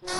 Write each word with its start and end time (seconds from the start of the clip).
Bounty 0.00 0.14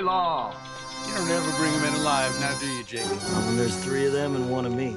law. 0.00 0.54
You 1.08 1.14
don't 1.14 1.28
ever 1.28 1.50
bring 1.58 1.72
them 1.72 1.82
in 1.82 1.94
alive, 2.00 2.38
now 2.38 2.56
do 2.60 2.68
you, 2.68 2.84
Jacob? 2.84 3.10
When 3.10 3.56
there's 3.56 3.76
three 3.82 4.06
of 4.06 4.12
them 4.12 4.36
and 4.36 4.48
one 4.48 4.64
of 4.64 4.72
me. 4.72 4.94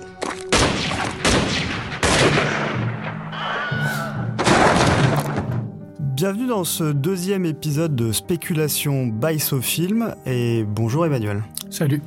Bienvenue 6.15 6.45
dans 6.45 6.63
ce 6.63 6.83
deuxième 6.93 7.45
épisode 7.45 7.95
de 7.95 8.11
Spéculation 8.11 9.07
by 9.07 9.39
SoFilm 9.39 10.13
et 10.27 10.63
bonjour 10.63 11.07
Emmanuel. 11.07 11.41
Salut. 11.71 12.01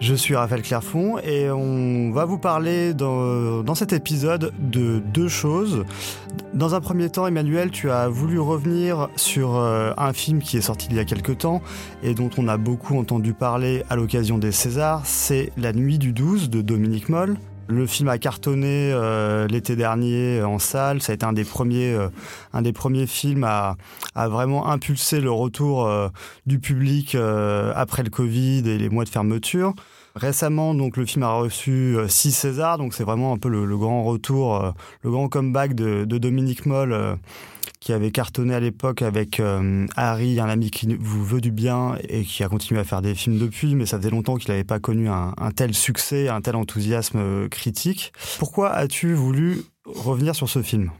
Je 0.00 0.12
suis 0.12 0.34
Raphaël 0.34 0.60
Clairfond 0.60 1.18
et 1.20 1.48
on 1.52 2.10
va 2.10 2.24
vous 2.24 2.36
parler 2.36 2.94
dans, 2.94 3.74
cet 3.76 3.92
épisode 3.92 4.52
de 4.58 4.98
deux 4.98 5.28
choses. 5.28 5.84
Dans 6.52 6.74
un 6.74 6.80
premier 6.80 7.08
temps, 7.08 7.28
Emmanuel, 7.28 7.70
tu 7.70 7.92
as 7.92 8.08
voulu 8.08 8.40
revenir 8.40 9.08
sur 9.14 9.54
euh, 9.54 9.92
un 9.96 10.12
film 10.12 10.40
qui 10.40 10.56
est 10.56 10.62
sorti 10.62 10.88
il 10.90 10.96
y 10.96 10.98
a 10.98 11.04
quelque 11.04 11.30
temps 11.30 11.62
et 12.02 12.12
dont 12.12 12.28
on 12.38 12.48
a 12.48 12.56
beaucoup 12.56 12.98
entendu 12.98 13.34
parler 13.34 13.84
à 13.88 13.94
l'occasion 13.94 14.36
des 14.36 14.50
Césars, 14.50 15.02
c'est 15.06 15.52
La 15.56 15.72
Nuit 15.72 15.98
du 15.98 16.12
12 16.12 16.50
de 16.50 16.60
Dominique 16.60 17.08
Moll. 17.08 17.36
Le 17.68 17.86
film 17.86 18.08
a 18.08 18.18
cartonné 18.18 18.92
euh, 18.92 19.48
l'été 19.48 19.74
dernier 19.74 20.42
en 20.42 20.58
salle. 20.58 21.02
Ça 21.02 21.12
a 21.12 21.14
été 21.14 21.26
un 21.26 21.32
des 21.32 21.44
premiers, 21.44 21.92
euh, 21.92 22.08
un 22.52 22.62
des 22.62 22.72
premiers 22.72 23.06
films 23.06 23.44
à, 23.44 23.76
à 24.14 24.28
vraiment 24.28 24.68
impulser 24.68 25.20
le 25.20 25.30
retour 25.30 25.86
euh, 25.86 26.08
du 26.46 26.60
public 26.60 27.14
euh, 27.14 27.72
après 27.74 28.02
le 28.04 28.10
Covid 28.10 28.58
et 28.68 28.78
les 28.78 28.88
mois 28.88 29.04
de 29.04 29.08
fermeture. 29.08 29.74
Récemment, 30.14 30.74
donc, 30.74 30.96
le 30.96 31.04
film 31.04 31.24
a 31.24 31.32
reçu 31.32 31.96
euh, 31.96 32.08
six 32.08 32.32
Césars, 32.32 32.78
donc 32.78 32.94
c'est 32.94 33.04
vraiment 33.04 33.34
un 33.34 33.36
peu 33.36 33.50
le, 33.50 33.66
le 33.66 33.76
grand 33.76 34.02
retour, 34.04 34.56
euh, 34.56 34.70
le 35.02 35.10
grand 35.10 35.28
comeback 35.28 35.74
de, 35.74 36.04
de 36.04 36.18
Dominique 36.18 36.64
Moll, 36.64 36.92
euh, 36.92 37.16
qui 37.86 37.92
avait 37.92 38.10
cartonné 38.10 38.52
à 38.52 38.58
l'époque 38.58 39.00
avec 39.02 39.38
euh, 39.38 39.86
Harry, 39.94 40.40
un 40.40 40.48
ami 40.48 40.72
qui 40.72 40.92
vous 40.98 41.24
veut 41.24 41.40
du 41.40 41.52
bien 41.52 41.96
et 42.08 42.24
qui 42.24 42.42
a 42.42 42.48
continué 42.48 42.80
à 42.80 42.84
faire 42.84 43.00
des 43.00 43.14
films 43.14 43.38
depuis, 43.38 43.76
mais 43.76 43.86
ça 43.86 43.96
faisait 43.96 44.10
longtemps 44.10 44.34
qu'il 44.38 44.50
n'avait 44.50 44.64
pas 44.64 44.80
connu 44.80 45.08
un, 45.08 45.34
un, 45.38 45.50
tel 45.52 45.72
succès, 45.72 46.28
un 46.28 46.40
tel 46.40 46.56
enthousiasme 46.56 47.18
euh, 47.18 47.48
critique. 47.48 48.12
Pourquoi 48.40 48.72
as-tu 48.72 49.14
voulu 49.14 49.62
revenir 49.84 50.34
sur 50.34 50.48
ce 50.48 50.62
film? 50.62 50.90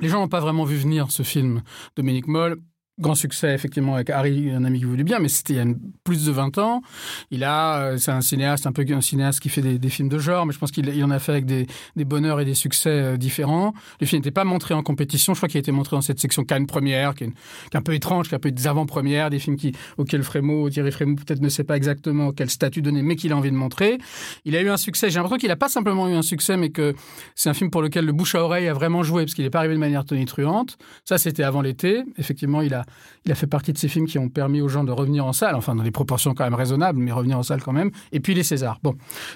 Les 0.00 0.08
gens 0.08 0.18
n'ont 0.18 0.26
pas 0.26 0.40
vraiment 0.40 0.64
vu 0.64 0.76
venir 0.76 1.12
ce 1.12 1.22
film. 1.22 1.62
Dominique 1.94 2.26
Moll, 2.26 2.56
grand 2.98 3.14
succès 3.14 3.52
effectivement 3.52 3.94
avec 3.94 4.08
Harry, 4.08 4.50
un 4.50 4.64
ami 4.64 4.78
qui 4.78 4.84
voulait 4.86 5.04
bien, 5.04 5.18
mais 5.18 5.28
c'était 5.28 5.52
il 5.52 5.56
y 5.56 5.60
a 5.60 5.66
plus 6.02 6.24
de 6.24 6.32
20 6.32 6.56
ans. 6.58 6.82
Il 7.30 7.44
a, 7.44 7.82
euh, 7.82 7.98
c'est 7.98 8.10
un 8.10 8.22
cinéaste, 8.22 8.66
un 8.66 8.72
peu 8.72 8.86
un 8.88 9.00
cinéaste 9.00 9.40
qui 9.40 9.50
fait 9.50 9.60
des, 9.60 9.88
films 9.90 10.08
de 10.08 10.18
genre, 10.18 10.46
mais 10.46 10.52
je 10.52 10.58
pense 10.58 10.70
qu'il 10.70 10.88
il 10.88 11.04
en 11.04 11.10
a 11.10 11.18
fait 11.18 11.32
avec 11.32 11.44
des, 11.44 11.66
bonheurs 12.04 12.40
et 12.40 12.44
des 12.44 12.54
succès 12.54 12.90
euh, 12.90 13.16
différents. 13.16 13.74
Le 14.00 14.06
film 14.06 14.20
n'était 14.20 14.30
pas 14.30 14.44
montré 14.44 14.72
en 14.72 14.82
compétition, 14.82 15.34
je 15.34 15.40
crois 15.40 15.48
qu'il 15.48 15.58
a 15.58 15.60
été 15.60 15.72
montré 15.72 15.94
dans 15.94 16.00
cette 16.00 16.20
section 16.20 16.44
Cannes 16.44 16.66
première, 16.66 17.14
qui 17.14 17.24
est, 17.24 17.26
une, 17.26 17.34
un 17.74 17.82
peu 17.82 17.92
étrange, 17.92 18.28
qui 18.28 18.34
est 18.34 18.36
un 18.36 18.40
peu 18.40 18.50
des 18.50 18.66
avant-premières, 18.66 19.28
des 19.28 19.38
films 19.38 19.56
qui, 19.56 19.72
auxquels 19.98 20.22
Frémaux, 20.22 20.70
Thierry 20.70 20.90
Frémaux 20.90 21.16
peut-être 21.16 21.42
ne 21.42 21.48
sait 21.50 21.64
pas 21.64 21.76
exactement 21.76 22.32
quel 22.32 22.48
statut 22.48 22.80
donner, 22.80 23.02
mais 23.02 23.16
qu'il 23.16 23.32
a 23.32 23.36
envie 23.36 23.50
de 23.50 23.56
montrer. 23.56 23.98
Il 24.46 24.56
a 24.56 24.62
eu 24.62 24.70
un 24.70 24.78
succès. 24.78 25.10
J'ai 25.10 25.16
l'impression 25.16 25.38
qu'il 25.38 25.48
n'a 25.48 25.56
pas 25.56 25.68
simplement 25.68 26.08
eu 26.08 26.14
un 26.14 26.22
succès, 26.22 26.56
mais 26.56 26.70
que 26.70 26.94
c'est 27.34 27.50
un 27.50 27.54
film 27.54 27.70
pour 27.70 27.82
lequel 27.82 28.06
le 28.06 28.12
bouche 28.12 28.34
à 28.34 28.42
oreille 28.42 28.68
a 28.68 28.72
vraiment 28.72 29.02
joué, 29.02 29.24
parce 29.24 29.34
qu'il 29.34 29.44
n'est 29.44 29.50
pas 29.50 29.58
arrivé 29.58 29.74
de 29.74 29.80
manière 29.80 30.06
tonitruante. 30.06 30.78
Ça, 31.04 31.18
c'était 31.18 31.42
avant 31.42 31.60
l'été. 31.60 32.02
Effectivement, 32.16 32.62
il 32.62 32.72
a, 32.72 32.85
il 33.24 33.32
a 33.32 33.34
fait 33.34 33.46
partie 33.46 33.72
de 33.72 33.78
ces 33.78 33.88
films 33.88 34.06
qui 34.06 34.18
ont 34.18 34.28
permis 34.28 34.60
aux 34.60 34.68
gens 34.68 34.84
de 34.84 34.92
revenir 34.92 35.24
en 35.26 35.32
salle, 35.32 35.54
enfin 35.54 35.74
dans 35.74 35.82
des 35.82 35.90
proportions 35.90 36.34
quand 36.34 36.44
même 36.44 36.54
raisonnables, 36.54 36.98
mais 36.98 37.12
revenir 37.12 37.38
en 37.38 37.42
salle 37.42 37.62
quand 37.62 37.72
même. 37.72 37.90
Et 38.12 38.20
puis 38.20 38.34
les 38.34 38.42
Césars. 38.42 38.78
Bon, 38.82 38.94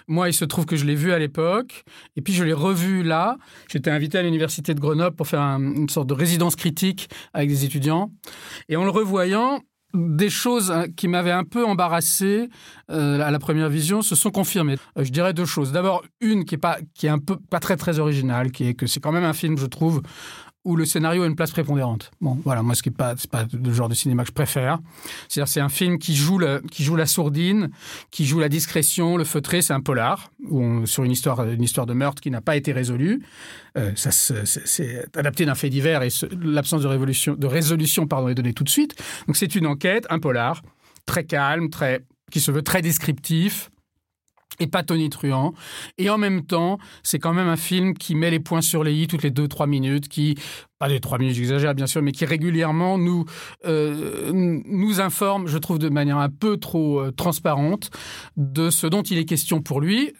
moi, 0.08 0.28
il 0.28 0.34
se 0.34 0.44
trouve 0.44 0.66
que 0.66 0.76
je 0.76 0.84
l'ai 0.84 0.94
vu 0.94 1.12
à 1.12 1.18
l'époque, 1.18 1.84
et 2.16 2.20
puis 2.22 2.32
je 2.32 2.44
l'ai 2.44 2.52
revu 2.52 3.02
là. 3.02 3.36
J'étais 3.68 3.90
invité 3.90 4.18
à 4.18 4.22
l'université 4.22 4.74
de 4.74 4.80
Grenoble 4.80 5.16
pour 5.16 5.26
faire 5.26 5.40
un, 5.40 5.60
une 5.60 5.88
sorte 5.88 6.08
de 6.08 6.14
résidence 6.14 6.56
critique 6.56 7.08
avec 7.32 7.48
des 7.48 7.64
étudiants, 7.64 8.10
et 8.68 8.76
en 8.76 8.84
le 8.84 8.90
revoyant, 8.90 9.60
des 9.94 10.30
choses 10.30 10.72
qui 10.96 11.08
m'avaient 11.08 11.30
un 11.30 11.44
peu 11.44 11.64
embarrassé 11.64 12.48
euh, 12.90 13.20
à 13.20 13.30
la 13.30 13.38
première 13.38 13.68
vision 13.68 14.02
se 14.02 14.14
sont 14.14 14.30
confirmées. 14.30 14.76
Euh, 14.96 15.04
je 15.04 15.10
dirais 15.10 15.34
deux 15.34 15.44
choses. 15.44 15.72
D'abord, 15.72 16.04
une 16.20 16.44
qui 16.44 16.54
est 16.54 16.58
pas 16.58 16.78
qui 16.94 17.06
est 17.06 17.10
un 17.10 17.18
peu 17.18 17.36
pas 17.36 17.60
très 17.60 17.76
très 17.76 17.98
originale, 17.98 18.52
qui 18.52 18.68
est 18.68 18.74
que 18.74 18.86
c'est 18.86 19.00
quand 19.00 19.12
même 19.12 19.24
un 19.24 19.32
film, 19.32 19.58
je 19.58 19.66
trouve, 19.66 20.02
où 20.64 20.76
le 20.76 20.84
scénario 20.84 21.22
a 21.22 21.26
une 21.26 21.36
place 21.36 21.52
prépondérante. 21.52 22.10
Bon, 22.20 22.38
voilà, 22.44 22.62
moi, 22.62 22.74
ce 22.74 22.82
n'est 22.86 22.94
pas, 22.94 23.14
pas 23.30 23.46
le 23.52 23.72
genre 23.72 23.88
de 23.88 23.94
cinéma 23.94 24.24
que 24.24 24.28
je 24.28 24.34
préfère. 24.34 24.78
C'est-à-dire, 25.28 25.48
c'est 25.50 25.60
un 25.60 25.70
film 25.70 25.98
qui 25.98 26.14
joue, 26.14 26.38
le, 26.38 26.62
qui 26.70 26.84
joue 26.84 26.96
la 26.96 27.06
sourdine, 27.06 27.70
qui 28.10 28.26
joue 28.26 28.38
la 28.40 28.50
discrétion, 28.50 29.16
le 29.16 29.24
feutré. 29.24 29.62
C'est 29.62 29.72
un 29.72 29.80
polar 29.80 30.30
où 30.48 30.62
on, 30.62 30.86
sur 30.86 31.04
une 31.04 31.12
histoire, 31.12 31.44
une 31.48 31.62
histoire 31.62 31.86
de 31.86 31.94
meurtre 31.94 32.20
qui 32.20 32.30
n'a 32.30 32.42
pas 32.42 32.56
été 32.56 32.72
résolue. 32.72 33.22
Euh, 33.78 33.92
ça, 33.94 34.10
c'est 34.10 35.06
adapté 35.16 35.46
d'un 35.46 35.54
fait 35.54 35.70
divers 35.70 36.02
et 36.02 36.08
l'absence 36.42 36.82
de, 36.82 37.34
de 37.34 37.46
résolution 37.46 38.06
pardon, 38.06 38.28
est 38.28 38.34
donnée 38.34 38.52
tout 38.52 38.64
de 38.64 38.68
suite. 38.68 38.94
Donc, 39.26 39.36
c'est 39.36 39.54
une 39.54 39.66
enquête, 39.66 40.06
un 40.10 40.18
polar, 40.18 40.62
très 41.06 41.24
calme, 41.24 41.70
très, 41.70 42.04
qui 42.30 42.40
se 42.40 42.50
veut 42.50 42.62
très 42.62 42.82
descriptif 42.82 43.70
et 44.60 44.66
pas 44.66 44.82
tonitruant. 44.82 45.54
Et 45.98 46.10
en 46.10 46.18
même 46.18 46.44
temps, 46.44 46.78
c'est 47.02 47.18
quand 47.18 47.34
même 47.34 47.48
un 47.48 47.56
film 47.56 47.94
qui 47.94 48.14
met 48.14 48.30
les 48.30 48.40
points 48.40 48.60
sur 48.60 48.84
les 48.84 48.94
i 48.94 49.06
toutes 49.06 49.22
les 49.22 49.30
2-3 49.30 49.68
minutes, 49.68 50.08
qui, 50.08 50.36
pas 50.78 50.88
les 50.88 51.00
3 51.00 51.18
minutes, 51.18 51.34
j'exagère 51.34 51.74
bien 51.74 51.86
sûr, 51.86 52.02
mais 52.02 52.12
qui 52.12 52.24
régulièrement 52.24 52.98
nous, 52.98 53.24
euh, 53.66 54.30
nous 54.32 55.00
informe, 55.00 55.48
je 55.48 55.58
trouve 55.58 55.78
de 55.78 55.88
manière 55.88 56.18
un 56.18 56.28
peu 56.28 56.58
trop 56.58 57.00
euh, 57.00 57.10
transparente, 57.10 57.90
de 58.36 58.70
ce 58.70 58.86
dont 58.86 59.02
il 59.02 59.18
est 59.18 59.24
question 59.24 59.60
pour 59.60 59.80
lui. 59.80 60.12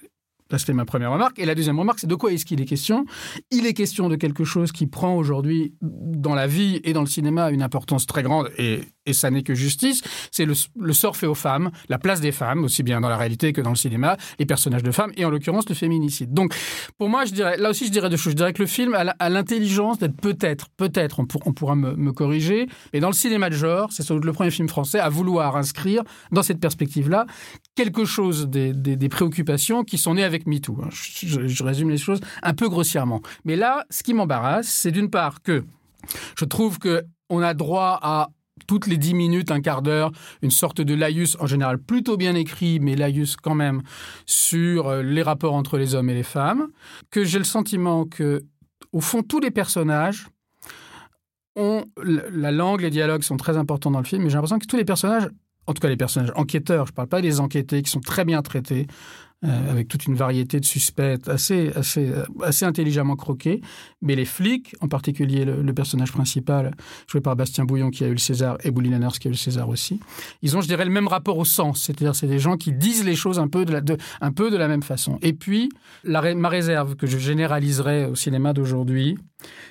Là, 0.51 0.59
c'était 0.59 0.73
ma 0.73 0.85
première 0.85 1.13
remarque. 1.13 1.39
Et 1.39 1.47
la 1.47 1.55
deuxième 1.55 1.79
remarque, 1.79 2.01
c'est 2.01 2.09
de 2.09 2.15
quoi 2.15 2.33
est-ce 2.33 2.45
qu'il 2.45 2.61
est 2.61 2.67
question? 2.67 3.07
Il 3.51 3.67
est 3.67 3.73
question 3.73 4.09
de 4.09 4.17
quelque 4.17 4.45
chose 4.45 4.73
qui 4.73 4.87
prend 4.87 5.15
aujourd'hui 5.15 5.75
dans 5.81 6.35
la 6.35 6.47
vie 6.47 6.81
et 6.83 6.93
dans 6.93 7.03
le 7.03 7.07
cinéma 7.07 7.51
une 7.51 7.63
importance 7.63 8.07
très 8.07 8.23
grande, 8.23 8.51
et, 8.59 8.81
et 9.07 9.13
ça 9.13 9.31
n'est 9.31 9.43
que 9.43 9.55
justice, 9.55 10.03
c'est 10.31 10.45
le, 10.45 10.93
sort 10.93 11.17
fait 11.17 11.27
aux 11.27 11.35
femmes, 11.35 11.71
la 11.89 11.99
place 11.99 12.21
des 12.21 12.33
femmes, 12.33 12.65
aussi 12.65 12.83
bien 12.83 13.01
dans 13.01 13.09
la 13.09 13.17
réalité 13.17 13.53
que 13.53 13.61
dans 13.61 13.71
le 13.71 13.77
cinéma, 13.77 14.17
les 14.39 14.47
personnages 14.47 14.83
de 14.83 14.91
femmes, 14.91 15.13
et 15.17 15.25
en 15.25 15.31
l'occurrence 15.31 15.69
le 15.69 15.75
féminicide. 15.75 16.33
Donc, 16.33 16.55
pour 16.99 17.09
moi, 17.09 17.25
je 17.25 17.33
dirais, 17.33 17.57
là 17.57 17.71
aussi, 17.71 17.87
je 17.87 17.93
dirais 17.93 18.11
deux 18.11 18.17
choses. 18.17 18.33
Je 18.33 18.37
dirais 18.37 18.53
que 18.53 18.63
le 18.63 18.69
film 18.69 18.95
a 18.95 19.29
l'intelligence 19.29 19.99
d'être 19.99 20.17
peut-être, 20.17 20.69
peut-être, 20.77 21.21
on, 21.21 21.27
pour, 21.27 21.47
on, 21.47 21.53
pourra 21.53 21.75
me, 21.75 22.13
corriger, 22.13 22.69
mais 22.93 23.01
dans 23.01 23.09
le 23.09 23.15
cinéma 23.15 23.49
de 23.49 23.55
genre, 23.55 23.91
c'est 23.93 24.09
le 24.11 24.33
premier 24.33 24.51
film 24.51 24.69
français 24.69 25.01
à 25.01 25.09
vouloir 25.09 25.57
inscrire 25.57 26.03
dans 26.33 26.43
cette 26.43 26.61
perspective-là 26.61 27.27
quelque 27.75 28.05
chose 28.05 28.49
des, 28.49 29.09
préoccupations 29.09 29.83
qui 29.83 29.99
sont 29.99 30.15
nées 30.15 30.25
avec 30.25 30.47
MeToo. 30.47 30.79
Je, 30.91 31.27
je, 31.27 31.47
je 31.47 31.65
résume 31.65 31.91
les 31.91 31.97
choses 31.97 32.21
un 32.43 32.53
peu 32.53 32.69
grossièrement. 32.69 33.23
Mais 33.45 33.57
là, 33.57 33.85
ce 33.91 34.03
qui 34.03 34.15
m'embarrasse, 34.15 34.69
c'est 34.69 34.93
d'une 34.93 35.11
part 35.11 35.43
que 35.43 35.65
je 36.37 36.45
trouve 36.45 36.79
que 36.79 37.05
on 37.29 37.41
a 37.43 37.55
droit 37.55 37.99
à 38.03 38.29
toutes 38.67 38.87
les 38.87 38.97
dix 38.97 39.15
minutes, 39.15 39.51
un 39.51 39.61
quart 39.61 39.83
d'heure, 39.83 40.13
une 40.43 40.51
sorte 40.51 40.81
de 40.81 40.95
laïus, 40.95 41.37
en 41.41 41.47
général 41.47 41.79
plutôt 41.79 42.17
bien 42.17 42.35
écrit, 42.35 42.81
mais 42.81 42.97
laïus 42.97 43.37
quand 43.37 43.55
même, 43.55 43.83
sur 44.27 44.89
euh, 44.89 45.03
les 45.03 45.23
rapports 45.23 45.55
entre 45.55 45.79
les 45.79 45.95
hommes 45.95 46.11
et 46.11 46.15
les 46.15 46.23
femmes, 46.23 46.69
que 47.11 47.25
j'ai 47.25 47.39
le 47.39 47.45
sentiment 47.45 48.05
que, 48.05 48.45
au 48.93 49.01
fond, 49.01 49.23
tous 49.23 49.41
les 49.41 49.51
personnages 49.51 50.29
ont 51.57 51.85
la 52.03 52.53
langue, 52.53 52.81
les 52.81 52.91
dialogues 52.91 53.23
sont 53.23 53.37
très 53.37 53.57
importants 53.57 53.91
dans 53.91 53.99
le 53.99 54.05
film, 54.05 54.23
mais 54.23 54.31
j'ai 54.31 54.37
l'impression 54.37 54.59
que 54.59 54.67
tous 54.67 54.77
les 54.77 54.85
personnages, 54.85 55.29
en 55.67 55.75
tout 55.75 55.81
cas 55.81 55.89
les 55.89 55.97
personnages 55.97 56.33
enquêteurs, 56.37 56.87
je 56.87 56.93
ne 56.93 56.95
parle 56.95 57.09
pas 57.09 57.21
des 57.21 57.41
enquêtés, 57.41 57.83
qui 57.83 57.91
sont 57.91 58.01
très 58.01 58.25
bien 58.25 58.41
traités, 58.43 58.87
euh, 59.43 59.71
avec 59.71 59.89
toute 59.89 60.05
une 60.05 60.15
variété 60.15 60.61
de 60.61 60.67
suspects 60.67 61.27
assez, 61.27 61.71
assez, 61.75 62.13
assez 62.43 62.67
intelligemment 62.67 63.17
croqués. 63.17 63.63
Mais 64.03 64.15
les 64.15 64.27
flics, 64.27 64.77
en 64.81 64.89
particulier 64.89 65.47
le, 65.47 65.73
personnage 65.73 66.13
principal, 66.13 66.75
joué 67.07 67.23
par 67.23 67.37
Bastien 67.37 67.65
Bouillon, 67.65 67.89
qui 67.89 68.05
a 68.05 68.09
eu 68.09 68.13
le 68.13 68.19
César, 68.19 68.59
et 68.65 68.71
Bouli 68.71 68.91
Lanners, 68.91 69.19
qui 69.19 69.29
a 69.29 69.31
eu 69.31 69.33
le 69.33 69.39
César 69.39 69.71
aussi, 69.71 69.99
ils 70.43 70.59
ont, 70.59 70.61
je 70.61 70.67
dirais, 70.67 70.85
le 70.85 70.91
même 70.91 71.09
rapport 71.09 71.39
au 71.39 71.47
sens. 71.47 71.85
C'est-à-dire, 71.85 72.15
c'est 72.15 72.27
des 72.27 72.39
gens 72.39 72.59
qui 72.59 72.73
disent 72.73 73.03
les 73.03 73.17
choses 73.17 73.39
un 73.39 73.49
peu 73.49 73.65
de 73.65 73.73
la, 73.73 73.81
de, 73.81 73.97
un 74.21 74.31
peu 74.31 74.51
de 74.51 74.59
la 74.59 74.69
même 74.69 74.83
façon. 74.83 75.19
Et 75.23 75.33
puis, 75.33 75.71
ma 76.05 76.49
réserve 76.51 76.97
que 76.97 77.07
je 77.07 77.17
généraliserai 77.17 78.05
au 78.05 78.15
cinéma 78.15 78.53
d'aujourd'hui, 78.53 79.17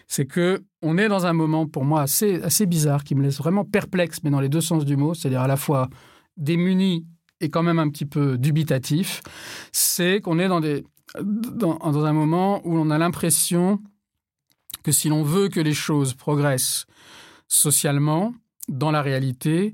c'est 0.08 0.26
que 0.26 0.64
on 0.82 0.98
est 0.98 1.10
dans 1.10 1.28
un 1.28 1.34
moment, 1.34 1.68
pour 1.68 1.86
moi, 1.86 2.02
assez, 2.02 2.42
assez 2.42 2.66
bizarre, 2.66 3.04
qui 3.04 3.14
me 3.14 3.22
laisse 3.22 3.38
vraiment 3.38 3.66
perplexe, 3.66 4.18
mais 4.24 4.32
dans 4.32 4.42
les 4.42 4.50
deux 4.50 4.62
sens 4.62 4.84
du 4.84 4.98
mot, 4.98 5.14
c'est-à-dire 5.14 5.42
à 5.42 5.48
la 5.48 5.58
fois 5.58 5.90
démuni 6.38 7.06
est 7.42 7.50
quand 7.50 7.64
même 7.64 7.80
un 7.80 7.90
petit 7.90 8.06
peu 8.06 8.38
dubitatif, 8.38 9.22
c'est 9.72 10.22
qu'on 10.22 10.40
est 10.40 10.48
dans, 10.48 12.06
un 12.06 12.14
moment 12.14 12.62
où 12.66 12.78
on 12.78 12.90
a 12.90 12.98
l'impression 12.98 13.80
que 14.84 14.92
si 14.92 15.10
l'on 15.10 15.24
veut 15.24 15.50
que 15.50 15.60
les 15.60 15.74
choses 15.74 16.14
progressent 16.14 16.86
socialement, 17.48 18.34
dans 18.68 18.92
la 18.92 19.02
réalité, 19.02 19.74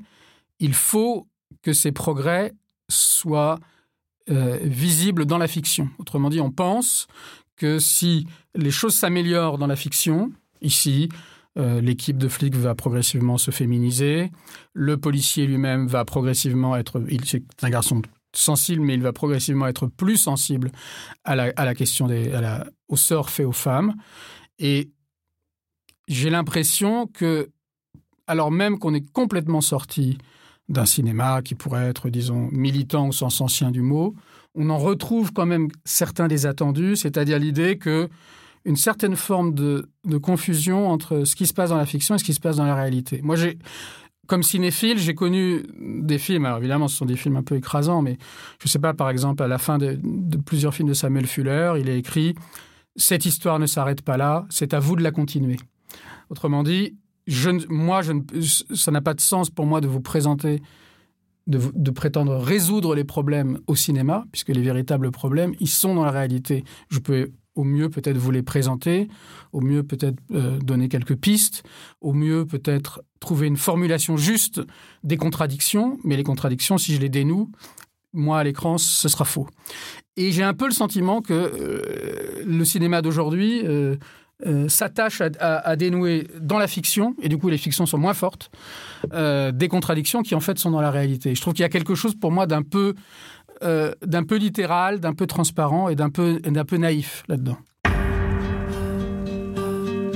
il 0.59 0.73
faut 0.73 1.27
que 1.62 1.73
ces 1.73 1.91
progrès 1.91 2.53
soient 2.89 3.59
euh, 4.29 4.57
visibles 4.62 5.25
dans 5.25 5.38
la 5.38 5.47
fiction. 5.47 5.89
Autrement 6.00 6.29
dit, 6.29 6.39
on 6.39 6.51
pense 6.51 7.07
que 7.57 7.79
si 7.79 8.25
les 8.56 8.71
choses 8.71 8.95
s'améliorent 8.95 9.57
dans 9.57 9.67
la 9.67 9.75
fiction, 9.75 10.31
ici, 10.62 11.09
Euh, 11.57 11.79
l'équipe 11.79 12.17
de 12.17 12.27
flics 12.27 12.55
va 12.55 12.75
progressivement 12.75 13.37
se 13.37 13.51
féminiser. 13.51 14.31
Le 14.73 14.97
policier 14.97 15.47
lui-même 15.47 15.87
va 15.87 16.03
progressivement 16.03 16.75
être. 16.75 17.01
C'est 17.23 17.43
un 17.61 17.69
garçon 17.69 18.01
sensible, 18.33 18.81
mais 18.81 18.95
il 18.95 19.01
va 19.01 19.13
progressivement 19.13 19.67
être 19.67 19.87
plus 19.87 20.17
sensible 20.17 20.71
à 21.23 21.35
la, 21.35 21.53
à 21.55 21.63
la 21.63 21.73
question 21.73 22.07
des, 22.07 22.31
au 22.89 22.97
sort 22.97 23.29
fait 23.29 23.45
aux 23.45 23.53
femmes. 23.53 23.95
Et 24.59 24.91
j'ai 26.07 26.29
l'impression 26.29 27.07
que, 27.07 27.49
alors 28.27 28.51
même 28.51 28.77
qu'on 28.77 28.93
est 28.93 29.09
complètement 29.11 29.61
sorti 29.61 30.17
d'un 30.67 30.85
cinéma 30.85 31.41
qui 31.41 31.55
pourrait 31.55 31.87
être, 31.87 32.09
disons, 32.09 32.49
militant 32.51 33.07
au 33.07 33.11
sens 33.11 33.39
ancien 33.39 33.71
du 33.71 33.81
mot, 33.81 34.15
on 34.55 34.69
en 34.69 34.77
retrouve 34.77 35.31
quand 35.31 35.45
même 35.45 35.69
certains 35.83 36.27
des 36.27 36.45
attendus, 36.45 36.95
c'est-à-dire 36.95 37.39
l'idée 37.39 37.77
que 37.77 38.09
une 38.65 38.75
certaine 38.75 39.15
forme 39.15 39.53
de, 39.53 39.88
confusion 40.21 40.89
entre 40.89 41.23
ce 41.23 41.35
qui 41.35 41.45
se 41.45 41.53
passe 41.53 41.69
dans 41.69 41.77
la 41.77 41.85
fiction 41.85 42.15
et 42.15 42.17
ce 42.17 42.23
qui 42.23 42.33
se 42.33 42.39
passe 42.39 42.57
dans 42.57 42.65
la 42.65 42.75
réalité. 42.75 43.21
Moi, 43.21 43.35
j'ai, 43.35 43.59
comme 44.27 44.44
cinéphile, 44.44 44.97
j'ai 44.97 45.13
connu 45.13 45.63
des 45.79 46.17
films, 46.17 46.45
alors 46.45 46.57
évidemment 46.57 46.88
ce 46.88 46.97
sont 46.97 47.06
des 47.06 47.15
films 47.15 47.38
un 47.38 47.44
peu 47.44 47.56
écrasants, 47.56 48.01
mais 48.01 48.17
je 48.59 48.65
ne 48.65 48.69
sais 48.69 48.79
pas, 48.79 48.94
par 48.94 49.09
exemple, 49.09 49.44
à 49.44 49.47
la 49.47 49.59
fin 49.59 49.77
de, 49.77 50.00
plusieurs 50.45 50.73
films 50.73 50.89
de 50.89 50.94
Samuel 50.94 51.27
Fuller, 51.27 51.73
il 51.79 51.89
a 51.89 51.94
écrit 51.94 52.33
«Cette 52.95 53.25
histoire 53.25 53.59
ne 53.59 53.67
s'arrête 53.67 54.01
pas 54.01 54.17
là, 54.17 54.45
c'est 54.50 54.73
à 54.73 54.79
vous 54.79 54.95
de 54.95 55.03
la 55.03 55.12
continuer». 55.12 55.57
Autrement 56.29 56.63
dit, 56.63 56.97
je, 57.27 57.51
moi, 57.69 58.01
je, 58.01 58.13
ça 58.73 58.91
n'a 58.91 59.01
pas 59.01 59.13
de 59.13 59.21
sens 59.21 59.51
pour 59.51 59.67
moi 59.67 59.79
de 59.79 59.88
vous 59.88 60.01
présenter, 60.01 60.62
de, 61.45 61.59
de, 61.75 61.91
prétendre 61.91 62.35
résoudre 62.38 62.95
les 62.95 63.03
problèmes 63.03 63.59
au 63.67 63.75
cinéma, 63.75 64.25
puisque 64.31 64.50
les 64.50 64.62
véritables 64.62 65.12
problèmes, 65.12 65.53
ils 65.59 65.69
sont 65.69 65.94
dans 65.94 66.03
la 66.03 66.12
réalité. 66.12 66.63
Je 66.89 66.97
peux 66.97 67.29
au 67.55 67.63
mieux 67.63 67.89
peut-être 67.89 68.17
vous 68.17 68.31
les 68.31 68.43
présenter, 68.43 69.07
au 69.53 69.61
mieux 69.61 69.83
peut-être 69.83 70.17
euh, 70.31 70.59
donner 70.59 70.89
quelques 70.89 71.15
pistes, 71.15 71.63
au 72.01 72.13
mieux 72.13 72.45
peut-être 72.45 73.01
trouver 73.19 73.47
une 73.47 73.57
formulation 73.57 74.17
juste 74.17 74.61
des 75.03 75.17
contradictions, 75.17 75.97
mais 76.03 76.17
les 76.17 76.23
contradictions, 76.23 76.77
si 76.77 76.93
je 76.93 76.99
les 76.99 77.09
dénoue, 77.09 77.49
moi 78.13 78.39
à 78.39 78.43
l'écran, 78.43 78.77
ce 78.77 79.09
sera 79.09 79.25
faux. 79.25 79.47
Et 80.17 80.31
j'ai 80.31 80.43
un 80.43 80.53
peu 80.53 80.65
le 80.65 80.71
sentiment 80.71 81.21
que 81.21 81.33
euh, 81.33 82.43
le 82.45 82.65
cinéma 82.65 83.01
d'aujourd'hui 83.01 83.61
euh, 83.65 83.97
s'attache 84.67 85.21
à, 85.21 85.29
à, 85.39 85.75
dénouer 85.77 86.27
dans 86.41 86.59
la 86.59 86.67
fiction, 86.67 87.15
et 87.21 87.29
du 87.29 87.37
coup 87.37 87.47
les 87.47 87.57
fictions 87.57 87.85
sont 87.85 87.97
moins 87.97 88.13
fortes, 88.13 88.51
des 89.13 89.67
contradictions 89.69 90.23
qui 90.23 90.35
en 90.35 90.41
fait 90.41 90.59
sont 90.59 90.71
dans 90.71 90.81
la 90.81 90.91
réalité. 90.91 91.33
Je 91.35 91.41
trouve 91.41 91.53
qu'il 91.53 91.63
y 91.63 91.65
a 91.65 91.69
quelque 91.69 91.95
chose 91.95 92.15
pour 92.15 92.31
moi 92.31 92.45
d'un 92.45 92.61
peu, 92.61 92.95
euh, 93.63 93.93
d'un 94.05 94.23
peu 94.23 94.35
littéral, 94.35 94.99
d'un 94.99 95.13
peu 95.13 95.27
transparent 95.27 95.89
et 95.89 95.95
d'un 95.95 96.09
peu, 96.09 96.39
d'un 96.39 96.65
peu 96.65 96.77
naïf 96.77 97.23
là-dedans. 97.27 97.57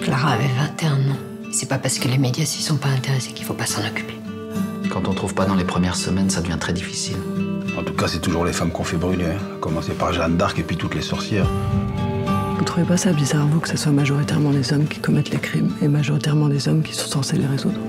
Clara 0.01 0.33
avait 0.33 0.47
21 0.57 1.11
ans. 1.11 1.17
C'est 1.51 1.67
pas 1.67 1.77
parce 1.77 1.99
que 1.99 2.07
les 2.07 2.17
médias 2.17 2.45
s'y 2.45 2.61
sont 2.61 2.77
pas 2.77 2.89
intéressés 2.89 3.31
qu'il 3.31 3.45
faut 3.45 3.53
pas 3.53 3.65
s'en 3.65 3.85
occuper. 3.85 4.15
Quand 4.89 5.07
on 5.07 5.13
trouve 5.13 5.33
pas 5.33 5.45
dans 5.45 5.55
les 5.55 5.63
premières 5.63 5.95
semaines, 5.95 6.29
ça 6.29 6.41
devient 6.41 6.57
très 6.59 6.73
difficile. 6.73 7.17
En 7.77 7.83
tout 7.83 7.93
cas, 7.93 8.07
c'est 8.07 8.19
toujours 8.19 8.43
les 8.43 8.53
femmes 8.53 8.71
qu'on 8.71 8.83
fait 8.83 8.97
brûler. 8.97 9.25
Hein. 9.25 9.57
Commencer 9.61 9.93
par 9.93 10.11
Jeanne 10.13 10.35
d'Arc 10.35 10.57
et 10.59 10.63
puis 10.63 10.77
toutes 10.77 10.95
les 10.95 11.01
sorcières. 11.01 11.47
Vous 12.57 12.65
trouvez 12.65 12.85
pas 12.85 12.97
ça 12.97 13.13
bizarre, 13.13 13.47
vous, 13.47 13.59
que 13.59 13.69
ce 13.69 13.77
soit 13.77 13.91
majoritairement 13.91 14.51
des 14.51 14.73
hommes 14.73 14.85
qui 14.87 14.99
commettent 14.99 15.29
les 15.29 15.39
crimes 15.39 15.71
et 15.81 15.87
majoritairement 15.87 16.49
des 16.49 16.67
hommes 16.67 16.83
qui 16.83 16.93
sont 16.93 17.07
censés 17.07 17.37
les 17.37 17.45
résoudre? 17.45 17.79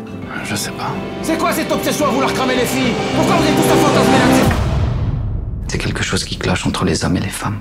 Je 0.45 0.55
sais 0.55 0.71
pas. 0.71 0.93
C'est 1.23 1.37
quoi 1.37 1.53
cette 1.53 1.73
obsession 1.73 2.07
à 2.07 2.11
vouloir 2.11 2.33
cramer 2.33 2.55
les 2.55 2.67
filles? 2.67 2.93
Pourquoi 3.17 3.37
vous 3.37 3.45
êtes 3.45 3.57
tous 3.57 3.73
à 3.73 3.77
fantasmer 3.77 4.19
là-dessus 4.19 4.30
C'est 5.71 5.79
quelque 5.79 6.03
chose 6.03 6.25
qui 6.25 6.37
cloche 6.37 6.67
entre 6.67 6.85
les 6.85 7.05
hommes 7.05 7.17
et 7.17 7.21
les 7.21 7.29
femmes. 7.29 7.61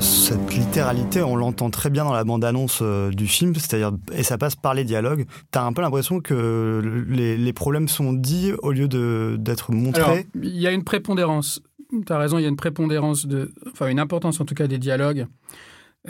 Cette 0.00 0.52
littéralité, 0.52 1.22
on 1.22 1.36
l'entend 1.36 1.70
très 1.70 1.90
bien 1.90 2.02
dans 2.02 2.12
la 2.12 2.24
bande-annonce 2.24 2.80
euh, 2.82 3.12
du 3.12 3.28
film, 3.28 3.54
c'est-à-dire 3.54 3.92
et 4.12 4.24
ça 4.24 4.36
passe 4.36 4.56
par 4.56 4.74
les 4.74 4.82
dialogues. 4.82 5.26
T'as 5.52 5.62
un 5.62 5.72
peu 5.72 5.80
l'impression 5.80 6.20
que 6.20 7.06
les, 7.08 7.36
les, 7.36 7.52
problèmes 7.52 7.86
sont 7.86 8.12
dits 8.12 8.50
au 8.64 8.72
lieu 8.72 8.88
d'être 9.38 9.70
montrés. 9.70 10.26
Il 10.34 10.58
y 10.58 10.66
a 10.66 10.72
une 10.72 10.82
prépondérance 10.82 11.62
tu 12.04 12.12
as 12.12 12.18
raison, 12.18 12.38
il 12.38 12.42
y 12.42 12.46
a 12.46 12.48
une 12.48 12.56
prépondérance, 12.56 13.26
de, 13.26 13.52
enfin 13.70 13.86
une 13.88 14.00
importance 14.00 14.40
en 14.40 14.44
tout 14.44 14.54
cas 14.54 14.66
des 14.66 14.78
dialogues. 14.78 15.26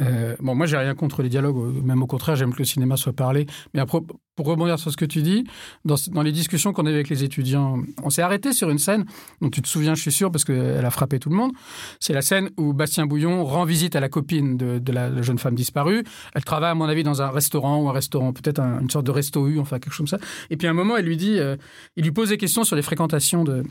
Euh, 0.01 0.35
bon, 0.41 0.55
moi, 0.55 0.67
j'ai 0.67 0.77
rien 0.77 0.95
contre 0.95 1.23
les 1.23 1.29
dialogues, 1.29 1.57
même 1.85 2.03
au 2.03 2.07
contraire, 2.07 2.37
j'aime 2.37 2.53
que 2.53 2.59
le 2.59 2.65
cinéma 2.65 2.97
soit 2.97 3.13
parlé. 3.13 3.47
Mais 3.75 3.83
pour 3.87 4.47
rebondir 4.47 4.79
sur 4.79 4.91
ce 4.91 4.97
que 4.97 5.05
tu 5.05 5.23
dis, 5.23 5.45
dans, 5.85 6.23
les 6.23 6.33
discussions 6.33 6.73
qu'on 6.73 6.87
a 6.87 6.91
avec 6.91 7.09
les 7.09 7.23
étudiants, 7.23 7.79
on 8.03 8.11
s'est 8.11 8.23
arrêté 8.23 8.53
sur 8.53 8.71
une 8.71 8.79
scène 8.79 9.05
dont 9.41 9.51
tu 9.51 9.63
te 9.63 9.69
souviens, 9.69 9.95
je 9.95 10.03
suis 10.03 10.13
sûr, 10.13 10.33
parce 10.33 10.45
qu'elle 10.45 10.85
a 10.85 10.91
frappé 10.91 11.19
tout 11.19 11.31
le 11.31 11.37
monde. 11.37 11.53
C'est 12.01 12.13
la 12.13 12.23
scène 12.23 12.51
où 12.57 12.73
Bastien 12.73 13.07
Bouillon 13.07 13.45
rend 13.45 13.65
visite 13.65 13.95
à 13.95 14.01
la 14.01 14.09
copine 14.09 14.57
de, 14.57 14.93
la, 14.93 15.23
jeune 15.23 15.39
femme 15.39 15.55
disparue. 15.55 16.03
Elle 16.35 16.45
travaille, 16.45 16.71
à 16.71 16.75
mon 16.75 16.87
avis, 16.87 17.05
dans 17.05 17.23
un 17.23 17.31
restaurant 17.31 17.83
ou 17.83 17.89
un 17.89 17.93
restaurant, 17.93 18.33
peut-être 18.33 18.59
un, 18.59 18.81
une 18.81 18.91
sorte 18.91 19.07
de 19.07 19.13
resto-u, 19.13 19.61
enfin 19.61 19.79
quelque 19.79 19.93
chose 19.93 20.11
comme 20.11 20.19
ça. 20.19 20.27
Et 20.51 20.57
puis 20.57 20.67
à 20.67 20.71
un 20.71 20.75
moment, 20.75 20.97
elle 20.97 21.07
lui 21.07 21.17
dit, 21.17 21.39
euh, 21.39 21.57
il 21.97 22.05
lui 22.05 22.13
pose 22.13 22.31
des 22.31 22.37
questions 22.37 22.65
sur 22.65 22.75
les 22.77 22.83
fréquentations 22.83 23.45
de, 23.45 23.63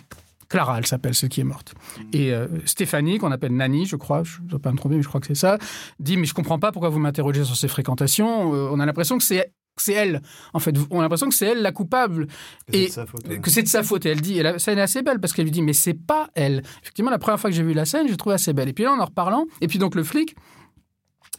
Clara, 0.54 0.78
elle 0.78 0.86
s'appelle, 0.86 1.16
celle 1.16 1.30
qui 1.30 1.42
est 1.42 1.46
morte. 1.46 1.74
Et 2.12 2.32
euh, 2.32 2.46
Stéphanie, 2.66 3.18
qu'on 3.18 3.32
appelle 3.32 3.56
Nani, 3.56 3.88
je 3.88 3.96
crois, 3.96 4.22
je 4.22 4.40
ne 4.40 4.48
dois 4.50 4.60
pas 4.60 4.72
me 4.72 4.78
tromper, 4.78 4.98
mais 4.98 5.02
je 5.02 5.08
crois 5.08 5.20
que 5.20 5.26
c'est 5.26 5.34
ça, 5.34 5.58
dit 6.00 6.16
Mais 6.16 6.28
je 6.28 6.32
ne 6.32 6.36
comprends 6.36 6.60
pas 6.60 6.72
pourquoi 6.72 6.90
vous 6.90 7.00
m'interrogez 7.00 7.44
sur 7.44 7.56
ces 7.56 7.68
fréquentations. 7.68 8.54
Euh, 8.54 8.70
on 8.72 8.80
a 8.80 8.86
l'impression 8.86 9.18
que 9.18 9.24
c'est. 9.24 9.52
C'est 9.78 9.94
elle, 9.94 10.22
en 10.54 10.60
fait. 10.60 10.76
On 10.92 11.00
a 11.00 11.02
l'impression 11.02 11.28
que 11.28 11.34
c'est 11.34 11.48
elle 11.48 11.64
la 11.64 11.72
coupable 11.72 12.28
que 12.72 12.78
et 12.78 12.90
faute, 12.90 13.28
ouais. 13.28 13.40
que 13.40 13.50
c'est 13.50 13.64
de 13.64 13.68
sa 13.68 13.82
faute. 13.82 14.06
Et 14.06 14.10
elle 14.10 14.22
dit, 14.22 14.38
et 14.38 14.44
la 14.44 14.60
scène 14.60 14.78
est 14.78 14.84
assez 14.84 15.02
belle 15.02 15.20
parce 15.20 15.34
qu'elle 15.34 15.46
lui 15.46 15.52
dit, 15.52 15.64
mais 15.64 15.74
c'est 15.74 15.96
pas 15.96 16.30
elle. 16.36 16.62
Effectivement, 16.84 17.10
la 17.10 17.18
première 17.18 17.40
fois 17.40 17.50
que 17.50 17.56
j'ai 17.56 17.64
vu 17.64 17.74
la 17.74 17.86
scène, 17.86 18.08
j'ai 18.08 18.16
trouvé 18.16 18.36
assez 18.36 18.54
belle. 18.54 18.70
Et 18.70 18.74
puis 18.74 18.84
là, 18.84 18.94
en 18.94 19.00
en 19.00 19.06
reparlant, 19.06 19.46
et 19.62 19.68
puis 19.68 19.80
donc 19.80 19.96
le 19.96 20.04
flic, 20.04 20.36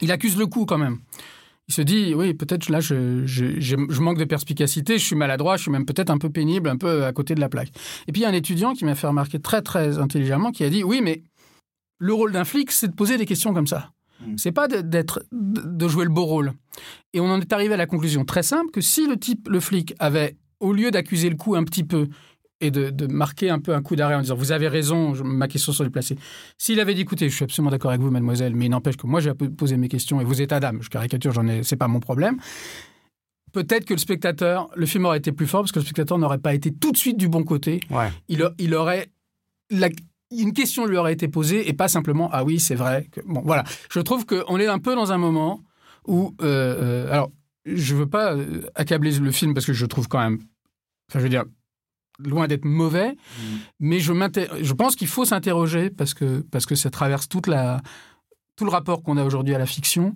il 0.00 0.10
accuse 0.10 0.36
le 0.36 0.48
coup 0.48 0.66
quand 0.66 0.78
même 0.78 0.98
il 1.68 1.74
se 1.74 1.82
dit 1.82 2.14
oui 2.14 2.34
peut-être 2.34 2.68
là 2.68 2.80
je, 2.80 3.24
je, 3.26 3.58
je, 3.58 3.76
je, 3.88 4.00
manque 4.00 4.18
de 4.18 4.24
perspicacité, 4.24 4.98
je 4.98 5.04
suis 5.04 5.16
maladroit, 5.16 5.56
je 5.56 5.62
suis 5.62 5.70
même 5.70 5.86
peut-être 5.86 6.10
un 6.10 6.18
peu 6.18 6.30
pénible, 6.30 6.68
un 6.68 6.76
peu 6.76 7.04
à 7.04 7.12
côté 7.12 7.34
de 7.34 7.40
la 7.40 7.48
plaque. 7.48 7.70
Et 8.06 8.12
puis 8.12 8.22
il 8.22 8.24
y 8.24 8.26
a 8.26 8.28
un 8.28 8.34
étudiant 8.34 8.74
qui 8.74 8.84
m'a 8.84 8.94
fait 8.94 9.06
remarquer 9.06 9.38
très 9.38 9.62
très 9.62 9.98
intelligemment 9.98 10.52
qui 10.52 10.64
a 10.64 10.70
dit 10.70 10.84
oui 10.84 11.00
mais 11.02 11.22
le 11.98 12.12
rôle 12.12 12.32
d'un 12.32 12.44
flic 12.44 12.70
c'est 12.70 12.88
de 12.88 12.94
poser 12.94 13.16
des 13.16 13.26
questions 13.26 13.54
comme 13.54 13.66
ça. 13.66 13.90
Mmh. 14.20 14.34
C'est 14.36 14.52
pas 14.52 14.68
d'être 14.68 15.24
de 15.32 15.88
jouer 15.88 16.04
le 16.04 16.10
beau 16.10 16.24
rôle. 16.24 16.52
Et 17.12 17.20
on 17.20 17.26
en 17.26 17.40
est 17.40 17.52
arrivé 17.52 17.74
à 17.74 17.78
la 17.78 17.86
conclusion 17.86 18.24
très 18.24 18.42
simple 18.42 18.70
que 18.70 18.80
si 18.80 19.06
le 19.06 19.16
type 19.16 19.48
le 19.48 19.60
flic 19.60 19.94
avait 19.98 20.36
au 20.60 20.72
lieu 20.72 20.90
d'accuser 20.90 21.30
le 21.30 21.36
coup 21.36 21.54
un 21.54 21.64
petit 21.64 21.84
peu 21.84 22.08
et 22.60 22.70
de, 22.70 22.90
de, 22.90 23.06
marquer 23.06 23.50
un 23.50 23.58
peu 23.58 23.74
un 23.74 23.82
coup 23.82 23.96
d'arrêt 23.96 24.14
en 24.14 24.20
disant 24.20 24.36
vous 24.36 24.52
avez 24.52 24.68
raison, 24.68 25.14
ma 25.24 25.48
question 25.48 25.72
sur 25.72 25.84
déplacée. 25.84 26.16
S'il 26.56 26.80
avait 26.80 26.94
dit 26.94 27.02
écoutez, 27.02 27.28
je 27.28 27.34
suis 27.34 27.44
absolument 27.44 27.70
d'accord 27.70 27.90
avec 27.90 28.00
vous, 28.00 28.10
mademoiselle, 28.10 28.54
mais 28.54 28.66
il 28.66 28.70
n'empêche 28.70 28.96
que 28.96 29.06
moi 29.06 29.20
j'ai 29.20 29.34
posé 29.34 29.76
mes 29.76 29.88
questions 29.88 30.20
et 30.20 30.24
vous 30.24 30.40
êtes 30.40 30.52
Adam, 30.52 30.78
je 30.80 30.88
caricature, 30.88 31.32
j'en 31.32 31.46
ai, 31.46 31.62
c'est 31.62 31.76
pas 31.76 31.88
mon 31.88 32.00
problème. 32.00 32.36
Peut-être 33.52 33.84
que 33.84 33.94
le 33.94 34.00
spectateur, 34.00 34.68
le 34.74 34.86
film 34.86 35.04
aurait 35.04 35.18
été 35.18 35.30
plus 35.30 35.46
fort 35.46 35.62
parce 35.62 35.72
que 35.72 35.78
le 35.78 35.84
spectateur 35.84 36.18
n'aurait 36.18 36.38
pas 36.38 36.54
été 36.54 36.72
tout 36.72 36.90
de 36.90 36.96
suite 36.96 37.16
du 37.16 37.28
bon 37.28 37.44
côté. 37.44 37.80
Ouais. 37.90 38.10
Il, 38.28 38.48
il 38.58 38.74
aurait 38.74 39.10
la, 39.70 39.88
une 40.30 40.52
question 40.52 40.86
lui 40.86 40.96
aurait 40.96 41.12
été 41.12 41.28
posée 41.28 41.68
et 41.68 41.72
pas 41.72 41.88
simplement 41.88 42.28
ah 42.32 42.44
oui 42.44 42.58
c'est 42.58 42.74
vrai 42.74 43.08
que 43.10 43.20
bon 43.24 43.42
voilà. 43.44 43.64
Je 43.90 44.00
trouve 44.00 44.26
qu'on 44.26 44.58
est 44.58 44.66
un 44.66 44.78
peu 44.78 44.94
dans 44.94 45.12
un 45.12 45.18
moment 45.18 45.60
où 46.06 46.34
euh, 46.42 47.06
euh, 47.06 47.12
alors 47.12 47.30
je 47.64 47.94
veux 47.94 48.08
pas 48.08 48.36
accabler 48.74 49.12
le 49.12 49.30
film 49.30 49.54
parce 49.54 49.66
que 49.66 49.72
je 49.72 49.86
trouve 49.86 50.08
quand 50.08 50.18
même, 50.18 50.38
enfin 51.08 51.18
je 51.18 51.24
veux 51.24 51.30
dire 51.30 51.44
loin 52.18 52.46
d'être 52.46 52.64
mauvais, 52.64 53.12
mmh. 53.12 53.42
mais 53.80 54.00
je, 54.00 54.12
je 54.62 54.72
pense 54.72 54.96
qu'il 54.96 55.08
faut 55.08 55.24
s'interroger 55.24 55.90
parce 55.90 56.14
que, 56.14 56.44
parce 56.50 56.66
que 56.66 56.74
ça 56.74 56.90
traverse 56.90 57.28
toute 57.28 57.46
la, 57.46 57.80
tout 58.56 58.64
le 58.64 58.70
rapport 58.70 59.02
qu'on 59.02 59.16
a 59.16 59.24
aujourd'hui 59.24 59.54
à 59.54 59.58
la 59.58 59.66
fiction, 59.66 60.14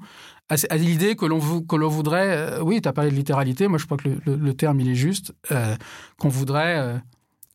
à, 0.49 0.57
à 0.71 0.77
l'idée 0.77 1.17
que 1.17 1.27
l'on 1.27 1.39
voudrait, 1.39 2.37
euh, 2.37 2.63
oui, 2.63 2.81
tu 2.81 2.89
as 2.89 2.93
parlé 2.93 3.11
de 3.11 3.17
littéralité, 3.17 3.69
moi 3.69 3.79
je 3.79 3.87
crois 3.87 3.97
que 3.97 4.09
le, 4.09 4.21
le, 4.27 4.37
le 4.37 4.55
terme 4.55 4.81
il 4.81 4.89
est 4.89 4.95
juste, 4.95 5.35
euh, 5.51 5.75
qu'on 6.19 6.29
voudrait 6.29 6.79
euh, 6.79 6.99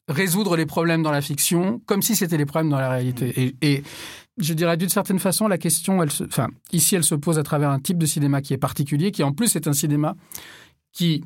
résoudre 0.09 0.57
les 0.57 0.65
problèmes 0.65 1.03
dans 1.03 1.11
la 1.11 1.21
fiction 1.21 1.81
comme 1.85 2.01
si 2.01 2.15
c'était 2.15 2.37
les 2.37 2.45
problèmes 2.45 2.69
dans 2.69 2.79
la 2.79 2.89
réalité. 2.89 3.27
Mmh. 3.27 3.41
Et, 3.61 3.73
et, 3.73 3.83
je 4.39 4.55
dirais 4.55 4.77
d'une 4.77 4.89
certaine 4.89 5.19
façon, 5.19 5.47
la 5.47 5.59
question, 5.59 6.01
elle 6.01 6.09
se, 6.11 6.23
enfin, 6.23 6.47
ici 6.71 6.95
elle 6.95 7.03
se 7.03 7.13
pose 7.13 7.37
à 7.37 7.43
travers 7.43 7.69
un 7.69 7.79
type 7.79 7.99
de 7.99 8.07
cinéma 8.07 8.41
qui 8.41 8.53
est 8.53 8.57
particulier, 8.57 9.11
qui 9.11 9.21
en 9.21 9.31
plus 9.31 9.55
est 9.55 9.67
un 9.67 9.73
cinéma 9.73 10.15
qui 10.91 11.23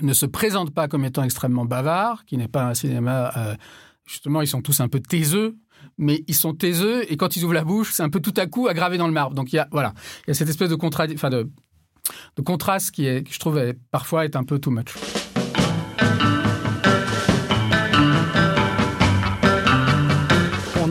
ne 0.00 0.12
se 0.12 0.26
présente 0.26 0.72
pas 0.72 0.88
comme 0.88 1.04
étant 1.04 1.22
extrêmement 1.22 1.64
bavard, 1.64 2.24
qui 2.24 2.36
n'est 2.36 2.48
pas 2.48 2.64
un 2.64 2.74
cinéma. 2.74 3.32
Euh, 3.36 3.54
justement, 4.06 4.42
ils 4.42 4.48
sont 4.48 4.62
tous 4.62 4.80
un 4.80 4.88
peu 4.88 5.00
taiseux, 5.00 5.56
mais 5.98 6.24
ils 6.26 6.34
sont 6.34 6.54
taiseux 6.54 7.10
et 7.10 7.16
quand 7.16 7.36
ils 7.36 7.44
ouvrent 7.44 7.54
la 7.54 7.64
bouche, 7.64 7.92
c'est 7.92 8.02
un 8.02 8.10
peu 8.10 8.20
tout 8.20 8.34
à 8.36 8.46
coup 8.46 8.68
aggravé 8.68 8.98
dans 8.98 9.06
le 9.06 9.12
marbre. 9.12 9.34
Donc 9.34 9.52
il 9.52 9.56
y 9.56 9.58
a 9.58 9.68
voilà, 9.70 9.94
il 10.26 10.28
y 10.28 10.30
a 10.30 10.34
cette 10.34 10.48
espèce 10.48 10.70
de 10.70 10.74
contrat, 10.74 11.06
enfin 11.12 11.30
de, 11.30 11.48
de 12.36 12.42
contraste 12.42 12.90
qui 12.90 13.06
est, 13.06 13.30
je 13.30 13.38
trouve 13.38 13.60
parfois 13.90 14.24
est 14.24 14.36
un 14.36 14.44
peu 14.44 14.58
too 14.58 14.70
much. 14.70 14.94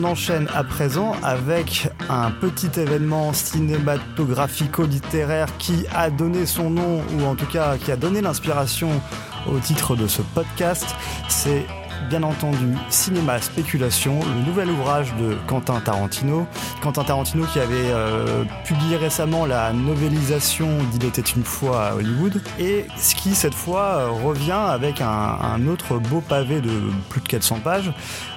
Enchaîne 0.04 0.48
à 0.54 0.62
présent 0.64 1.12
avec 1.22 1.88
un 2.08 2.30
petit 2.30 2.70
événement 2.78 3.32
cinématographico-littéraire 3.32 5.48
qui 5.58 5.86
a 5.94 6.10
donné 6.10 6.46
son 6.46 6.70
nom, 6.70 7.02
ou 7.16 7.24
en 7.24 7.34
tout 7.34 7.46
cas 7.46 7.76
qui 7.76 7.92
a 7.92 7.96
donné 7.96 8.20
l'inspiration 8.20 8.90
au 9.50 9.58
titre 9.58 9.96
de 9.96 10.06
ce 10.06 10.22
podcast. 10.22 10.94
C'est 11.28 11.66
bien 12.08 12.22
entendu 12.22 12.74
Cinéma 12.90 13.40
Spéculation, 13.40 14.20
le 14.20 14.46
nouvel 14.46 14.70
ouvrage 14.70 15.14
de 15.16 15.36
Quentin 15.46 15.80
Tarantino. 15.80 16.46
Quentin 16.82 17.04
Tarantino 17.04 17.46
qui 17.46 17.60
avait 17.60 17.90
euh, 17.90 18.44
publié 18.64 18.96
récemment 18.96 19.46
la 19.46 19.72
novélisation 19.72 20.68
d'Il 20.92 21.06
était 21.06 21.22
une 21.22 21.44
fois 21.44 21.86
à 21.86 21.94
Hollywood 21.94 22.40
et 22.58 22.86
ce 22.96 23.14
qui 23.14 23.34
cette 23.34 23.54
fois 23.54 24.08
revient 24.08 24.52
avec 24.52 25.00
un, 25.00 25.08
un 25.08 25.66
autre 25.66 25.98
beau 25.98 26.20
pavé 26.20 26.60
de 26.60 26.72
plus 27.08 27.20
de 27.20 27.28
400 27.28 27.60
pages. 27.64 27.92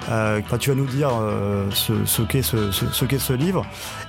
Euh, 0.10 0.42
tu 0.60 0.70
vas 0.70 0.76
nous 0.76 0.86
dire 0.86 1.10
euh, 1.22 1.70
ce, 1.72 2.06
ce 2.06 2.22
qu'est 2.22 2.42
ce, 2.42 2.72
ce, 2.72 2.86
ce 2.92 3.18
ce 3.18 3.34
livre 3.34 3.66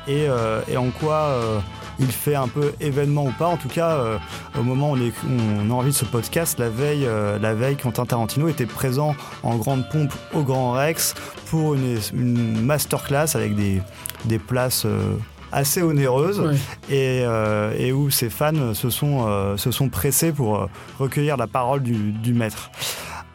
et, 0.07 0.27
euh, 0.29 0.61
et 0.69 0.77
en 0.77 0.91
quoi 0.91 1.15
euh, 1.17 1.59
il 1.99 2.13
fait 2.13 2.37
un 2.37 2.47
peu 2.47 2.73
événement 2.81 3.25
ou 3.25 3.33
pas. 3.33 3.47
En 3.47 3.57
tout 3.57 3.69
cas, 3.69 3.91
euh, 3.91 4.19
au 4.57 4.63
moment 4.63 4.93
où 4.93 4.95
on, 4.97 5.01
est, 5.01 5.13
on 5.29 5.71
enregistre 5.71 6.01
ce 6.07 6.11
podcast, 6.11 6.59
la 6.61 6.69
veille, 6.69 7.05
euh, 7.05 7.39
la 7.41 7.55
veille, 7.55 7.77
Quentin 7.77 8.07
Tarantino 8.07 8.47
était 8.49 8.67
présent 8.67 9.17
en 9.43 9.57
grande 9.57 9.89
pompe 9.91 10.13
au 10.35 10.43
Grand 10.43 10.73
Rex 10.73 11.15
pour 11.51 11.75
une, 11.75 11.99
une 12.15 12.65
masterclass 12.65 13.35
avec 13.35 13.57
des, 13.57 13.83
des 14.27 14.39
places 14.39 14.85
euh, 14.87 15.17
assez 15.51 15.83
onéreuses 15.83 16.39
Ouais. 16.41 16.55
et, 16.91 17.23
euh, 17.25 17.75
et 17.77 17.91
où 17.93 18.11
ses 18.11 18.31
fans 18.31 18.75
se 18.75 18.91
sont, 18.91 19.25
euh, 19.27 19.57
se 19.57 19.73
sont 19.73 19.89
pressés 19.89 20.31
pour 20.31 20.57
euh, 20.59 20.67
recueillir 21.01 21.37
la 21.37 21.49
parole 21.49 21.83
du, 21.83 22.13
du 22.13 22.35
maître. 22.35 22.71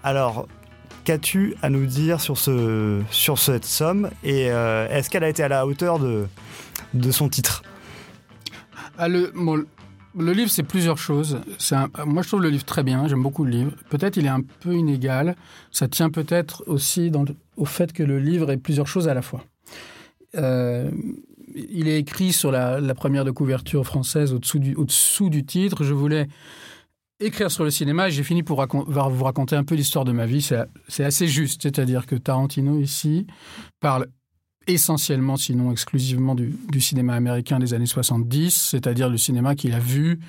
Alors, 0.03 0.45
qu'as-tu 1.03 1.55
à 1.61 1.69
nous 1.69 1.85
dire 1.85 2.21
sur, 2.21 2.37
ce, 2.37 3.01
sur 3.11 3.37
cette 3.37 3.65
somme 3.65 4.09
et 4.23 4.51
euh, 4.51 4.87
est-ce 4.89 5.09
qu'elle 5.09 5.23
a 5.23 5.29
été 5.29 5.43
à 5.43 5.47
la 5.47 5.65
hauteur 5.65 5.99
de, 5.99 6.25
de 6.93 7.11
son 7.11 7.29
titre? 7.29 7.63
Ah, 8.97 9.07
le, 9.07 9.31
livre, 10.15 10.49
c'est 10.49 10.63
plusieurs 10.63 10.97
choses. 10.97 11.39
Moi, 12.05 12.21
je 12.21 12.27
trouve 12.27 12.41
le 12.41 12.49
livre 12.49 12.65
très 12.65 12.83
bien. 12.83 13.07
J'aime 13.07 13.23
beaucoup 13.23 13.43
le 13.43 13.51
livre. 13.51 13.71
Peut-être 13.89 14.17
il 14.17 14.25
est 14.25 14.29
un 14.29 14.41
peu 14.41 14.73
inégal. 14.73 15.35
Ça 15.71 15.87
tient 15.87 16.09
peut-être 16.09 16.63
aussi 16.67 17.11
au 17.57 17.65
fait 17.65 17.93
que 17.93 18.03
le 18.03 18.19
livre 18.19 18.51
est 18.51 18.57
plusieurs 18.57 18.87
choses 18.87 19.07
à 19.07 19.13
la 19.13 19.21
fois. 19.21 19.43
Euh, 20.35 20.89
il 21.55 21.87
est 21.87 21.99
écrit 21.99 22.33
sur 22.33 22.51
la, 22.51 22.79
première 22.95 23.25
de 23.25 23.31
couverture 23.31 23.85
française 23.85 24.33
au-dessous 24.33 24.59
du, 24.59 24.75
au-dessous 24.75 25.29
du 25.29 25.45
titre. 25.45 25.83
Je 25.83 25.93
voulais 25.93 26.27
écrire 27.19 27.51
sur 27.51 27.63
le 27.63 27.71
cinéma 27.71 28.09
j'ai 28.09 28.23
fini 28.23 28.43
pour 28.43 28.65
vous 28.65 29.23
raconter 29.23 29.55
un 29.55 29.63
peu 29.63 29.75
l'histoire 29.75 30.05
de 30.05 30.11
ma 30.11 30.25
vie. 30.25 30.41
C'est 30.87 31.03
assez 31.03 31.27
juste. 31.27 31.61
C'est-à-dire 31.63 32.05
que 32.05 32.15
Tarantino, 32.15 32.79
ici, 32.79 33.27
parle 33.79 34.07
essentiellement, 34.67 35.37
sinon 35.37 35.71
exclusivement, 35.71 36.35
du, 36.35 36.81
cinéma 36.81 37.15
américain 37.15 37.59
des 37.59 37.73
années 37.73 37.85
70, 37.85 38.69
c'est-à-dire 38.71 39.09
le 39.09 39.17
cinéma 39.17 39.55
qu'il 39.55 39.73
a 39.73 39.79
vu, 39.79 40.19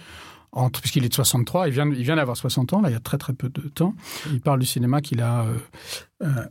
entre, 0.52 0.80
puisqu'il 0.80 1.04
est 1.04 1.08
de 1.08 1.14
63, 1.14 1.68
il 1.68 1.74
vient, 1.74 1.88
il 1.90 2.02
vient 2.02 2.16
d'avoir 2.16 2.36
60 2.36 2.72
ans, 2.72 2.82
il 2.84 2.92
y 2.92 2.96
a 2.96 3.00
très 3.00 3.18
très 3.18 3.32
peu 3.32 3.48
de 3.48 3.68
temps. 3.68 3.94
Il 4.32 4.40
parle 4.40 4.60
du 4.60 4.66
cinéma 4.66 5.00
qu'il 5.00 5.20
a 5.20 5.44
euh, 5.44 5.56
euh, 6.22 6.46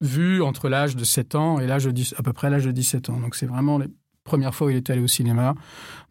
vu 0.00 0.42
entre 0.42 0.68
l'âge 0.68 0.96
de 0.96 1.04
7 1.04 1.34
ans 1.34 1.58
et 1.58 1.66
l'âge 1.66 1.84
de 1.84 1.90
10, 1.90 2.14
à 2.18 2.22
peu 2.22 2.32
près 2.32 2.50
l'âge 2.50 2.64
de 2.64 2.72
17 2.72 3.10
ans. 3.10 3.18
Donc 3.18 3.34
c'est 3.34 3.46
vraiment 3.46 3.78
les 3.78 3.88
premières 4.26 4.54
fois 4.54 4.66
où 4.66 4.70
il 4.70 4.76
est 4.76 4.90
allé 4.90 5.00
au 5.00 5.06
cinéma, 5.06 5.54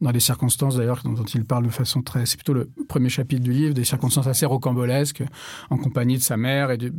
dans 0.02 0.12
des 0.12 0.20
circonstances 0.20 0.78
d'ailleurs 0.78 1.02
dont, 1.04 1.24
il 1.24 1.46
parle 1.46 1.66
de 1.66 1.70
façon 1.70 2.02
très... 2.02 2.26
C'est 2.26 2.38
plutôt 2.38 2.54
le 2.54 2.72
premier 2.88 3.10
chapitre 3.10 3.44
du 3.44 3.52
livre, 3.52 3.74
des 3.74 3.84
circonstances 3.84 4.28
assez 4.28 4.46
rocambolesques, 4.46 5.24
en 5.70 5.78
compagnie 5.78 6.18
de 6.18 6.24
sa 6.24 6.38
mère 6.38 6.72
et 6.72 6.78
du, 6.78 6.92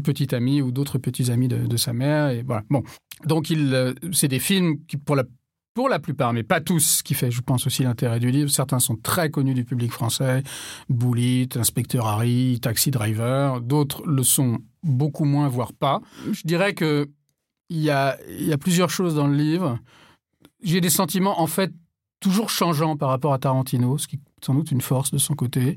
petit 0.00 0.34
ami 0.34 0.60
ou 0.60 0.72
d'autres 0.72 0.98
petits 0.98 1.30
amis 1.30 1.48
de, 1.48 1.76
sa 1.76 1.92
mère. 1.92 2.30
Et 2.30 2.42
voilà. 2.42 2.64
Bon, 2.68 2.82
donc 3.24 3.50
il, 3.50 3.72
euh, 3.72 3.94
c'est 4.12 4.28
des 4.28 4.40
films 4.40 4.84
qui, 4.88 4.96
pour 4.96 5.14
la 5.14 5.24
pour 5.76 5.90
la 5.90 5.98
plupart, 5.98 6.32
mais 6.32 6.42
pas 6.42 6.62
tous, 6.62 7.02
qui 7.02 7.12
fait, 7.12 7.30
je 7.30 7.42
pense, 7.42 7.66
aussi 7.66 7.82
l'intérêt 7.82 8.18
du 8.18 8.30
livre. 8.30 8.48
Certains 8.48 8.78
sont 8.78 8.96
très 8.96 9.28
connus 9.28 9.52
du 9.52 9.66
public 9.66 9.92
français, 9.92 10.42
Bullitt, 10.88 11.58
Inspecteur 11.58 12.06
Harry, 12.06 12.58
Taxi 12.62 12.90
Driver. 12.90 13.60
D'autres 13.60 14.02
le 14.06 14.22
sont 14.22 14.58
beaucoup 14.82 15.26
moins, 15.26 15.48
voire 15.48 15.74
pas. 15.74 16.00
Je 16.32 16.40
dirais 16.46 16.72
que 16.72 17.10
il 17.68 17.80
y 17.80 17.90
a, 17.90 18.16
y 18.30 18.52
a 18.52 18.58
plusieurs 18.58 18.88
choses 18.88 19.14
dans 19.14 19.26
le 19.26 19.36
livre. 19.36 19.78
J'ai 20.62 20.80
des 20.80 20.90
sentiments, 20.90 21.40
en 21.40 21.46
fait, 21.46 21.72
toujours 22.20 22.50
changeants 22.50 22.96
par 22.96 23.10
rapport 23.10 23.32
à 23.32 23.38
Tarantino, 23.38 23.98
ce 23.98 24.08
qui 24.08 24.16
est 24.16 24.20
sans 24.44 24.54
doute 24.54 24.70
une 24.70 24.80
force 24.80 25.10
de 25.10 25.18
son 25.18 25.34
côté. 25.34 25.76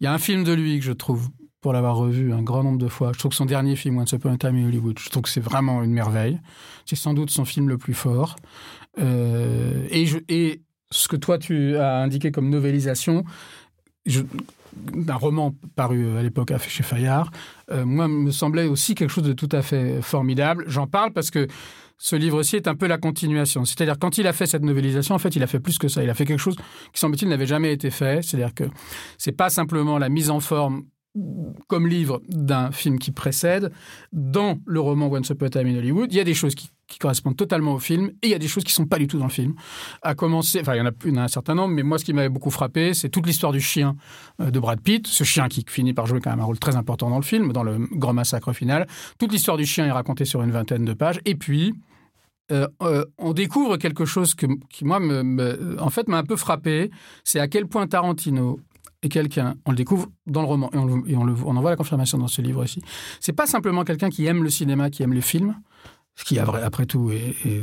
Il 0.00 0.04
y 0.04 0.06
a 0.06 0.12
un 0.12 0.18
film 0.18 0.44
de 0.44 0.52
lui 0.52 0.78
que 0.78 0.84
je 0.84 0.92
trouve, 0.92 1.28
pour 1.60 1.72
l'avoir 1.72 1.96
revu 1.96 2.32
un 2.32 2.42
grand 2.42 2.62
nombre 2.62 2.78
de 2.78 2.88
fois, 2.88 3.12
je 3.12 3.18
trouve 3.18 3.30
que 3.30 3.36
son 3.36 3.46
dernier 3.46 3.76
film, 3.76 3.98
Once 3.98 4.12
Upon 4.12 4.32
a 4.32 4.36
Time 4.36 4.56
in 4.56 4.66
Hollywood, 4.66 4.98
je 4.98 5.10
trouve 5.10 5.22
que 5.22 5.28
c'est 5.28 5.40
vraiment 5.40 5.82
une 5.82 5.92
merveille. 5.92 6.40
C'est 6.86 6.96
sans 6.96 7.14
doute 7.14 7.30
son 7.30 7.44
film 7.44 7.68
le 7.68 7.78
plus 7.78 7.94
fort. 7.94 8.36
Euh, 8.98 9.86
et, 9.90 10.60
ce 10.92 11.06
que 11.06 11.14
toi 11.14 11.38
tu 11.38 11.76
as 11.76 11.98
indiqué 11.98 12.32
comme 12.32 12.50
novélisation, 12.50 13.24
d'un 14.06 15.14
roman 15.14 15.54
paru 15.76 16.16
à 16.16 16.22
l'époque 16.22 16.52
chez 16.66 16.82
Fayard, 16.82 17.30
euh, 17.70 17.84
moi 17.84 18.08
me 18.08 18.32
semblait 18.32 18.66
aussi 18.66 18.96
quelque 18.96 19.10
chose 19.10 19.24
de 19.24 19.32
tout 19.32 19.48
à 19.52 19.62
fait 19.62 20.02
formidable. 20.02 20.64
J'en 20.66 20.88
parle 20.88 21.12
parce 21.12 21.30
que 21.30 21.46
ce 22.02 22.16
livre-ci 22.16 22.56
est 22.56 22.66
un 22.66 22.74
peu 22.74 22.86
la 22.86 22.96
continuation. 22.96 23.66
C'est-à-dire 23.66 23.98
quand 23.98 24.16
il 24.16 24.26
a 24.26 24.32
fait 24.32 24.46
cette 24.46 24.62
novélisation, 24.62 25.14
en 25.14 25.18
fait, 25.18 25.36
il 25.36 25.42
a 25.42 25.46
fait 25.46 25.60
plus 25.60 25.78
que 25.78 25.86
ça. 25.86 26.02
Il 26.02 26.08
a 26.08 26.14
fait 26.14 26.24
quelque 26.24 26.40
chose 26.40 26.56
qui 26.56 26.98
semble-t-il 26.98 27.28
n'avait 27.28 27.46
jamais 27.46 27.74
été 27.74 27.90
fait. 27.90 28.24
C'est-à-dire 28.24 28.54
que 28.54 28.64
c'est 29.18 29.32
pas 29.32 29.50
simplement 29.50 29.98
la 29.98 30.08
mise 30.08 30.30
en 30.30 30.40
forme 30.40 30.84
comme 31.66 31.86
livre 31.86 32.22
d'un 32.28 32.72
film 32.72 32.98
qui 32.98 33.10
précède. 33.10 33.70
Dans 34.12 34.58
le 34.64 34.80
roman 34.80 35.08
Once 35.12 35.28
Upon 35.28 35.46
a 35.46 35.50
Time 35.50 35.66
in 35.66 35.76
Hollywood, 35.76 36.10
il 36.10 36.16
y 36.16 36.20
a 36.20 36.24
des 36.24 36.34
choses 36.34 36.54
qui, 36.54 36.70
correspondent 36.98 37.36
totalement 37.36 37.74
au 37.74 37.78
film 37.78 38.10
et 38.20 38.26
il 38.26 38.30
y 38.30 38.34
a 38.34 38.38
des 38.38 38.48
choses 38.48 38.64
qui 38.64 38.72
sont 38.72 38.84
pas 38.86 38.98
du 38.98 39.06
tout 39.06 39.18
dans 39.18 39.26
le 39.26 39.30
film. 39.30 39.54
À 40.02 40.16
commencer, 40.16 40.60
enfin, 40.60 40.74
il 40.74 40.78
y 40.78 40.80
en 40.80 40.86
a, 40.86 40.90
il 41.04 41.10
y 41.10 41.12
en 41.12 41.18
a 41.18 41.24
un 41.24 41.28
certain 41.28 41.54
nombre, 41.54 41.72
mais 41.72 41.84
moi, 41.84 41.98
ce 41.98 42.04
qui 42.04 42.12
m'avait 42.12 42.28
beaucoup 42.28 42.50
frappé, 42.50 42.94
c'est 42.94 43.10
toute 43.10 43.26
l'histoire 43.26 43.52
du 43.52 43.60
chien 43.60 43.94
euh, 44.40 44.50
de 44.50 44.58
Brad 44.58 44.80
Pitt. 44.80 45.06
Ce 45.06 45.22
chien 45.22 45.46
qui 45.48 45.64
finit 45.68 45.92
par 45.92 46.06
jouer 46.06 46.20
quand 46.20 46.30
même 46.30 46.40
un 46.40 46.44
rôle 46.44 46.58
très 46.58 46.74
important 46.74 47.08
dans 47.08 47.18
le 47.18 47.22
film, 47.22 47.52
dans 47.52 47.62
le 47.62 47.78
grand 47.92 48.12
massacre 48.12 48.52
final. 48.52 48.88
Toute 49.18 49.32
l'histoire 49.32 49.56
du 49.56 49.66
chien 49.66 49.86
est 49.86 49.92
racontée 49.92 50.24
sur 50.24 50.42
une 50.42 50.50
vingtaine 50.50 50.84
de 50.84 50.92
pages. 50.92 51.20
Et 51.26 51.36
puis, 51.36 51.74
euh, 52.50 52.68
euh, 52.82 53.04
on 53.18 53.32
découvre 53.32 53.76
quelque 53.76 54.04
chose 54.04 54.34
qui, 54.34 54.84
moi, 54.84 55.00
me, 55.00 55.80
en 55.80 55.90
fait, 55.90 56.08
m'a 56.08 56.18
un 56.18 56.24
peu 56.24 56.36
frappé. 56.36 56.90
C'est 57.24 57.40
à 57.40 57.48
quel 57.48 57.66
point 57.66 57.86
Tarantino 57.86 58.60
est 59.02 59.08
quelqu'un, 59.08 59.54
on 59.64 59.70
le 59.70 59.76
découvre 59.76 60.08
dans 60.26 60.42
le 60.42 60.46
roman, 60.46 60.70
et 61.06 61.16
on, 61.16 61.22
en 61.22 61.60
voit 61.60 61.70
la 61.70 61.76
confirmation 61.76 62.18
dans 62.18 62.28
ce 62.28 62.42
livre 62.42 62.62
aussi. 62.62 62.82
C'est 63.18 63.32
pas 63.32 63.46
simplement 63.46 63.82
quelqu'un 63.82 64.10
qui 64.10 64.26
aime 64.26 64.42
le 64.42 64.50
cinéma, 64.50 64.90
qui 64.90 65.02
aime 65.02 65.14
les 65.14 65.22
films, 65.22 65.56
ce 66.16 66.24
qui, 66.24 66.38
après 66.38 66.62
après 66.62 66.84
tout, 66.84 67.10
est, 67.10 67.34
est 67.46 67.62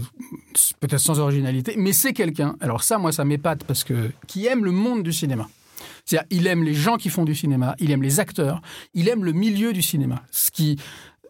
peut-être 0.79 1.00
sans 1.00 1.20
originalité, 1.20 1.75
mais 1.77 1.94
c'est 1.94 2.13
quelqu'un, 2.13 2.56
alors 2.60 2.82
ça, 2.82 2.98
moi, 2.98 3.12
ça 3.12 3.24
m'épate, 3.24 3.65
parce 3.65 3.84
que, 3.84 4.12
qui 4.25 4.48
aime 4.48 4.65
le 4.65 4.72
monde 4.72 5.03
du 5.03 5.13
cinéma. 5.13 5.48
C'est-à-dire, 6.06 6.27
il 6.32 6.48
aime 6.48 6.63
les 6.63 6.74
gens 6.74 6.96
qui 6.96 7.10
font 7.10 7.25
du 7.25 7.36
cinéma, 7.36 7.75
il 7.79 7.91
aime 7.91 8.01
les 8.01 8.20
acteurs, 8.20 8.62
il 8.94 9.10
aime 9.10 9.25
le 9.25 9.34
milieu 9.34 9.74
du 9.74 9.82
cinéma. 9.82 10.24
Ce 10.32 10.50
qui, 10.51 10.79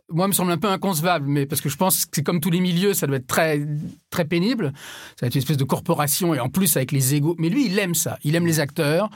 moi, 0.09 0.27
me 0.27 0.33
semble 0.33 0.51
un 0.51 0.57
peu 0.57 0.69
inconcevable, 0.69 1.27
mais 1.27 1.45
parce 1.45 1.59
que 1.59 1.67
je 1.67 1.75
pense 1.75 2.05
que 2.05 2.11
c'est 2.13 2.23
comme 2.23 2.39
tous 2.39 2.49
les 2.49 2.61
milieux, 2.61 2.93
ça 2.93 3.07
doit 3.07 3.17
être 3.17 3.27
très, 3.27 3.61
très 4.09 4.23
pénible. 4.23 4.71
Ça 5.19 5.25
va 5.25 5.27
être 5.27 5.35
une 5.35 5.41
espèce 5.41 5.57
de 5.57 5.65
corporation 5.65 6.33
et 6.33 6.39
en 6.39 6.49
plus 6.49 6.77
avec 6.77 6.91
les 6.91 7.15
égaux. 7.15 7.35
Mais 7.37 7.49
lui, 7.49 7.65
il 7.65 7.77
aime 7.77 7.93
ça. 7.93 8.17
Il 8.23 8.35
aime 8.35 8.45
les 8.45 8.59
acteurs, 8.61 9.09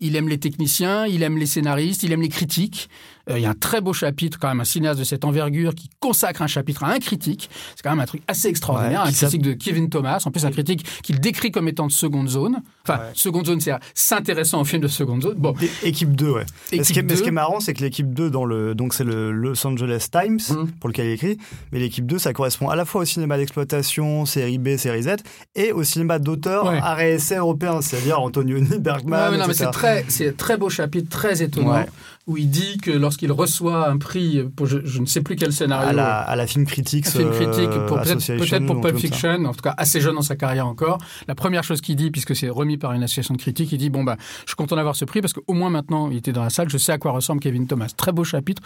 il 0.00 0.16
aime 0.16 0.28
les 0.28 0.38
techniciens, 0.38 1.06
il 1.06 1.22
aime 1.22 1.38
les 1.38 1.46
scénaristes, 1.46 2.02
il 2.02 2.12
aime 2.12 2.20
les 2.20 2.28
critiques. 2.28 2.90
Euh, 3.30 3.38
il 3.38 3.42
y 3.42 3.46
a 3.46 3.50
un 3.50 3.54
très 3.54 3.80
beau 3.80 3.92
chapitre, 3.92 4.38
quand 4.38 4.48
même, 4.48 4.60
un 4.60 4.64
cinéaste 4.64 4.98
de 4.98 5.04
cette 5.04 5.24
envergure 5.24 5.74
qui 5.74 5.88
consacre 6.00 6.42
un 6.42 6.46
chapitre 6.46 6.84
à 6.84 6.90
un 6.92 6.98
critique. 6.98 7.48
C'est 7.74 7.82
quand 7.82 7.90
même 7.90 8.00
un 8.00 8.06
truc 8.06 8.22
assez 8.28 8.48
extraordinaire. 8.48 9.02
Ouais, 9.02 9.08
un 9.08 9.12
critique 9.12 9.40
de 9.42 9.52
Kevin 9.54 9.88
Thomas, 9.88 10.22
en 10.24 10.30
plus 10.30 10.44
un 10.44 10.50
critique 10.50 10.84
qu'il 11.02 11.20
décrit 11.20 11.50
comme 11.50 11.66
étant 11.68 11.86
de 11.86 11.92
seconde 11.92 12.28
zone. 12.28 12.58
Enfin, 12.86 12.98
Ouais. 12.98 13.10
seconde 13.14 13.46
zone, 13.46 13.60
c'est 13.60 13.72
s'intéressant 13.94 14.60
au 14.60 14.64
film 14.64 14.82
de 14.82 14.88
seconde 14.88 15.22
zone. 15.22 15.36
Bon, 15.38 15.54
É- 15.62 15.88
Équipe 15.88 16.14
2, 16.14 16.30
ouais. 16.32 16.42
Et 16.72 16.84
ce, 16.84 16.92
qui 16.92 16.98
est, 16.98 17.02
Équipe 17.02 17.10
ce 17.16 17.22
qui 17.22 17.28
est 17.28 17.30
2. 17.30 17.34
marrant, 17.34 17.60
c'est 17.60 17.72
que 17.72 17.80
l'équipe 17.82 18.12
2, 18.12 18.28
dans 18.30 18.44
le, 18.44 18.74
donc 18.74 18.92
c'est 18.92 19.04
le 19.04 19.32
Los 19.32 19.66
Angeles 19.66 20.06
Times, 20.12 20.38
Mhm. 20.50 20.70
pour 20.72 20.88
lequel 20.88 21.06
il 21.06 21.12
écrit, 21.12 21.38
mais 21.72 21.78
l'équipe 21.78 22.04
2, 22.06 22.18
ça 22.18 22.32
correspond 22.34 22.68
à 22.68 22.76
la 22.76 22.84
fois 22.84 23.02
au 23.02 23.04
cinéma 23.06 23.38
d'exploitation, 23.38 24.26
série 24.26 24.58
B, 24.58 24.76
série 24.76 25.02
Z, 25.04 25.16
et 25.54 25.72
au 25.72 25.82
cinéma 25.82 26.18
d'auteur 26.18 26.66
Ouais. 26.66 27.14
essai 27.14 27.36
européen, 27.36 27.80
c'est-à-dire 27.80 28.20
Antonioni, 28.20 28.78
Bergman, 28.78 29.32
Ouais, 29.34 29.54
c'est 29.54 29.70
très, 29.70 30.04
très 30.36 30.56
beau 30.58 30.68
chapitre, 30.68 31.08
très 31.08 31.42
étonnant. 31.42 31.84
Où 32.26 32.36
il 32.38 32.48
dit 32.48 32.78
que 32.78 32.90
lorsqu'il 32.90 33.30
reçoit 33.32 33.88
un 33.88 33.98
prix 33.98 34.42
pour 34.56 34.66
je, 34.66 34.78
je 34.84 34.98
ne 35.00 35.06
sais 35.06 35.20
plus 35.20 35.36
quel 35.36 35.52
scénario, 35.52 35.88
à 35.90 35.92
la, 35.92 36.18
à 36.20 36.36
la 36.36 36.46
Film 36.46 36.64
Critics 36.64 37.06
film 37.06 37.30
critique, 37.32 37.68
euh, 37.68 37.86
pour 37.86 38.00
peut-être 38.00 38.26
peut-être 38.38 38.66
pour 38.66 38.80
Pulp. 38.80 38.96
Fiction, 38.96 39.44
en 39.44 39.52
tout 39.52 39.60
cas 39.60 39.74
assez 39.76 40.00
jeune 40.00 40.14
dans 40.14 40.22
sa 40.22 40.34
carrière 40.36 40.66
encore. 40.66 40.98
La 41.28 41.34
première 41.34 41.64
chose 41.64 41.80
qu'il 41.82 41.96
dit, 41.96 42.10
puisque 42.10 42.34
c'est 42.34 42.48
remis 42.48 42.78
par 42.78 42.92
une 42.92 43.02
association 43.02 43.34
de 43.34 43.40
critiques, 43.40 43.72
il 43.72 43.78
dit 43.78 43.90
bon 43.90 44.04
bah 44.04 44.16
je 44.44 44.48
suis 44.50 44.56
content 44.56 44.76
d'avoir 44.76 44.96
ce 44.96 45.04
prix 45.04 45.20
parce 45.20 45.32
qu'au 45.34 45.52
moins 45.52 45.70
maintenant 45.70 46.10
il 46.10 46.16
était 46.16 46.32
dans 46.32 46.42
la 46.42 46.50
salle, 46.50 46.68
je 46.70 46.78
sais 46.78 46.92
à 46.92 46.98
quoi 46.98 47.12
ressemble 47.12 47.40
Kevin 47.40 47.66
Thomas. 47.66 47.92
Très 47.96 48.12
beau 48.12 48.24
chapitre. 48.24 48.62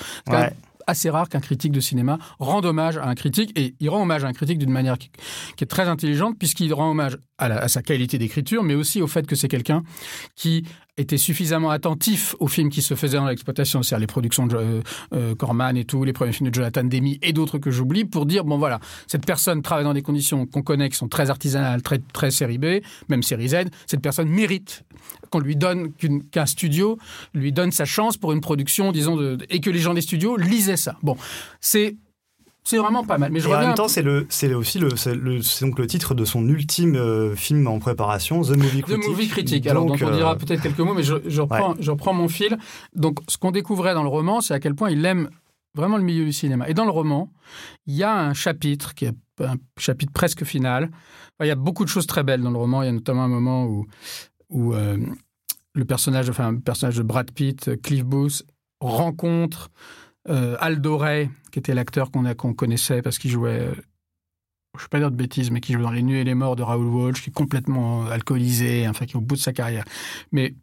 Assez 0.87 1.11
rare 1.11 1.29
qu'un 1.29 1.41
critique 1.41 1.73
de 1.73 1.81
cinéma 1.81 2.17
rende 2.39 2.65
hommage 2.65 2.97
à 2.97 3.07
un 3.07 3.15
critique 3.15 3.53
et 3.59 3.75
il 3.79 3.91
rend 3.91 4.01
hommage 4.05 4.25
à 4.25 4.29
un 4.29 4.33
critique 4.33 4.57
d'une 4.59 4.71
manière 4.71 4.97
qui, 4.97 5.11
qui 5.55 5.65
est 5.65 5.67
très 5.67 5.87
intelligente 5.87 6.37
puisqu'il 6.39 6.73
rend 6.73 6.93
hommage 6.93 7.19
à, 7.37 7.49
la- 7.49 7.59
à 7.59 7.69
sa 7.69 7.83
qualité 7.83 8.17
d'écriture 8.17 8.63
mais 8.63 8.75
aussi 8.75 9.03
au 9.03 9.07
fait 9.07 9.27
que 9.27 9.37
c'est 9.37 9.49
quelqu'un 9.49 9.83
qui 10.35 10.65
était 10.99 11.17
suffisamment 11.17 11.71
attentif 11.71 12.35
aux 12.41 12.49
films 12.49 12.69
qui 12.69 12.83
se 12.83 12.95
faisaient 12.95 13.17
dans 13.17 13.27
l'exploitation, 13.27 13.83
c'est-à-dire 13.83 14.01
les 14.01 14.07
productions 14.07 14.47
de 14.47 14.57
euh, 14.57 14.81
euh, 15.15 15.35
Corman 15.35 15.77
et 15.77 15.85
tout, 15.85 16.05
les 16.05 16.13
premiers 16.13 16.33
films 16.33 16.51
de 16.51 16.55
Jonathan 16.55 16.85
Demi 16.85 17.19
et 17.23 17.33
d'autres 17.33 17.59
que 17.59 17.71
j'oublie, 17.71 18.05
pour 18.05 18.27
dire 18.27 18.45
bon 18.45 18.59
voilà, 18.59 18.81
cette 19.07 19.25
personne 19.25 19.63
travaille 19.63 19.85
dans 19.85 19.95
des 19.95 20.03
conditions 20.03 20.47
qu'on 20.47 20.63
connaît, 20.63 20.89
qui 20.89 20.97
sont 20.97 21.09
très 21.09 21.31
artisanales, 21.31 21.83
très 21.83 21.99
très 22.13 22.31
série 22.31 22.59
B, 22.59 22.83
même 23.09 23.23
série 23.23 23.49
Z. 23.49 23.57
Cette 23.87 24.03
personne 24.03 24.29
mérite 24.29 24.85
qu'on 25.31 25.41
lui 25.41 25.57
donne 25.57 25.93
qu'un 26.31 26.47
studio 26.47 26.99
lui 27.35 27.53
donne 27.53 27.73
sa 27.73 27.85
chance 27.85 28.17
pour 28.17 28.33
une 28.33 28.41
production, 28.41 28.93
disons, 28.93 29.39
et 29.49 29.61
que 29.61 29.71
les 29.71 29.79
gens 29.79 29.95
des 29.95 30.01
studios 30.01 30.37
lisaient 30.37 30.77
ça. 30.77 30.97
Bon, 31.03 31.17
c'est 31.61 31.97
c'est 32.65 32.77
vraiment 32.77 33.03
pas 33.05 33.17
mal. 33.17 33.33
Mais 33.33 33.41
je 33.41 33.49
Et 33.49 33.55
en 33.55 33.61
même 33.61 33.75
temps, 33.75 33.89
c'est 33.89 34.03
le, 34.03 34.27
c'est 34.29 34.53
aussi 34.53 34.79
le, 34.79 34.95
c'est 34.97 35.65
donc 35.65 35.79
le 35.79 35.87
titre 35.87 36.15
de 36.15 36.25
son 36.25 36.47
ultime 36.47 36.97
euh, 36.97 37.35
film 37.35 37.67
en 37.67 37.79
préparation, 37.79 38.43
The 38.43 38.51
Movie 38.51 38.83
The 38.83 38.85
Critic. 38.85 39.09
Movie 39.09 39.29
Critique. 39.29 39.67
Alors, 39.67 39.87
Donc, 39.87 40.03
on 40.03 40.11
dira 40.11 40.33
euh, 40.33 40.37
peut-être 40.37 40.63
quelques 40.63 40.81
mots, 40.81 40.95
mais 40.95 41.03
je, 41.03 41.15
je 41.27 41.41
reprends, 41.41 41.75
je 41.81 41.91
reprends 41.91 42.13
mon 42.13 42.29
fil. 42.29 42.59
Donc, 42.95 43.21
ce 43.27 43.39
qu'on 43.39 43.53
découvrait 43.53 43.95
dans 43.95 44.03
le 44.03 44.11
roman, 44.11 44.41
c'est 44.43 44.53
à 44.53 44.61
quel 44.61 44.75
point 44.75 44.91
il 44.91 45.05
aime 45.07 45.31
vraiment 45.75 45.97
le 45.97 46.03
milieu 46.03 46.25
du 46.25 46.33
cinéma. 46.33 46.69
Et 46.69 46.75
dans 46.75 46.85
le 46.85 46.91
roman, 46.91 47.33
il 47.87 47.95
y 47.95 48.03
a 48.03 48.15
un 48.15 48.35
chapitre 48.35 48.95
qui 48.95 49.07
est 49.07 49.15
un 49.41 49.57
chapitre 49.79 50.13
presque 50.13 50.45
final. 50.45 50.91
Il 51.41 51.47
y 51.47 51.51
a 51.51 51.55
beaucoup 51.55 51.85
de 51.85 51.89
choses 51.89 52.07
très 52.07 52.25
belles 52.25 52.43
dans 52.43 52.51
le 52.51 52.59
roman. 52.59 52.83
Il 52.83 52.87
y 52.87 52.89
a 52.89 52.93
notamment 52.93 53.25
un 53.25 53.29
moment 53.29 53.65
où, 53.65 53.87
où 54.51 54.75
euh, 54.75 54.99
le 55.75 55.85
personnage, 55.85 56.29
enfin, 56.29 56.53
le 56.53 56.61
personnage 56.61 56.97
de 56.97 57.03
Brad 57.03 57.31
Pitt, 57.31 57.81
Cliff 57.83 58.05
Booth, 58.05 58.43
rencontre 58.81 59.71
euh, 60.29 60.57
Aldo 60.61 61.01
qui 61.51 61.59
était 61.59 61.75
l'acteur 61.75 62.11
qu'on 62.11 62.55
connaissait 62.55 63.03
parce 63.03 63.19
qu'il 63.19 63.31
jouait 63.31 63.61
euh, 63.61 63.75
je 64.79 64.83
ne 64.83 64.85
vais 64.85 64.89
pas 64.91 64.99
dire 64.99 65.11
de 65.11 65.17
bêtises, 65.17 65.51
mais 65.51 65.61
qui 65.61 65.73
joue 65.73 65.83
dans 65.83 65.91
Les 65.91 66.03
Nuits 66.03 66.19
et 66.19 66.25
les 66.25 66.35
Morts 66.35 66.57
de 66.57 66.63
Raoul 66.63 66.87
Walsh, 66.87 67.23
qui 67.23 67.31
est 67.31 67.33
complètement 67.33 68.07
euh, 68.07 68.11
alcoolisé, 68.11 68.87
enfin 68.89 69.07
qui 69.07 69.15
est 69.15 69.17
au 69.17 69.21
bout 69.21 69.35
de 69.35 69.41
sa 69.41 69.53
carrière. 69.53 69.85
Mais 70.31 70.55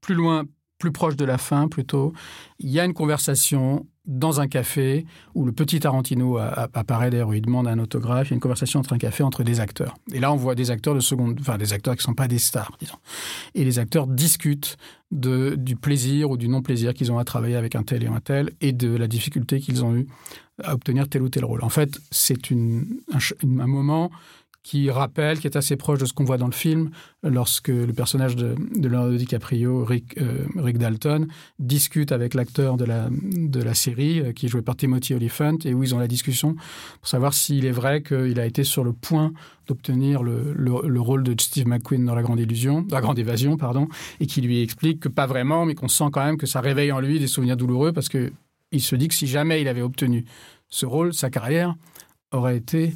plus 0.00 0.14
loin, 0.14 0.44
plus 0.78 0.92
proche 0.92 1.16
de 1.16 1.24
la 1.24 1.38
fin 1.38 1.68
plutôt, 1.68 2.12
il 2.58 2.70
y 2.70 2.78
a 2.78 2.84
une 2.84 2.94
conversation 2.94 3.86
dans 4.08 4.40
un 4.40 4.48
café 4.48 5.04
où 5.34 5.44
le 5.44 5.52
petit 5.52 5.78
Tarantino 5.78 6.38
apparaît 6.38 7.10
d'ailleurs, 7.10 7.28
où 7.28 7.34
il 7.34 7.42
demande 7.42 7.68
un 7.68 7.78
autographe, 7.78 8.28
il 8.28 8.30
y 8.30 8.32
a 8.32 8.36
une 8.36 8.40
conversation 8.40 8.80
entre 8.80 8.94
un 8.94 8.98
café 8.98 9.22
entre 9.22 9.44
des 9.44 9.60
acteurs. 9.60 9.94
Et 10.12 10.18
là, 10.18 10.32
on 10.32 10.36
voit 10.36 10.54
des 10.54 10.70
acteurs 10.70 10.94
de 10.94 11.00
seconde, 11.00 11.36
enfin 11.40 11.58
des 11.58 11.74
acteurs 11.74 11.94
qui 11.94 12.00
ne 12.00 12.04
sont 12.04 12.14
pas 12.14 12.26
des 12.26 12.38
stars, 12.38 12.72
disons. 12.80 12.96
Et 13.54 13.64
les 13.64 13.78
acteurs 13.78 14.06
discutent 14.06 14.78
du 15.10 15.76
plaisir 15.76 16.30
ou 16.30 16.36
du 16.36 16.48
non-plaisir 16.48 16.94
qu'ils 16.94 17.12
ont 17.12 17.18
à 17.18 17.24
travailler 17.24 17.56
avec 17.56 17.76
un 17.76 17.82
tel 17.82 18.02
et 18.02 18.08
un 18.08 18.20
tel, 18.20 18.50
et 18.60 18.72
de 18.72 18.96
la 18.96 19.06
difficulté 19.06 19.60
qu'ils 19.60 19.84
ont 19.84 19.94
eu 19.94 20.06
à 20.64 20.74
obtenir 20.74 21.08
tel 21.08 21.22
ou 21.22 21.28
tel 21.28 21.44
rôle. 21.44 21.62
En 21.62 21.68
fait, 21.68 22.00
c'est 22.10 22.50
un, 22.50 22.82
un 23.12 23.66
moment 23.66 24.10
qui 24.62 24.90
rappelle, 24.90 25.38
qui 25.38 25.46
est 25.46 25.56
assez 25.56 25.76
proche 25.76 25.98
de 25.98 26.04
ce 26.04 26.12
qu'on 26.12 26.24
voit 26.24 26.36
dans 26.36 26.46
le 26.46 26.52
film, 26.52 26.90
lorsque 27.22 27.68
le 27.68 27.92
personnage 27.92 28.36
de, 28.36 28.54
de 28.76 28.88
Leonardo 28.88 29.16
DiCaprio, 29.16 29.84
Rick, 29.84 30.18
euh, 30.20 30.44
Dalton, 30.72 31.26
discute 31.58 32.12
avec 32.12 32.34
l'acteur 32.34 32.76
de 32.76 32.84
la, 32.84 33.74
série, 33.74 34.20
euh, 34.20 34.32
qui 34.32 34.46
est 34.46 34.48
joué 34.48 34.60
par 34.62 34.76
Timothy 34.76 35.14
Olyphant, 35.14 35.56
et 35.64 35.72
où 35.74 35.82
ils 35.84 35.94
ont 35.94 35.98
la 35.98 36.08
discussion 36.08 36.54
pour 37.00 37.08
savoir 37.08 37.32
s'il 37.32 37.64
est 37.64 37.70
vrai 37.72 38.02
qu'il 38.02 38.38
a 38.40 38.44
été 38.46 38.62
sur 38.64 38.84
le 38.84 38.92
point 38.92 39.32
d'obtenir 39.66 40.22
le, 40.22 40.52
le- 40.54 40.86
le 40.88 41.00
rôle 41.00 41.22
de 41.22 41.34
Steve 41.40 41.66
McQueen 41.66 42.04
dans 42.04 42.14
La 42.14 42.22
Grande 42.22 42.40
Illusion, 42.40 42.86
La 42.90 43.00
Grande 43.00 43.18
Évasion, 43.18 43.56
pardon, 43.56 43.88
et 44.20 44.26
qui 44.26 44.40
lui 44.40 44.60
explique 44.60 45.00
que 45.00 45.08
pas 45.08 45.26
vraiment, 45.26 45.64
mais 45.66 45.74
qu'on 45.74 45.88
sent 45.88 46.08
quand 46.12 46.24
même 46.24 46.36
que 46.36 46.46
ça 46.46 46.60
réveille 46.60 46.92
en 46.92 47.00
lui 47.00 47.18
des 47.18 47.26
souvenirs 47.26 47.56
douloureux, 47.56 47.92
parce 47.92 48.08
que 48.08 48.32
il 48.72 48.82
se 48.82 48.96
dit 48.96 49.08
que 49.08 49.14
si 49.14 49.26
jamais 49.26 49.62
il 49.62 49.68
avait 49.68 49.80
obtenu 49.82 50.24
ce 50.68 50.84
rôle, 50.84 51.14
sa 51.14 51.30
carrière 51.30 51.74
aurait 52.32 52.58
été 52.58 52.92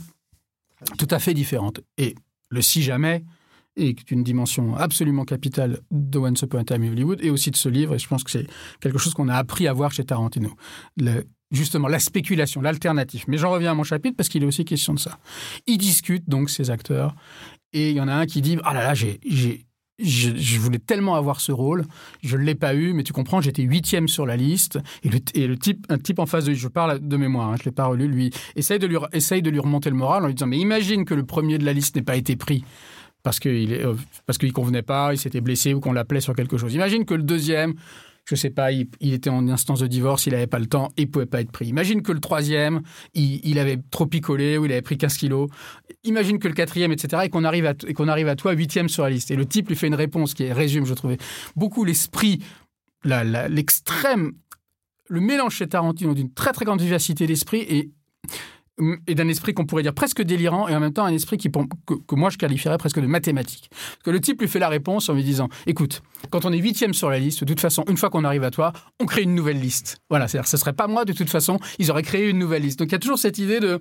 tout 0.98 1.08
à 1.10 1.18
fait 1.18 1.34
différente. 1.34 1.80
Et 1.98 2.14
le 2.50 2.62
si 2.62 2.82
jamais 2.82 3.24
est 3.76 4.10
une 4.10 4.22
dimension 4.22 4.76
absolument 4.76 5.24
capitale 5.24 5.80
de 5.90 6.18
Once 6.18 6.42
Upon 6.42 6.58
a 6.58 6.64
Time 6.64 6.82
Hollywood 6.90 7.20
et 7.22 7.30
aussi 7.30 7.50
de 7.50 7.56
ce 7.56 7.68
livre, 7.68 7.94
et 7.94 7.98
je 7.98 8.06
pense 8.06 8.22
que 8.22 8.30
c'est 8.30 8.46
quelque 8.80 8.98
chose 8.98 9.14
qu'on 9.14 9.28
a 9.28 9.36
appris 9.36 9.66
à 9.66 9.72
voir 9.72 9.92
chez 9.92 10.04
Tarantino. 10.04 10.54
Justement, 11.50 11.88
la 11.88 11.98
spéculation, 11.98 12.60
l'alternative. 12.62 13.24
Mais 13.28 13.38
j'en 13.38 13.50
reviens 13.50 13.72
à 13.72 13.74
mon 13.74 13.82
chapitre 13.82 14.16
parce 14.16 14.28
qu'il 14.28 14.42
est 14.42 14.46
aussi 14.46 14.64
question 14.64 14.94
de 14.94 14.98
ça. 14.98 15.18
Ils 15.66 15.78
discutent 15.78 16.28
donc, 16.28 16.50
ces 16.50 16.70
acteurs, 16.70 17.14
et 17.72 17.90
il 17.90 17.96
y 17.96 18.00
en 18.00 18.08
a 18.08 18.14
un 18.14 18.26
qui 18.26 18.42
dit 18.42 18.58
«Ah 18.64 18.74
là 18.74 18.82
là, 18.82 18.94
j'ai... 18.94 19.20
je, 19.98 20.58
voulais 20.58 20.78
tellement 20.78 21.14
avoir 21.14 21.40
ce 21.40 21.52
rôle, 21.52 21.84
je 22.22 22.36
ne 22.36 22.42
l'ai 22.42 22.54
pas 22.54 22.74
eu, 22.74 22.92
mais 22.92 23.02
tu 23.02 23.12
comprends, 23.12 23.40
j'étais 23.40 23.62
huitième 23.62 24.08
sur 24.08 24.26
la 24.26 24.36
liste. 24.36 24.78
Et 25.04 25.46
le, 25.46 25.56
type, 25.56 25.86
un 25.88 25.98
type 25.98 26.18
en 26.18 26.26
face 26.26 26.44
de 26.44 26.50
lui, 26.50 26.56
je 26.56 26.68
parle 26.68 26.98
de 27.00 27.16
mémoire, 27.16 27.50
hein, 27.50 27.56
je 27.56 27.62
ne 27.62 27.64
l'ai 27.66 27.72
pas 27.72 27.86
relu, 27.86 28.08
lui, 28.08 28.30
essaye 28.56 28.78
de 28.78 28.86
lui, 28.86 28.96
essaye 29.12 29.42
de 29.42 29.50
lui 29.50 29.60
remonter 29.60 29.90
le 29.90 29.96
moral 29.96 30.24
en 30.24 30.26
lui 30.26 30.34
disant 30.34 30.46
Mais 30.46 30.58
imagine 30.58 31.04
que 31.04 31.14
le 31.14 31.24
premier 31.24 31.58
de 31.58 31.64
la 31.64 31.72
liste 31.72 31.96
n'ait 31.96 32.02
pas 32.02 32.16
été 32.16 32.36
pris 32.36 32.64
parce 33.22 33.38
euh, 33.46 33.94
qu'il 34.38 34.52
convenait 34.52 34.82
pas, 34.82 35.12
il 35.12 35.18
s'était 35.18 35.40
blessé 35.40 35.74
ou 35.74 35.80
qu'on 35.80 35.92
l'appelait 35.92 36.20
sur 36.20 36.34
quelque 36.34 36.56
chose. 36.56 36.74
Imagine 36.74 37.04
que 37.04 37.14
le 37.14 37.22
deuxième, 37.22 37.74
je 38.24 38.34
sais 38.36 38.50
pas, 38.50 38.70
il, 38.70 38.88
était 39.00 39.30
en 39.30 39.48
instance 39.48 39.80
de 39.80 39.86
divorce, 39.86 40.26
il 40.26 40.32
n'avait 40.32 40.46
pas 40.46 40.58
le 40.58 40.66
temps, 40.66 40.90
il 40.96 41.10
pouvait 41.10 41.26
pas 41.26 41.40
être 41.40 41.50
pris. 41.50 41.66
Imagine 41.66 42.02
que 42.02 42.12
le 42.12 42.20
troisième, 42.20 42.82
il, 43.14 43.40
il 43.44 43.58
avait 43.58 43.78
trop 43.90 44.06
picolé 44.06 44.58
ou 44.58 44.64
il 44.64 44.72
avait 44.72 44.82
pris 44.82 44.96
15 44.96 45.16
kilos. 45.16 45.50
Imagine 46.04 46.38
que 46.38 46.48
le 46.48 46.54
quatrième, 46.54 46.92
etc., 46.92 47.22
et 47.24 47.28
qu'on 47.28 47.44
arrive 47.44 47.66
à, 47.66 47.74
et 47.86 47.94
qu'on 47.94 48.08
arrive 48.08 48.28
à 48.28 48.36
toi 48.36 48.52
huitième 48.52 48.88
sur 48.88 49.02
la 49.02 49.10
liste. 49.10 49.30
Et 49.30 49.36
le 49.36 49.46
type 49.46 49.68
lui 49.68 49.76
fait 49.76 49.88
une 49.88 49.94
réponse 49.94 50.34
qui 50.34 50.50
résume, 50.52 50.86
je 50.86 50.94
trouvais, 50.94 51.18
beaucoup 51.56 51.84
l'esprit, 51.84 52.38
l'extrême, 53.04 54.32
le 55.08 55.20
mélange 55.20 55.56
chez 55.56 55.66
Tarantino 55.66 56.14
d'une 56.14 56.32
très 56.32 56.52
très 56.52 56.64
grande 56.64 56.80
vivacité 56.80 57.26
d'esprit 57.26 57.60
et 57.60 57.90
et 59.06 59.14
d'un 59.14 59.28
esprit 59.28 59.54
qu'on 59.54 59.66
pourrait 59.66 59.82
dire 59.82 59.94
presque 59.94 60.22
délirant 60.22 60.68
et 60.68 60.74
en 60.74 60.80
même 60.80 60.92
temps 60.92 61.04
un 61.04 61.12
esprit 61.12 61.36
qui, 61.36 61.50
que, 61.50 62.14
moi 62.14 62.30
je 62.30 62.38
qualifierais 62.38 62.78
presque 62.78 63.00
de 63.00 63.06
mathématique. 63.06 63.70
Que 64.04 64.10
le 64.10 64.20
type 64.20 64.40
lui 64.40 64.48
fait 64.48 64.58
la 64.58 64.68
réponse 64.68 65.08
en 65.08 65.14
lui 65.14 65.24
disant 65.24 65.48
écoute, 65.66 66.02
quand 66.30 66.44
on 66.44 66.52
est 66.52 66.58
huitième 66.58 66.94
sur 66.94 67.10
la 67.10 67.18
liste, 67.18 67.40
de 67.40 67.44
toute 67.46 67.60
façon, 67.60 67.84
une 67.88 67.96
fois 67.96 68.10
qu'on 68.10 68.24
arrive 68.24 68.44
à 68.44 68.50
toi, 68.50 68.72
on 69.00 69.06
crée 69.06 69.22
une 69.22 69.34
nouvelle 69.34 69.60
liste. 69.60 69.98
Voilà, 70.10 70.28
c'est-à-dire 70.28 70.48
ce 70.48 70.56
serait 70.56 70.72
pas 70.72 70.86
moi 70.86 71.04
de 71.04 71.12
toute 71.12 71.30
façon, 71.30 71.58
ils 71.78 71.90
auraient 71.90 72.02
créé 72.02 72.28
une 72.28 72.38
nouvelle 72.38 72.62
liste. 72.62 72.78
Donc 72.78 72.88
il 72.88 72.92
y 72.92 72.96
a 72.96 73.00
toujours 73.00 73.18
cette 73.18 73.38
idée 73.38 73.60
de 73.60 73.80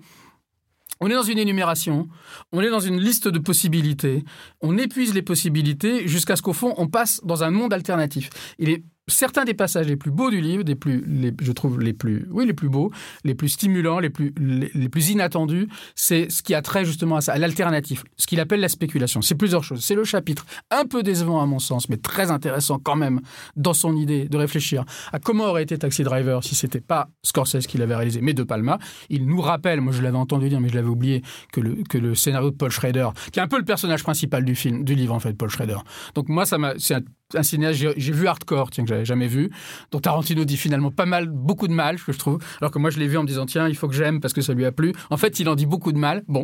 on 1.04 1.08
est 1.10 1.16
dans 1.16 1.24
une 1.24 1.40
énumération, 1.40 2.08
on 2.52 2.62
est 2.62 2.70
dans 2.70 2.80
une 2.80 3.00
liste 3.00 3.28
de 3.28 3.40
possibilités, 3.40 4.24
on 4.62 4.78
épuise 4.78 5.16
les 5.16 5.24
possibilités 5.24 6.08
jusqu'à 6.08 6.36
ce 6.36 6.44
qu'au 6.44 6.54
fond, 6.54 6.76
on 6.78 6.88
passe 6.88 7.22
dans 7.24 7.44
un 7.44 7.50
monde 7.50 7.74
alternatif. 7.74 8.30
Il 8.60 8.70
est 8.70 8.84
certains 9.12 9.44
des 9.46 9.54
passages 9.54 9.88
les 9.88 9.96
plus 9.96 10.12
beaux 10.12 10.30
du 10.30 10.42
livre, 10.42 10.64
des 10.64 10.76
plus, 10.76 11.04
les- 11.08 11.34
je 11.42 11.52
trouve 11.52 11.80
les 11.80 11.94
plus, 11.94 12.28
oui, 12.32 12.46
les 12.46 12.54
plus 12.54 12.70
beaux, 12.70 12.92
les 13.24 13.36
plus 13.36 13.50
stimulants, 13.50 14.00
les 14.00 14.10
plus, 14.10 14.34
les, 14.40 14.90
plus 14.90 15.10
inattendus, 15.10 15.68
c'est 15.96 16.30
ce 16.30 16.42
qui 16.44 16.54
a 16.54 16.62
trait 16.62 16.86
justement 16.86 17.18
à 17.18 17.22
ça, 17.22 17.34
à 17.34 17.38
l'alternative, 17.38 18.04
ce 18.18 18.28
qu'il 18.28 18.40
appelle 18.40 18.60
la 18.60 18.70
spéculation. 18.70 19.22
C'est 19.22 19.36
plusieurs 19.36 19.64
choses. 19.64 19.84
C'est 19.84 19.96
le 19.96 20.04
chapitre 20.04 20.46
un 20.70 20.86
peu 20.86 21.04
décevant 21.04 21.42
à 21.42 21.46
mon 21.46 21.60
sens, 21.60 21.90
mais 21.90 21.98
très 21.98 22.32
intéressant 22.32 22.80
quand 22.80 22.96
même 22.96 23.22
dans 23.56 23.74
son 23.74 23.96
idée 23.96 24.28
de 24.28 24.38
réfléchir 24.38 24.84
à 25.14 25.20
comment 25.20 25.46
aurait 25.46 25.64
été 25.64 25.78
Taxi 25.78 26.04
Driver 26.04 26.44
si 26.44 26.56
c'était 26.56 26.82
pas 26.82 27.10
Scorsese 27.24 27.68
qui 27.68 27.78
l'avait 27.78 27.96
réalisé, 27.96 28.22
mais 28.22 28.34
De 28.34 28.44
Palma. 28.44 28.80
Il 29.10 29.26
nous 29.26 29.42
rappelle, 29.42 29.82
moi 29.82 29.94
je 29.94 30.02
l'avais 30.02 30.18
entendu 30.18 30.50
dire, 30.50 30.60
mais 30.62 30.70
je 30.70 30.76
l'avais 30.76 30.88
oublié, 30.90 31.22
que 31.52 31.60
le, 31.62 31.84
que 31.90 31.98
le 31.98 32.16
scénario 32.16 32.52
de 32.52 32.56
Paul 32.56 32.72
Schrader, 32.72 33.10
qui 33.32 33.40
est 33.40 33.44
un 33.44 33.48
peu 33.48 33.58
le 33.58 33.66
personnage 33.66 34.04
principal 34.04 34.44
du 34.46 34.56
film, 34.56 34.84
du 34.84 34.96
livre 34.96 35.14
en 35.14 35.20
fait, 35.20 35.34
Paul 35.34 35.50
Schrader. 35.50 35.78
Donc 36.16 36.30
moi, 36.30 36.46
ça 36.46 36.58
m'a, 36.58 36.74
c'est 36.78 36.96
un, 36.96 37.02
un 37.36 37.44
cinéaste, 37.44 37.80
j'ai, 37.80 38.12
vu 38.12 38.28
Hardcore, 38.28 38.72
tiens, 38.72 38.84
que 38.84 38.90
j'avais 38.90 39.06
jamais 39.06 39.28
vu, 39.28 39.50
dont 39.92 40.00
Tarantino 40.00 40.46
dit 40.46 40.58
finalement 40.58 40.92
pas 40.92 41.06
mal, 41.06 41.28
beaucoup 41.30 41.68
de 41.68 41.74
mal, 41.74 42.00
que 42.00 42.12
je 42.12 42.18
trouve, 42.18 42.40
alors 42.60 42.72
que 42.72 42.80
moi 42.80 42.90
je 42.90 43.00
l'ai 43.00 43.08
vu 43.08 43.18
en 43.18 43.24
me 43.24 43.28
disant, 43.28 43.46
tiens, 43.46 43.68
il 43.68 43.76
faut 43.76 43.88
que 43.88 43.96
j'aime 43.96 44.20
parce 44.20 44.34
que 44.34 44.42
ça 44.42 44.54
lui 44.54 44.66
a 44.66 44.72
plu. 44.72 44.94
En 45.10 45.18
fait, 45.18 45.40
il 45.40 45.50
en 45.50 45.56
dit 45.56 45.66
beaucoup 45.66 45.92
de 45.92 45.98
mal. 45.98 46.24
Bon, 46.28 46.44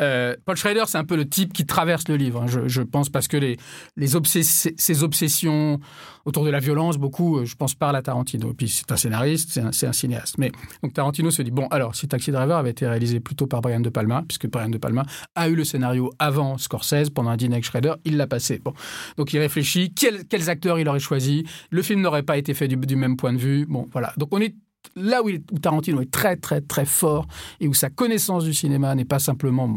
euh, 0.00 0.34
Paul 0.44 0.56
Schrader, 0.56 0.84
c'est 0.86 0.98
un 0.98 1.04
peu 1.04 1.16
le 1.16 1.28
type 1.28 1.52
qui 1.52 1.66
traverse 1.66 2.08
le 2.08 2.16
livre, 2.16 2.42
hein, 2.42 2.46
je, 2.66 2.82
pense, 2.82 3.08
parce 3.08 3.28
que 3.28 3.36
les, 3.36 3.56
les 3.96 4.16
obsess- 4.16 4.72
ses 4.76 5.02
obsessions 5.02 5.80
autour 6.24 6.44
de 6.44 6.50
la 6.50 6.58
violence, 6.58 6.98
beaucoup, 6.98 7.38
euh, 7.38 7.44
je 7.44 7.54
pense, 7.54 7.74
parlent 7.74 7.96
à 7.96 8.02
Tarantino. 8.02 8.50
Et 8.50 8.54
puis 8.54 8.68
c'est 8.68 8.90
un 8.90 8.96
scénariste, 8.96 9.50
c'est 9.52 9.60
un, 9.60 9.88
un 9.88 9.92
cinéaste. 9.92 10.38
Mais 10.38 10.52
donc 10.82 10.92
Tarantino 10.92 11.30
se 11.30 11.42
dit, 11.42 11.50
bon, 11.52 11.68
alors, 11.68 11.94
si 11.94 12.08
Taxi 12.08 12.32
Driver 12.32 12.56
avait 12.56 12.70
été 12.70 12.86
réalisé 12.86 13.20
plutôt 13.20 13.46
par 13.46 13.62
Brian 13.62 13.80
De 13.80 13.88
Palma, 13.88 14.24
puisque 14.26 14.48
Brian 14.48 14.68
De 14.68 14.78
Palma 14.78 15.04
a 15.34 15.48
eu 15.48 15.54
le 15.54 15.64
scénario 15.64 16.10
avant 16.18 16.58
Scorsese, 16.58 17.10
pendant 17.10 17.30
un 17.30 17.36
dîner 17.36 17.54
avec 17.54 17.64
Schrader, 17.64 17.94
il 18.04 18.16
l'a 18.16 18.26
passé. 18.26 18.60
Bon. 18.62 18.74
Donc 19.16 19.32
il 19.32 19.38
réfléchit, 19.38 19.92
quels, 19.94 20.25
quels 20.28 20.50
acteurs 20.50 20.78
il 20.78 20.88
aurait 20.88 21.00
choisi, 21.00 21.44
le 21.70 21.82
film 21.82 22.00
n'aurait 22.00 22.22
pas 22.22 22.36
été 22.36 22.54
fait 22.54 22.68
du, 22.68 22.96
même 22.96 23.16
point 23.16 23.32
de 23.32 23.38
vue. 23.38 23.66
Bon, 23.66 23.86
voilà. 23.92 24.12
Donc 24.16 24.28
on 24.32 24.40
est 24.40 24.54
là 24.94 25.22
où, 25.22 25.28
où 25.28 25.58
Tarantino 25.58 26.00
est 26.00 26.10
très, 26.10 26.36
très, 26.36 26.60
très 26.60 26.84
fort 26.84 27.26
et 27.60 27.68
où 27.68 27.74
sa 27.74 27.90
connaissance 27.90 28.44
du 28.44 28.54
cinéma 28.54 28.94
n'est 28.94 29.04
pas 29.04 29.18
simplement 29.18 29.76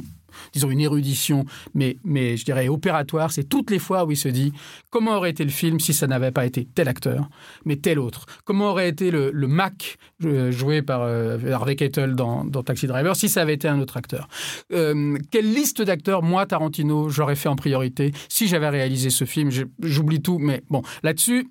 disons 0.54 0.70
une 0.70 0.80
érudition, 0.80 1.46
mais, 1.74 1.98
mais 2.04 2.38
je 2.38 2.46
dirais 2.46 2.68
opératoire, 2.68 3.32
c'est 3.32 3.44
toutes 3.44 3.72
les 3.72 3.80
fois 3.80 4.06
où 4.06 4.12
il 4.12 4.18
se 4.18 4.30
dit 4.30 4.54
comment 4.90 5.18
aurait 5.18 5.32
été 5.32 5.44
le 5.44 5.50
film 5.50 5.80
si 5.80 5.94
ça 5.94 6.08
n'avait 6.08 6.32
pas 6.32 6.46
été 6.46 6.66
tel 6.66 6.88
acteur, 6.88 7.30
mais 7.66 7.76
tel 7.76 8.00
autre? 8.00 8.26
Comment 8.46 8.72
aurait 8.72 8.90
été 8.90 9.12
le, 9.12 9.32
Mac 9.48 9.98
euh, 10.24 10.52
joué 10.52 10.82
par 10.82 11.02
euh, 11.02 11.38
Harvey 11.52 11.76
Keitel 11.76 12.16
dans, 12.16 12.46
Taxi 12.64 12.88
Driver 12.88 13.16
si 13.16 13.30
ça 13.30 13.42
avait 13.42 13.56
été 13.56 13.68
un 13.68 13.80
autre 13.80 13.98
acteur? 13.98 14.28
Euh, 14.72 15.18
Quelle 15.32 15.52
liste 15.54 15.82
d'acteurs, 15.82 16.24
moi, 16.24 16.46
Tarantino, 16.46 17.10
j'aurais 17.10 17.36
fait 17.36 17.50
en 17.50 17.56
priorité 17.56 18.12
si 18.28 18.48
j'avais 18.48 18.70
réalisé 18.70 19.10
ce 19.10 19.26
film? 19.26 19.50
J'oublie 19.82 20.22
tout, 20.22 20.38
mais 20.40 20.64
bon, 20.70 20.82
là-dessus, 21.04 21.50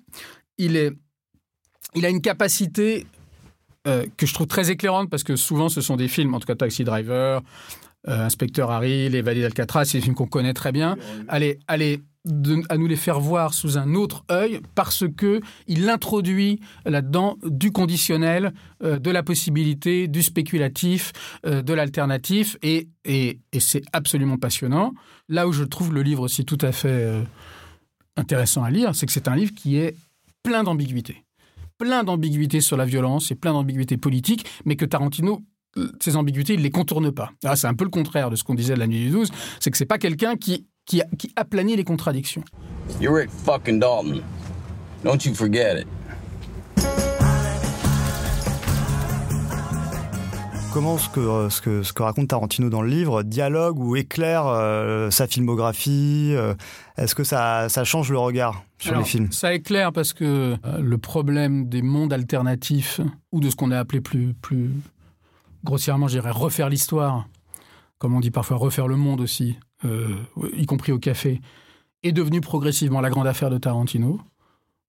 il 0.57 0.75
est... 0.75 0.91
Il 1.95 2.05
a 2.05 2.09
une 2.09 2.21
capacité 2.21 3.07
que 3.83 4.27
je 4.27 4.33
trouve 4.35 4.45
très 4.45 4.69
éclairante 4.69 5.09
parce 5.09 5.23
que 5.23 5.35
souvent 5.35 5.69
ce 5.69 5.81
sont 5.81 5.95
des 5.95 6.07
films, 6.07 6.35
en 6.35 6.39
tout 6.39 6.45
cas 6.45 6.53
Taxi 6.53 6.83
Driver, 6.83 7.41
euh, 8.07 8.25
Inspecteur 8.25 8.71
Harry, 8.71 9.09
Les 9.09 9.21
Vallées 9.21 9.41
d'Alcatraz, 9.41 9.85
c'est 9.85 9.97
des 9.97 10.03
films 10.03 10.15
qu'on 10.15 10.27
connaît 10.27 10.53
très 10.53 10.71
bien. 10.71 10.97
Allez, 11.27 11.59
allez 11.67 12.01
à 12.69 12.77
nous 12.77 12.87
les 12.87 12.97
faire 12.97 13.19
voir 13.19 13.53
sous 13.53 13.77
un 13.77 13.95
autre 13.95 14.23
œil 14.29 14.59
parce 14.75 15.05
que 15.17 15.39
il 15.67 15.89
introduit 15.89 16.59
là-dedans 16.85 17.37
du 17.43 17.71
conditionnel, 17.71 18.53
euh, 18.83 18.99
de 18.99 19.09
la 19.09 19.23
possibilité, 19.23 20.07
du 20.07 20.21
spéculatif, 20.21 21.11
euh, 21.45 21.61
de 21.61 21.73
l'alternatif 21.73 22.57
et, 22.61 22.89
et, 23.05 23.39
c'est 23.59 23.83
absolument 23.93 24.37
passionnant. 24.37 24.93
Là 25.27 25.47
où 25.47 25.53
je 25.53 25.63
trouve 25.63 25.93
le 25.93 26.01
livre 26.01 26.23
aussi 26.23 26.45
tout 26.45 26.57
à 26.61 26.71
fait 26.71 27.23
intéressant 28.15 28.63
à 28.63 28.69
lire, 28.69 28.95
c'est 28.95 29.05
que 29.05 29.11
c'est 29.11 29.27
un 29.27 29.35
livre 29.35 29.53
qui 29.55 29.77
est 29.77 29.95
plein 30.43 30.63
d'ambiguïté. 30.63 31.23
Plein 31.77 32.03
d'ambiguïté 32.03 32.61
sur 32.61 32.77
la 32.77 32.85
violence 32.85 33.31
et 33.31 33.35
plein 33.35 33.53
d'ambiguïté 33.53 33.97
politique, 33.97 34.45
mais 34.65 34.75
que 34.75 34.85
Tarantino, 34.85 35.41
ces 35.99 36.15
ambiguïtés, 36.15 36.53
il 36.53 36.61
les 36.61 36.71
contourne 36.71 37.11
pas. 37.11 37.31
Ah, 37.43 37.55
c'est 37.55 37.67
un 37.67 37.73
peu 37.73 37.83
le 37.83 37.89
contraire 37.89 38.29
de 38.29 38.35
ce 38.35 38.43
qu'on 38.43 38.55
disait 38.55 38.73
de 38.73 38.79
la 38.79 38.87
nuit 38.87 39.05
du 39.05 39.09
12, 39.11 39.29
c'est 39.59 39.71
que 39.71 39.77
c'est 39.77 39.85
pas 39.85 39.97
quelqu'un 39.97 40.35
qui, 40.35 40.67
qui, 40.85 41.01
qui 41.17 41.31
aplanit 41.35 41.75
les 41.75 41.83
contradictions. 41.83 42.43
You're 42.99 43.15
Rick 43.15 43.29
fucking 43.29 43.79
Dalton. 43.79 44.21
Don't 45.03 45.23
you 45.25 45.33
forget 45.33 45.81
it. 45.81 45.87
Comment 50.71 50.99
ce 50.99 51.09
que, 51.09 51.19
euh, 51.19 51.49
ce, 51.49 51.61
que, 51.61 51.81
ce 51.81 51.93
que 51.93 52.03
raconte 52.03 52.27
Tarantino 52.27 52.69
dans 52.69 52.83
le 52.83 52.89
livre 52.89 53.23
dialogue 53.23 53.79
ou 53.79 53.95
éclaire 53.95 54.45
euh, 54.45 55.09
sa 55.09 55.25
filmographie 55.25 56.31
euh, 56.35 56.53
Est-ce 56.95 57.15
que 57.15 57.23
ça, 57.23 57.69
ça 57.69 57.83
change 57.83 58.11
le 58.11 58.19
regard 58.19 58.63
sur 58.77 58.91
Alors, 58.91 59.01
les 59.01 59.09
films? 59.09 59.31
Ça 59.31 59.53
éclaire 59.53 59.91
parce 59.91 60.13
que 60.13 60.23
euh, 60.63 60.77
le 60.79 60.97
problème 60.99 61.67
des 61.69 61.81
mondes 61.81 62.13
alternatifs, 62.13 63.01
ou 63.31 63.39
de 63.39 63.49
ce 63.49 63.55
qu'on 63.55 63.71
a 63.71 63.79
appelé 63.79 63.99
plus, 63.99 64.35
plus 64.35 64.69
grossièrement, 65.63 66.07
je 66.07 66.13
dirais, 66.19 66.31
refaire 66.31 66.69
l'histoire, 66.69 67.27
comme 67.97 68.13
on 68.15 68.19
dit 68.19 68.31
parfois, 68.31 68.57
refaire 68.57 68.87
le 68.87 68.95
monde 68.95 69.21
aussi, 69.21 69.57
euh, 69.85 70.07
y 70.55 70.65
compris 70.65 70.91
au 70.91 70.99
café, 70.99 71.41
est 72.03 72.11
devenu 72.11 72.41
progressivement 72.41 73.01
la 73.01 73.09
grande 73.09 73.27
affaire 73.27 73.49
de 73.49 73.57
Tarantino. 73.57 74.19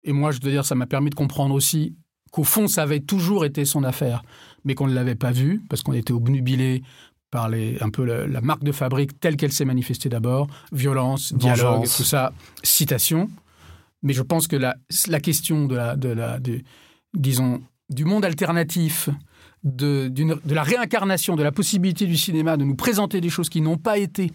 Et 0.03 0.13
moi, 0.13 0.31
je 0.31 0.39
dois 0.39 0.51
dire, 0.51 0.65
ça 0.65 0.75
m'a 0.75 0.85
permis 0.85 1.09
de 1.09 1.15
comprendre 1.15 1.53
aussi 1.55 1.95
qu'au 2.31 2.43
fond, 2.43 2.67
ça 2.67 2.83
avait 2.83 2.99
toujours 2.99 3.45
été 3.45 3.65
son 3.65 3.83
affaire, 3.83 4.21
mais 4.63 4.75
qu'on 4.75 4.87
ne 4.87 4.93
l'avait 4.93 5.15
pas 5.15 5.31
vu, 5.31 5.61
parce 5.69 5.81
qu'on 5.81 5.93
était 5.93 6.13
obnubilé 6.13 6.83
par 7.31 7.49
les, 7.49 7.77
un 7.81 7.89
peu 7.89 8.03
la, 8.05 8.27
la 8.27 8.41
marque 8.41 8.63
de 8.63 8.71
fabrique 8.71 9.19
telle 9.19 9.35
qu'elle 9.37 9.51
s'est 9.51 9.65
manifestée 9.65 10.09
d'abord, 10.09 10.47
violence, 10.71 11.33
dialogue, 11.33 11.77
Vengeance. 11.81 11.97
tout 11.97 12.03
ça, 12.03 12.31
citation. 12.63 13.29
Mais 14.03 14.13
je 14.13 14.21
pense 14.21 14.47
que 14.47 14.55
la, 14.55 14.75
la 15.07 15.19
question 15.19 15.65
de 15.65 15.75
la, 15.75 15.95
de 15.95 16.09
la, 16.09 16.39
du- 16.39 16.63
disons, 17.13 17.61
du 17.89 18.05
monde 18.05 18.23
alternatif, 18.25 19.09
de, 19.63 20.11
la 20.53 20.63
réincarnation, 20.63 21.35
de 21.35 21.43
la 21.43 21.51
possibilité 21.51 22.05
du 22.05 22.17
cinéma 22.17 22.57
de 22.57 22.63
nous 22.63 22.75
présenter 22.75 23.21
des 23.21 23.29
choses 23.29 23.49
qui 23.49 23.61
n'ont 23.61 23.77
pas 23.77 23.97
été 23.97 24.31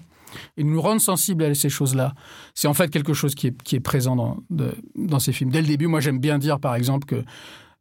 et 0.56 0.64
de 0.64 0.68
nous 0.68 0.80
rendre 0.80 1.00
sensibles 1.00 1.44
à 1.44 1.54
ces 1.54 1.68
choses-là, 1.68 2.14
c'est 2.54 2.66
en 2.66 2.74
fait 2.74 2.90
quelque 2.90 3.14
chose 3.14 3.34
qui 3.34 3.46
est, 3.46 3.80
présent 3.80 4.42
dans, 4.50 5.18
ces 5.20 5.32
films. 5.32 5.50
Dès 5.50 5.60
le 5.60 5.68
début, 5.68 5.86
moi 5.86 6.00
j'aime 6.00 6.18
bien 6.18 6.38
dire 6.38 6.58
par 6.58 6.74
exemple 6.74 7.06
que 7.06 7.24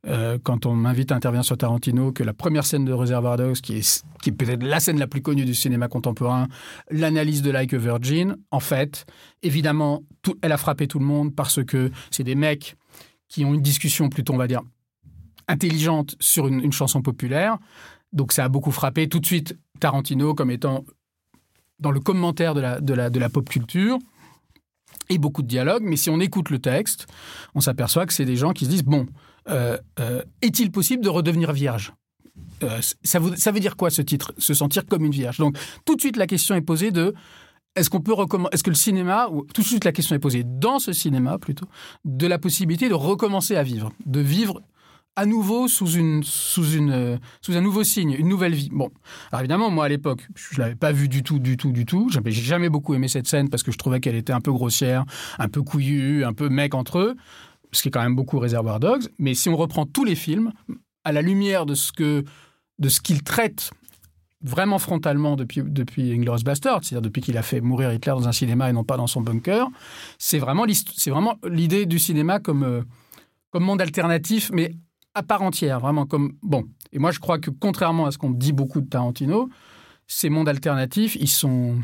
euh, 0.06 0.38
quand 0.43 0.65
on 0.65 0.73
m'invite 0.73 1.12
à 1.12 1.15
intervenir 1.15 1.45
sur 1.45 1.58
Tarantino, 1.58 2.12
que 2.12 2.23
la 2.23 2.34
première 2.34 2.65
scène 2.65 2.84
de 2.84 2.91
Reservoir 2.91 3.38
Dogs, 3.38 3.56
qui 3.62 3.77
est, 3.77 4.32
peut-être 4.32 4.62
la 4.62 4.82
scène 4.82 4.99
la 4.99 5.08
plus 5.08 5.21
connue 5.21 5.45
du 5.45 5.56
cinéma 5.56 5.88
contemporain, 5.88 6.47
l'analyse 6.91 7.41
de 7.41 7.49
Like 7.49 7.73
a 7.73 7.77
Virgin, 7.77 8.36
en 8.51 8.60
fait, 8.60 9.06
évidemment, 9.41 10.03
elle 10.41 10.51
a 10.51 10.58
frappé 10.58 10.88
tout 10.88 10.99
le 10.99 11.06
monde 11.06 11.34
parce 11.34 11.63
que 11.63 11.89
c'est 12.12 12.25
des 12.25 12.36
mecs 12.36 12.75
qui 13.29 13.45
ont 13.45 13.53
une 13.53 13.62
discussion 13.62 14.10
plutôt, 14.10 14.34
on 14.34 14.38
va 14.38 14.47
dire, 14.47 14.62
intelligente 15.47 16.15
sur 16.19 16.47
une, 16.47 16.71
chanson 16.71 17.01
populaire. 17.01 17.58
Donc 18.12 18.32
ça 18.32 18.45
a 18.45 18.49
beaucoup 18.49 18.71
frappé 18.71 19.08
tout 19.08 19.19
de 19.19 19.25
suite 19.25 19.58
Tarantino 19.79 20.34
comme 20.34 20.51
étant 20.51 20.86
dans 21.79 21.91
le 21.91 21.99
commentaire 21.99 22.53
de 22.53 22.62
la, 22.62 22.79
de 22.79 22.93
la, 22.93 23.10
de 23.10 23.19
la 23.19 23.29
pop 23.29 23.47
culture 23.49 23.97
et 25.10 25.17
beaucoup 25.17 25.41
de 25.41 25.47
dialogue. 25.47 25.84
Mais 25.84 25.97
si 25.97 26.10
on 26.10 26.19
écoute 26.19 26.49
le 26.49 26.60
texte, 26.60 27.08
on 27.56 27.62
s'aperçoit 27.62 28.06
que 28.06 28.13
c'est 28.13 28.25
des 28.25 28.36
gens 28.36 28.51
qui 28.51 28.65
se 28.65 28.69
disent 28.69 28.84
bon, 28.84 29.08
euh, 29.49 29.77
euh, 29.99 30.23
est-il 30.41 30.71
possible 30.71 31.03
de 31.03 31.10
redevenir 31.10 31.51
vierge? 31.51 31.93
Euh, 32.63 32.79
ça, 33.03 33.19
veut, 33.19 33.36
ça 33.36 33.51
veut 33.51 33.60
dire 33.60 33.75
quoi 33.75 33.89
ce 33.89 34.01
titre? 34.01 34.34
Se 34.38 34.53
sentir 34.53 34.86
comme 34.86 35.06
une 35.06 35.12
vierge? 35.12 35.38
Donc 35.38 35.58
tout 35.86 35.95
de 35.95 36.01
suite 36.01 36.17
la 36.17 36.27
question 36.27 36.56
est 36.56 36.62
posée 36.62 36.91
de 36.91 37.13
est-ce 37.75 37.89
qu'on 37.89 38.01
peut 38.01 38.13
recommencer 38.13 38.53
Est-ce 38.53 38.63
que 38.63 38.69
le 38.69 38.75
cinéma, 38.75 39.27
ou 39.29 39.43
tout 39.53 39.62
de 39.62 39.67
suite 39.67 39.84
la 39.84 39.91
question 39.91 40.15
est 40.15 40.19
posée 40.19 40.43
dans 40.45 40.79
ce 40.79 40.93
cinéma 40.93 41.38
plutôt, 41.39 41.65
de 42.06 42.27
la 42.27 42.38
possibilité 42.38 42.88
de 42.88 42.93
recommencer 42.93 43.56
à 43.56 43.63
vivre, 43.63 43.91
de 44.06 44.19
vivre 44.19 44.62
à 45.15 45.26
nouveau 45.26 45.67
sous 45.67 45.91
une 45.91 46.23
sous 46.23 46.71
une 46.71 46.91
euh, 46.91 47.17
sous 47.41 47.56
un 47.56 47.62
nouveau 47.62 47.84
signe, 47.84 48.15
une 48.17 48.28
nouvelle 48.28 48.54
vie. 48.56 48.69
Bon, 48.71 48.89
alors 49.32 49.41
évidemment 49.41 49.69
moi 49.69 49.86
à 49.86 49.89
l'époque, 49.89 50.28
je 50.36 50.60
l'avais 50.60 50.76
pas 50.76 50.91
vu 50.91 51.08
du 51.08 51.21
tout, 51.23 51.39
du 51.39 51.56
tout, 51.58 51.71
du 51.71 51.86
tout. 51.86 52.10
J'ai 52.10 52.32
jamais 52.41 52.69
beaucoup 52.69 52.93
aimé 52.95 53.08
cette 53.08 53.28
scène 53.28 53.49
parce 53.49 53.63
que 53.63 53.71
je 53.71 53.78
trouvais 53.78 53.99
qu'elle 53.99 54.15
était 54.15 54.34
un 54.34 54.41
peu 54.41 54.52
grossière, 54.52 55.06
un 55.38 55.49
peu 55.49 55.62
couillue, 55.62 56.26
un 56.26 56.34
peu 56.34 56.49
mec 56.49 56.73
entre 56.73 56.99
eux, 56.99 57.15
ce 57.71 57.82
qui 57.82 57.89
est 57.89 57.91
quand 57.91 58.02
même 58.02 58.15
beaucoup 58.15 58.39
Réservoir 58.39 58.80
Dogs. 58.80 59.08
Mais 59.19 59.36
si 59.36 59.49
on 59.49 59.56
reprend 59.56 59.86
tous 59.86 60.04
les 60.04 60.15
films 60.15 60.52
à 61.04 61.12
la 61.12 61.21
lumière 61.21 61.65
de 61.65 61.76
ce 61.76 61.91
que 61.91 62.23
de 62.80 62.89
ce 62.89 62.99
qu'ils 62.99 63.23
traitent 63.23 63.69
vraiment 64.41 64.78
frontalement 64.80 65.36
depuis, 65.38 65.62
depuis 65.63 66.12
Inglourious 66.12 66.43
Bastard, 66.43 66.80
c'est-à-dire 66.84 67.02
depuis 67.04 67.21
qu'il 67.21 67.38
a 67.38 67.43
fait 67.43 67.62
mourir 67.62 67.93
Hitler 67.93 68.12
dans 68.12 68.28
un 68.28 68.34
cinéma 68.34 68.69
et 68.69 68.73
non 68.73 68.84
pas 68.84 68.97
dans 68.97 69.08
son 69.08 69.21
bunker, 69.21 69.67
c'est 70.17 70.39
vraiment 70.39 70.65
l'hist- 70.65 70.91
c'est 70.97 71.12
vraiment 71.12 71.36
l'idée 71.47 71.86
du 71.86 71.97
cinéma 71.97 72.39
comme, 72.39 72.63
euh, 72.63 72.82
comme 73.52 73.63
monde 73.63 73.80
alternatif, 73.82 74.49
mais 74.52 74.73
à 75.15 75.23
part 75.23 75.41
entière, 75.41 75.80
vraiment 75.80 76.06
comme... 76.06 76.34
Bon, 76.41 76.63
et 76.91 76.99
moi 76.99 77.12
je 77.12 77.19
crois 77.19 77.39
que 77.39 77.49
contrairement 77.49 78.06
à 78.06 78.12
ce 78.12 78.17
qu'on 78.17 78.32
dit 78.32 78.54
beaucoup 78.54 78.82
de 78.82 78.88
Tarantino, 78.88 79.49
ces 80.08 80.30
mondes 80.30 80.49
alternatifs, 80.49 81.15
ils 81.19 81.30
sont, 81.30 81.76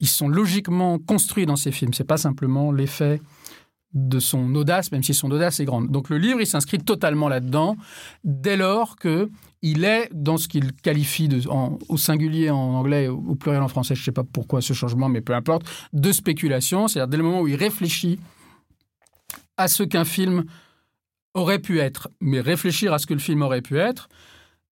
ils 0.00 0.08
sont 0.08 0.28
logiquement 0.28 0.98
construits 0.98 1.46
dans 1.46 1.56
ces 1.56 1.72
films. 1.72 1.92
C'est 1.92 2.04
pas 2.04 2.16
simplement 2.16 2.72
l'effet 2.72 3.20
de 3.94 4.18
son 4.18 4.52
audace, 4.56 4.90
même 4.90 5.04
si 5.04 5.14
son 5.14 5.30
audace 5.30 5.60
est 5.60 5.64
grande. 5.64 5.90
Donc 5.90 6.10
le 6.10 6.18
livre, 6.18 6.40
il 6.40 6.46
s'inscrit 6.46 6.78
totalement 6.78 7.28
là-dedans, 7.28 7.76
dès 8.24 8.56
lors 8.56 8.96
que 8.96 9.30
il 9.62 9.84
est 9.84 10.10
dans 10.12 10.36
ce 10.36 10.46
qu'il 10.48 10.72
qualifie 10.72 11.28
de, 11.28 11.40
au 11.48 11.96
singulier 11.96 12.50
en 12.50 12.74
anglais, 12.74 13.08
au, 13.08 13.16
au 13.16 13.34
pluriel 13.34 13.62
en 13.62 13.68
français, 13.68 13.94
je 13.94 14.00
ne 14.00 14.04
sais 14.04 14.12
pas 14.12 14.24
pourquoi 14.24 14.60
ce 14.60 14.72
changement, 14.72 15.08
mais 15.08 15.20
peu 15.20 15.32
importe, 15.32 15.66
de 15.92 16.12
spéculation, 16.12 16.88
c'est-à-dire 16.88 17.08
dès 17.08 17.16
le 17.16 17.22
moment 17.22 17.40
où 17.40 17.48
il 17.48 17.54
réfléchit 17.54 18.18
à 19.56 19.68
ce 19.68 19.84
qu'un 19.84 20.04
film 20.04 20.44
aurait 21.34 21.58
pu 21.58 21.80
être, 21.80 22.08
mais 22.20 22.40
réfléchir 22.40 22.92
à 22.92 22.98
ce 22.98 23.06
que 23.06 23.14
le 23.14 23.20
film 23.20 23.42
aurait 23.42 23.60
pu 23.62 23.78
être, 23.78 24.08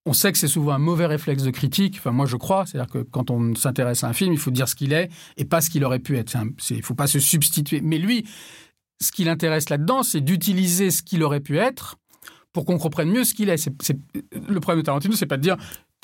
on 0.07 0.13
sait 0.13 0.33
que 0.33 0.39
c'est 0.39 0.49
souvent 0.49 0.73
un 0.73 0.79
mauvais 0.79 1.07
réflexe 1.07 1.43
de 1.43 1.51
critique. 1.51 1.97
Enfin, 1.99 2.11
moi, 2.11 2.27
je 2.27 2.37
crois. 2.37 2.67
C'est-à-dire 2.67 2.91
que 2.91 2.99
quand 2.99 3.31
on 3.31 3.55
s'intéresse 3.55 4.03
à 4.03 4.09
un 4.09 4.13
film, 4.13 4.33
il 4.33 4.39
faut 4.39 4.51
dire 4.51 4.69
ce 4.69 4.75
qu'il 4.75 4.93
est 4.93 5.11
et 5.37 5.45
pas 5.45 5.61
ce 5.61 5.71
qu'il 5.71 5.85
aurait 5.85 6.01
pu 6.01 6.17
être. 6.17 6.35
Il 6.71 6.77
ne 6.79 6.83
faut 6.83 6.95
pas 6.95 7.07
se 7.07 7.21
substituer. 7.21 7.81
Mais 7.81 7.99
lui, 7.99 8.27
ce 9.01 9.13
qui 9.13 9.23
l'intéresse 9.25 9.69
là-dedans, 9.71 10.03
c'est 10.03 10.21
d'utiliser 10.21 10.91
ce 10.91 11.03
qu'il 11.03 11.23
aurait 11.23 11.41
pu 11.41 11.57
être 11.59 11.97
pour 12.53 12.65
qu'on 12.65 12.79
comprenne 12.79 13.11
mieux 13.11 13.23
ce 13.25 13.33
qu'il 13.35 13.49
est. 13.49 13.57
C'est- 13.57 13.97
Le 14.49 14.59
problème 14.61 14.81
de 14.81 14.87
Tarantino, 14.87 15.15
c'est 15.15 15.27
pas 15.27 15.37
de 15.37 15.43
dire 15.43 15.57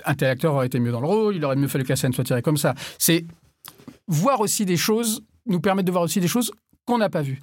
un 0.04 0.14
tel 0.14 0.30
acteur 0.30 0.54
aurait 0.54 0.66
été 0.66 0.78
mieux 0.78 0.92
dans 0.92 1.00
le 1.00 1.08
rôle, 1.08 1.34
il 1.34 1.44
aurait 1.44 1.56
mieux 1.56 1.66
fallu 1.66 1.82
que 1.82 1.88
la 1.88 1.96
scène 1.96 2.12
soit 2.12 2.22
tirée 2.24 2.40
comme 2.42 2.56
ça. 2.56 2.74
C'est 2.98 3.26
voir 4.06 4.38
aussi 4.40 4.64
des 4.64 4.76
choses, 4.76 5.22
nous 5.46 5.60
permettre 5.60 5.86
de 5.86 5.90
voir 5.92 6.04
aussi 6.04 6.20
des 6.20 6.28
choses 6.28 6.52
qu'on 6.88 6.98
n'a 6.98 7.10
pas 7.10 7.22
vues. 7.22 7.40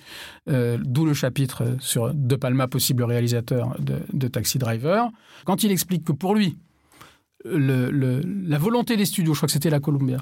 Euh, 0.49 0.77
D'où 0.81 1.05
le 1.05 1.13
chapitre 1.13 1.77
sur 1.79 2.13
De 2.13 2.35
Palma, 2.35 2.67
possible 2.67 3.03
réalisateur 3.03 3.77
de, 3.79 4.27
Taxi 4.27 4.57
Driver. 4.57 5.09
Quand 5.45 5.63
il 5.63 5.71
explique 5.71 6.03
que 6.03 6.11
pour 6.11 6.33
lui, 6.33 6.57
la 7.45 8.57
volonté 8.57 8.97
des 8.97 9.05
studios, 9.05 9.33
je 9.33 9.39
crois 9.39 9.47
que 9.47 9.53
c'était 9.53 9.69
la 9.69 9.79
Columbia, 9.79 10.17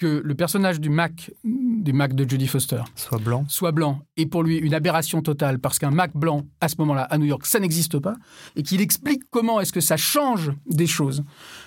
que 0.00 0.22
le 0.24 0.34
personnage 0.34 0.80
du 0.80 0.88
Mac, 0.88 1.30
du 1.44 1.92
Mac 1.92 2.14
de 2.14 2.28
Judy 2.28 2.46
Foster, 2.46 2.82
Soit 2.96 3.18
blanc. 3.18 3.44
soit 3.48 3.70
blanc 3.70 4.00
est 4.16 4.24
pour 4.24 4.42
lui 4.42 4.56
une 4.56 4.72
aberration 4.72 5.20
totale 5.20 5.58
parce 5.58 5.78
qu'un 5.78 5.90
Mac 5.90 6.16
blanc 6.16 6.44
à 6.62 6.68
ce 6.68 6.76
moment-là 6.78 7.02
à 7.02 7.18
New 7.18 7.26
York 7.26 7.44
ça 7.44 7.60
n'existe 7.60 7.98
pas 7.98 8.14
et 8.56 8.62
qu'il 8.62 8.80
explique 8.80 9.22
comment 9.30 9.60
est-ce 9.60 9.72
que 9.74 9.80
ça 9.80 9.98
change 9.98 10.52
des 10.66 10.86
choses. 10.86 11.22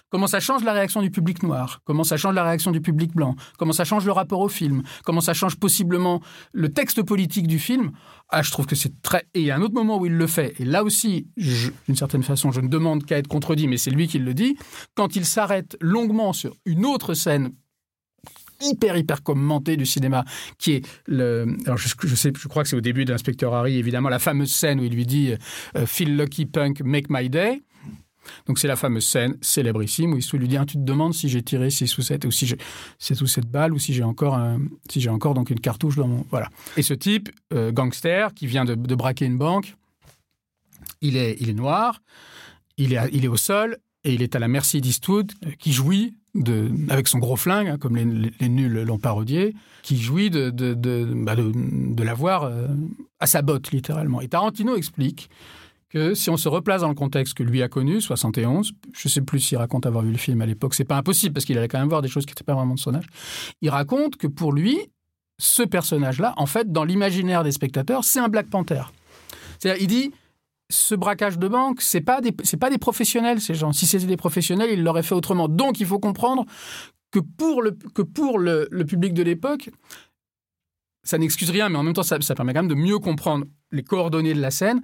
Comment 0.10 0.28
ça 0.28 0.40
change 0.40 0.64
la 0.64 0.74
réaction 0.74 1.02
du 1.04 1.12
public 1.12 1.44
noir 1.44 1.82
comment 1.86 2.04
ça 2.04 2.18
change 2.18 2.34
la 2.34 2.44
réaction 2.44 2.72
du 2.72 2.82
public 2.82 3.14
blanc 3.14 3.36
comment 3.58 3.72
ça 3.72 3.84
change 3.86 4.06
le 4.06 4.12
rapport 4.12 4.40
au 4.42 4.50
film 4.50 4.82
comment 5.04 5.22
ça 5.22 5.34
change 5.36 5.56
possiblement 5.58 6.20
le 6.54 6.70
texte 6.70 7.04
politique 7.04 7.46
du 7.48 7.60
film. 7.60 7.92
Ah 8.30 8.42
je 8.42 8.50
trouve 8.50 8.66
que 8.66 8.76
c'est 8.76 9.00
très 9.04 9.28
et 9.36 9.42
il 9.42 9.46
y 9.46 9.52
a 9.52 9.56
un 9.56 9.62
autre 9.62 9.76
moment 9.76 10.00
où 10.00 10.08
il 10.08 10.14
le 10.14 10.28
fait 10.28 10.56
et 10.60 10.66
là 10.66 10.84
aussi 10.84 11.28
d'une 11.38 11.96
certaine 11.96 12.24
façon 12.24 12.52
je 12.52 12.62
ne 12.62 12.68
demande 12.68 13.06
qu'à 13.06 13.20
être 13.20 13.28
contredit 13.28 13.68
mais 13.68 13.78
c'est 13.78 13.92
lui 13.92 14.08
qui 14.08 14.18
le 14.18 14.34
dit. 14.34 14.58
Quand 14.96 15.16
il 15.16 15.26
s'arrête 15.26 15.78
longuement 15.82 16.34
sur 16.34 16.56
une 16.66 16.84
autre 16.86 17.14
scène 17.14 17.52
hyper 18.64 18.98
hyper 18.98 19.24
commenté 19.24 19.78
du 19.78 19.86
cinéma 19.86 20.24
qui 20.58 20.74
est 20.74 20.86
le 21.08 21.46
alors 21.66 21.78
je, 21.78 21.88
je 22.04 22.16
sais 22.16 22.32
je 22.38 22.48
crois 22.48 22.64
que 22.64 22.70
c'est 22.70 22.76
au 22.76 22.82
début 22.82 23.06
d'Inspecteur 23.06 23.54
Harry 23.54 23.78
évidemment 23.78 24.10
la 24.10 24.20
fameuse 24.20 24.52
scène 24.54 24.80
où 24.80 24.84
il 24.84 24.94
lui 24.94 25.06
dit 25.06 25.34
euh, 25.76 25.86
Feel 25.86 26.16
lucky 26.18 26.46
punk 26.46 26.82
make 26.84 27.10
my 27.10 27.30
day. 27.30 27.62
Donc 28.48 28.58
c'est 28.58 28.70
la 28.70 28.78
fameuse 28.78 29.06
scène 29.06 29.36
célébrissime 29.42 30.14
où 30.14 30.18
il 30.18 30.40
lui 30.40 30.48
dit 30.48 30.56
Ah, 30.56 30.66
tu 30.66 30.76
te 30.78 30.82
demandes 30.84 31.14
si 31.14 31.28
j'ai 31.28 31.42
tiré 31.42 31.70
6 31.70 31.98
ou 31.98 32.02
7 32.02 32.24
ou 32.24 32.32
si 32.32 32.48
j'ai 32.48 32.58
7 32.98 33.20
ou 33.22 33.28
7 33.28 33.46
balles 33.52 33.74
ou 33.74 33.80
si 33.80 33.94
j'ai 33.94 34.04
encore 34.04 34.36
un- 34.36 34.62
si 34.90 35.02
j'ai 35.02 35.10
encore 35.10 35.34
donc 35.34 35.50
une 35.50 35.60
cartouche 35.60 35.98
dans 35.98 36.08
mon 36.08 36.26
voilà. 36.32 36.50
Et 36.78 36.84
ce 36.84 36.94
type 36.94 37.30
euh, 37.54 37.74
gangster 37.74 38.34
qui 38.34 38.48
vient 38.48 38.64
de, 38.64 38.76
de 38.76 38.96
braquer 38.96 39.26
une 39.26 39.38
banque 39.38 39.76
il 41.02 41.18
est 41.18 41.36
il 41.42 41.50
est 41.50 41.54
noir 41.54 42.00
il 42.78 42.94
est, 42.94 43.10
il 43.12 43.26
est 43.26 43.28
au 43.28 43.36
sol 43.38 43.78
et 44.04 44.14
il 44.14 44.22
est 44.22 44.36
à 44.36 44.40
la 44.40 44.48
merci 44.48 44.82
d'Eastwood, 44.82 45.32
qui 45.60 45.72
jouit, 45.72 46.16
de, 46.36 46.72
avec 46.90 47.08
son 47.08 47.20
gros 47.20 47.36
flingue, 47.36 47.68
hein, 47.68 47.78
comme 47.78 47.96
les, 47.96 48.50
nuls 48.50 48.84
l'ont 48.84 49.00
parodié, 49.00 49.56
qui 49.82 50.02
jouit 50.02 50.30
de, 50.30 50.50
de, 50.50 50.74
de, 50.74 51.06
bah, 51.14 51.36
l'avoir 52.04 52.44
euh, 52.44 52.68
à 53.20 53.28
sa 53.28 53.42
botte, 53.42 53.72
littéralement. 53.72 54.20
Et 54.22 54.28
Tarantino 54.28 54.76
explique 54.76 55.30
que 55.90 56.16
si 56.16 56.30
on 56.32 56.38
se 56.38 56.50
replace 56.50 56.82
dans 56.82 56.90
le 56.90 56.96
contexte 56.96 57.36
que 57.36 57.44
lui 57.44 57.62
a 57.62 57.70
connu, 57.70 58.02
71, 58.02 58.74
je 58.94 59.08
ne 59.08 59.10
sais 59.12 59.22
plus 59.22 59.40
s'il 59.40 59.60
raconte 59.60 59.86
avoir 59.86 60.04
vu 60.04 60.12
le 60.12 60.18
film 60.18 60.42
à 60.42 60.46
l'époque, 60.46 60.74
c'est 60.74 60.86
pas 60.86 60.98
impossible, 60.98 61.34
parce 61.34 61.46
qu'il 61.46 61.58
allait 61.58 61.68
quand 61.68 61.80
même 61.80 61.90
voir 61.90 62.02
des 62.02 62.08
choses 62.08 62.26
qui 62.26 62.32
n'étaient 62.32 62.44
pas 62.44 62.56
vraiment 62.56 62.74
de 62.74 62.80
son 62.80 62.96
âge, 62.96 63.06
il 63.62 63.70
raconte 63.70 64.18
que 64.18 64.28
pour 64.28 64.52
lui, 64.52 64.80
ce 65.38 65.62
personnage-là, 65.62 66.34
en 66.38 66.46
fait, 66.46 66.72
dans 66.72 66.84
l'imaginaire 66.84 67.44
des 67.44 67.52
spectateurs, 67.52 68.04
c'est 68.04 68.20
un 68.20 68.28
Black 68.28 68.50
Panther. 68.50 68.84
C'est-à-dire, 69.60 69.82
il 69.82 69.88
dit, 69.88 70.12
ce 70.70 70.96
braquage 70.96 71.38
de 71.38 71.48
banque, 71.48 71.82
c'est 71.82 72.02
pas 72.02 72.22
pas 72.60 72.70
des 72.70 72.78
professionnels, 72.78 73.42
ces 73.42 73.56
gens. 73.56 73.74
Si 73.74 73.86
c'était 73.86 74.06
des 74.06 74.18
professionnels, 74.18 74.70
ils 74.72 74.84
l'auraient 74.84 75.04
fait 75.04 75.16
autrement. 75.16 75.48
Donc, 75.48 75.80
il 75.80 75.86
faut 75.86 76.00
comprendre 76.00 76.46
que 77.12 77.20
pour 77.20 77.62
le, 77.62 77.72
que 77.72 78.02
pour 78.02 78.40
le, 78.40 78.68
public 78.86 79.14
de 79.14 79.24
l'époque, 79.24 79.70
ça 81.04 81.18
n'excuse 81.18 81.50
rien, 81.50 81.70
mais 81.70 81.78
en 81.78 81.84
même 81.84 81.94
temps, 81.94 82.04
ça, 82.04 82.20
ça 82.22 82.34
permet 82.34 82.54
quand 82.54 82.64
même 82.64 82.70
de 82.70 82.76
mieux 82.76 83.00
comprendre 83.00 83.46
les 83.72 83.84
coordonnées 83.84 84.34
de 84.34 84.42
la 84.42 84.52
scène. 84.52 84.82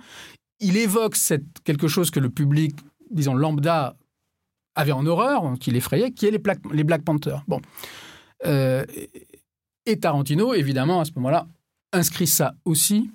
Il 0.59 0.77
évoque 0.77 1.15
cette, 1.15 1.61
quelque 1.63 1.87
chose 1.87 2.11
que 2.11 2.19
le 2.19 2.29
public, 2.29 2.75
disons, 3.09 3.33
lambda 3.33 3.95
avait 4.75 4.91
en 4.91 5.05
horreur, 5.05 5.53
qui 5.59 5.71
l'effrayait, 5.71 6.11
qui 6.11 6.27
est 6.27 6.31
les, 6.31 6.37
Black- 6.37 6.61
les 6.71 6.83
Black 6.83 7.03
Panthers. 7.03 7.43
Bon. 7.47 7.61
Euh, 8.45 8.85
et 9.85 9.99
Tarantino, 9.99 10.53
évidemment, 10.53 10.99
à 10.99 11.05
ce 11.05 11.11
moment-là, 11.15 11.47
inscrit 11.93 12.27
ça 12.27 12.53
aussi 12.65 13.09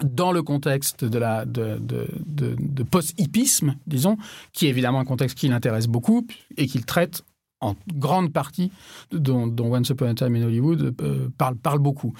dans 0.00 0.32
le 0.32 0.42
contexte 0.42 1.04
de, 1.04 1.18
la, 1.18 1.44
de, 1.44 1.78
de, 1.80 2.82
post-hippisme, 2.82 3.76
disons, 3.86 4.16
qui 4.52 4.66
est 4.66 4.70
évidemment 4.70 5.00
un 5.00 5.04
contexte 5.04 5.36
qui 5.36 5.48
l'intéresse 5.48 5.86
beaucoup 5.86 6.26
et 6.56 6.66
qu'il 6.66 6.84
traite 6.84 7.22
en 7.60 7.76
grande 7.94 8.32
partie, 8.32 8.72
dont, 9.12 9.46
dont 9.46 9.72
Once 9.74 9.88
Upon 9.90 10.06
a 10.06 10.14
Time 10.14 10.34
in 10.34 10.42
Hollywood 10.42 10.94
euh, 11.00 11.28
parle, 11.38 11.56
parle 11.56 11.78
beaucoup. 11.78 12.12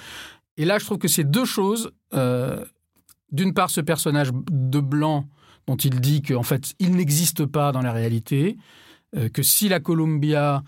Et 0.55 0.65
là, 0.65 0.77
je 0.77 0.85
trouve 0.85 0.99
que 0.99 1.07
ces 1.07 1.23
deux 1.23 1.45
choses, 1.45 1.91
euh, 2.13 2.63
d'une 3.31 3.53
part, 3.53 3.69
ce 3.69 3.81
personnage 3.81 4.29
de 4.51 4.79
blanc 4.79 5.25
dont 5.67 5.75
il 5.75 5.99
dit 5.99 6.21
qu'en 6.21 6.43
fait, 6.43 6.73
il 6.79 6.95
n'existe 6.95 7.45
pas 7.45 7.71
dans 7.71 7.81
la 7.81 7.91
réalité, 7.91 8.57
euh, 9.15 9.29
que 9.29 9.43
si 9.43 9.69
la 9.69 9.79
Columbia... 9.79 10.63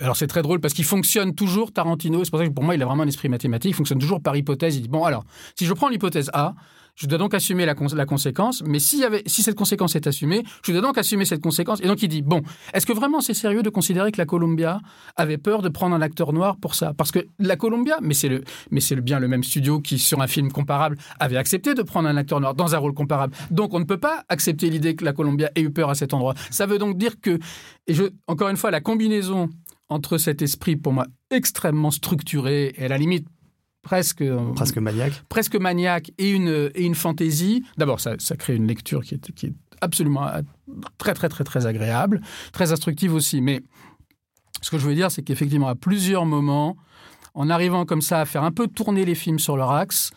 alors 0.00 0.16
c'est 0.16 0.26
très 0.28 0.42
drôle 0.42 0.60
parce 0.60 0.74
qu'il 0.74 0.84
fonctionne 0.84 1.34
toujours, 1.34 1.72
Tarantino, 1.72 2.22
c'est 2.24 2.30
pour 2.30 2.38
ça 2.38 2.46
que 2.46 2.52
pour 2.52 2.64
moi 2.64 2.74
il 2.74 2.82
a 2.82 2.86
vraiment 2.86 3.02
un 3.02 3.08
esprit 3.08 3.28
mathématique, 3.28 3.70
il 3.70 3.74
fonctionne 3.74 3.98
toujours 3.98 4.22
par 4.22 4.36
hypothèse, 4.36 4.76
il 4.76 4.82
dit, 4.82 4.88
bon 4.88 5.04
alors, 5.04 5.24
si 5.56 5.66
je 5.66 5.72
prends 5.72 5.88
l'hypothèse 5.88 6.30
A, 6.32 6.54
je 6.94 7.06
dois 7.06 7.18
donc 7.18 7.32
assumer 7.32 7.64
la, 7.64 7.76
cons- 7.76 7.94
la 7.94 8.06
conséquence, 8.06 8.62
mais 8.66 8.80
s'il 8.80 8.98
y 8.98 9.04
avait, 9.04 9.22
si 9.26 9.44
cette 9.44 9.54
conséquence 9.54 9.94
est 9.94 10.08
assumée, 10.08 10.42
je 10.64 10.72
dois 10.72 10.80
donc 10.80 10.98
assumer 10.98 11.24
cette 11.24 11.40
conséquence. 11.40 11.80
Et 11.80 11.86
donc 11.86 12.02
il 12.02 12.08
dit, 12.08 12.22
bon, 12.22 12.42
est-ce 12.74 12.86
que 12.86 12.92
vraiment 12.92 13.20
c'est 13.20 13.34
sérieux 13.34 13.62
de 13.62 13.70
considérer 13.70 14.10
que 14.10 14.18
la 14.18 14.26
Columbia 14.26 14.80
avait 15.14 15.38
peur 15.38 15.62
de 15.62 15.68
prendre 15.68 15.94
un 15.94 16.02
acteur 16.02 16.32
noir 16.32 16.56
pour 16.56 16.74
ça? 16.74 16.94
Parce 16.94 17.12
que 17.12 17.20
la 17.38 17.54
Columbia, 17.54 17.98
mais 18.02 18.14
c'est 18.14 18.96
bien 19.00 19.20
le 19.20 19.28
même 19.28 19.44
studio 19.44 19.80
qui, 19.80 20.00
sur 20.00 20.20
un 20.20 20.26
film 20.26 20.50
comparable, 20.50 20.98
avait 21.20 21.36
accepté 21.36 21.74
de 21.74 21.82
prendre 21.82 22.08
un 22.08 22.16
acteur 22.16 22.40
noir 22.40 22.54
dans 22.54 22.74
un 22.74 22.78
rôle 22.78 22.94
comparable. 22.94 23.32
Donc 23.52 23.74
on 23.74 23.78
ne 23.78 23.84
peut 23.84 23.98
pas 23.98 24.24
accepter 24.28 24.68
l'idée 24.68 24.96
que 24.96 25.04
la 25.04 25.12
Columbia 25.12 25.52
ait 25.54 25.60
eu 25.60 25.70
peur 25.70 25.90
à 25.90 25.94
cet 25.94 26.14
endroit. 26.14 26.34
Ça 26.50 26.66
veut 26.66 26.78
donc 26.78 26.98
dire 26.98 27.20
que, 27.20 27.38
et 27.86 27.94
je, 27.94 28.04
encore 28.26 28.48
une 28.48 28.56
fois, 28.56 28.72
la 28.72 28.80
combinaison 28.80 29.48
entre 29.88 30.18
cet 30.18 30.42
esprit, 30.42 30.76
pour 30.76 30.92
moi, 30.92 31.06
extrêmement 31.30 31.90
structuré, 31.90 32.74
et 32.76 32.84
à 32.84 32.88
la 32.88 32.98
limite 32.98 33.26
presque, 33.82 34.20
euh, 34.20 34.52
Presque 34.52 34.78
maniaque. 34.78 35.22
presque 35.28 35.56
maniaque, 35.56 36.12
et 36.18 36.30
une, 36.30 36.70
et 36.74 36.84
une 36.84 36.94
fantaisie, 36.94 37.64
d'abord, 37.78 38.00
ça, 38.00 38.14
ça 38.18 38.36
crée 38.36 38.54
une 38.56 38.66
lecture 38.66 39.02
qui 39.02 39.14
est, 39.14 39.32
qui 39.32 39.46
est 39.46 39.52
absolument 39.80 40.26
euh, 40.28 40.42
très, 40.98 41.14
très, 41.14 41.28
très, 41.28 41.44
très 41.44 41.66
agréable, 41.66 42.20
très 42.52 42.72
instructive 42.72 43.14
aussi. 43.14 43.40
Mais 43.40 43.62
ce 44.60 44.70
que 44.70 44.78
je 44.78 44.86
veux 44.86 44.94
dire, 44.94 45.10
c'est 45.10 45.22
qu'effectivement, 45.22 45.68
à 45.68 45.74
plusieurs 45.74 46.26
moments, 46.26 46.76
en 47.34 47.48
arrivant 47.50 47.84
comme 47.86 48.02
ça 48.02 48.20
à 48.20 48.24
faire 48.24 48.42
un 48.42 48.50
peu 48.50 48.66
tourner 48.66 49.04
les 49.04 49.14
films 49.14 49.38
sur 49.38 49.56
leur 49.56 49.70
axe, 49.70 50.10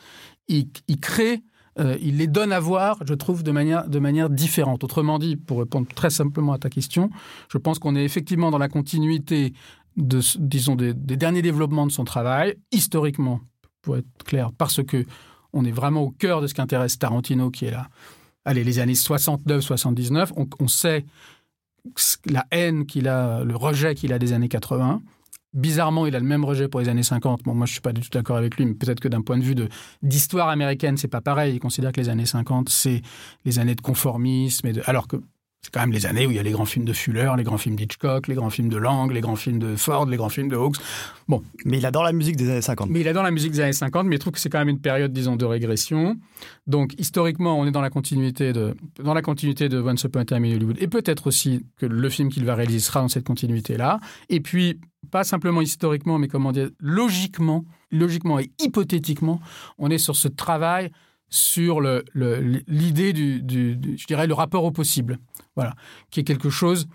il, 0.48 0.68
il 0.88 1.00
crée, 1.00 1.42
euh, 1.80 1.98
il 2.02 2.18
les 2.18 2.28
donne 2.28 2.52
à 2.52 2.60
voir, 2.60 2.98
je 3.06 3.14
trouve, 3.14 3.44
de 3.44 3.52
manière, 3.52 3.88
de 3.88 4.00
manière 4.00 4.30
différente. 4.30 4.84
Autrement 4.84 5.20
dit, 5.20 5.38
pour 5.38 5.60
répondre 5.60 5.88
très 5.94 6.10
simplement 6.10 6.54
à 6.54 6.58
ta 6.58 6.70
question, 6.70 7.10
je 7.50 7.58
pense 7.58 7.80
qu'on 7.80 7.96
est 7.96 8.04
effectivement 8.04 8.52
dans 8.52 8.58
la 8.58 8.68
continuité 8.68 9.54
de, 9.98 10.20
disons, 10.40 10.76
des, 10.76 10.94
derniers 10.94 11.42
développements 11.42 11.88
de 11.88 11.92
son 11.92 12.04
travail, 12.04 12.56
historiquement, 12.72 13.42
pour 13.82 13.98
être 13.98 14.24
clair, 14.26 14.52
parce 14.58 14.84
que 14.84 15.06
on 15.54 15.66
est 15.66 15.72
vraiment 15.72 16.04
au 16.04 16.12
cœur 16.12 16.42
de 16.42 16.48
ce 16.48 16.54
qui 16.54 16.62
intéresse 16.62 16.98
Tarantino, 16.98 17.52
qui 17.52 17.66
est 17.66 17.72
là. 17.72 17.90
Allez, 18.46 18.64
les 18.64 18.80
années 18.80 18.94
69-79, 18.94 20.32
on, 20.36 20.48
on 20.60 20.68
sait 20.68 21.06
la 22.26 22.46
haine 22.52 22.86
qu'il 22.86 23.08
a, 23.08 23.44
le 23.44 23.56
rejet 23.56 23.96
qu'il 23.96 24.14
a 24.14 24.20
des 24.20 24.34
années 24.34 24.50
80. 24.50 25.02
Bizarrement, 25.54 26.06
il 26.06 26.16
a 26.16 26.20
le 26.20 26.26
même 26.26 26.46
rejet 26.46 26.70
pour 26.70 26.80
les 26.80 26.88
années 26.88 27.04
50. 27.04 27.44
Bon, 27.44 27.54
moi, 27.54 27.66
je 27.66 27.74
suis 27.74 27.82
pas 27.82 27.92
du 27.92 28.02
tout 28.02 28.10
d'accord 28.10 28.38
avec 28.38 28.56
lui, 28.56 28.66
mais 28.66 28.74
peut-être 28.74 29.02
que 29.02 29.10
d'un 29.10 29.22
point 29.22 29.38
de 29.38 29.44
vue 29.44 29.56
d'histoire 30.02 30.48
américaine, 30.48 30.96
c'est 30.96 31.10
pas 31.10 31.20
pareil. 31.20 31.56
Il 31.56 31.60
considère 31.60 31.92
que 31.92 32.00
les 32.00 32.08
années 32.08 32.26
50, 32.26 32.70
c'est 32.70 33.02
les 33.44 33.60
années 33.60 33.76
de 33.76 33.82
conformisme, 33.82 34.68
et 34.68 34.74
alors 34.86 35.10
que 35.10 35.18
c'est 35.64 35.72
quand 35.72 35.82
même 35.82 35.92
les 35.92 36.08
années 36.08 36.26
où 36.26 36.32
il 36.32 36.38
y 36.38 36.40
a 36.40 36.44
les 36.44 36.52
grands 36.52 36.66
films 36.66 36.86
de 36.86 36.94
Fuller, 36.94 37.32
les 37.38 37.44
grands 37.44 37.60
films 37.60 37.76
d'Hitchcock, 37.76 38.28
les 38.28 38.34
grands 38.34 38.50
films 38.50 38.70
de 38.70 38.78
Lang, 38.78 39.12
les 39.12 39.22
grands 39.22 39.36
films 39.36 39.60
de 39.60 39.76
Ford, 39.76 40.08
les 40.08 40.18
grands 40.18 40.30
films 40.30 40.50
de 40.50 40.56
Hawks. 40.56 40.78
Bon, 41.28 41.44
Mais 41.66 41.78
il 41.78 41.86
adore 41.86 42.04
la 42.04 42.14
musique 42.14 42.36
des 42.36 42.50
années 42.50 42.62
50. 42.62 42.90
mais 42.90 43.02
il 43.02 43.08
adore 43.08 43.22
la 43.22 43.30
musique 43.30 43.52
des 43.52 43.60
années 43.60 43.74
50, 43.74 44.08
mais 44.08 44.16
il 44.16 44.20
trouve 44.20 44.34
que 44.34 44.40
c'est 44.40 44.50
quand 44.50 44.58
même 44.58 44.70
une 44.70 44.82
période, 44.82 45.14
disons, 45.14 45.36
de 45.36 45.46
régression. 45.46 46.18
Donc, 46.66 46.96
historiquement, 46.98 47.60
on 47.60 47.68
est 47.68 47.72
dans 47.72 47.82
la 47.82 47.92
continuité 47.92 48.54
de, 48.54 48.76
dans 49.04 49.14
la 49.14 49.22
continuité 49.22 49.70
de 49.70 49.80
Once 49.80 50.04
Upon 50.04 50.22
a 50.22 50.26
Time 50.26 50.46
in 50.46 50.56
Hollywood. 50.56 50.78
Et 50.80 50.88
peut-être 50.88 51.28
aussi 51.28 51.64
que 51.78 51.86
le 51.86 52.10
film 52.10 52.30
qu'il 52.30 52.44
va 52.44 52.56
réaliser 52.56 52.80
sera 52.80 53.02
dans 53.02 53.08
cette 53.08 53.26
continuité-là. 53.26 54.00
Et 54.30 54.40
puis, 54.40 54.80
pas 55.12 55.24
simplement 55.24 55.62
historiquement, 55.62 56.18
mais 56.18 56.28
comment 56.28 56.52
dire, 56.52 56.70
logiquement, 56.80 57.66
logiquement 57.92 58.40
et 58.40 58.50
hypothétiquement, 58.60 59.40
on 59.78 59.92
est 59.92 60.00
sur 60.00 60.16
ce 60.16 60.28
travail 60.28 60.92
sur 61.32 61.82
l'idée 61.82 63.14
du, 63.14 63.42
je 63.98 64.06
dirais, 64.06 64.28
le 64.28 64.34
rapport 64.34 64.64
au 64.64 64.72
possible. 64.72 65.18
Voilà. 65.56 65.74
Qui 66.12 66.20
est 66.20 66.24
quelque 66.24 66.50
chose 66.50 66.88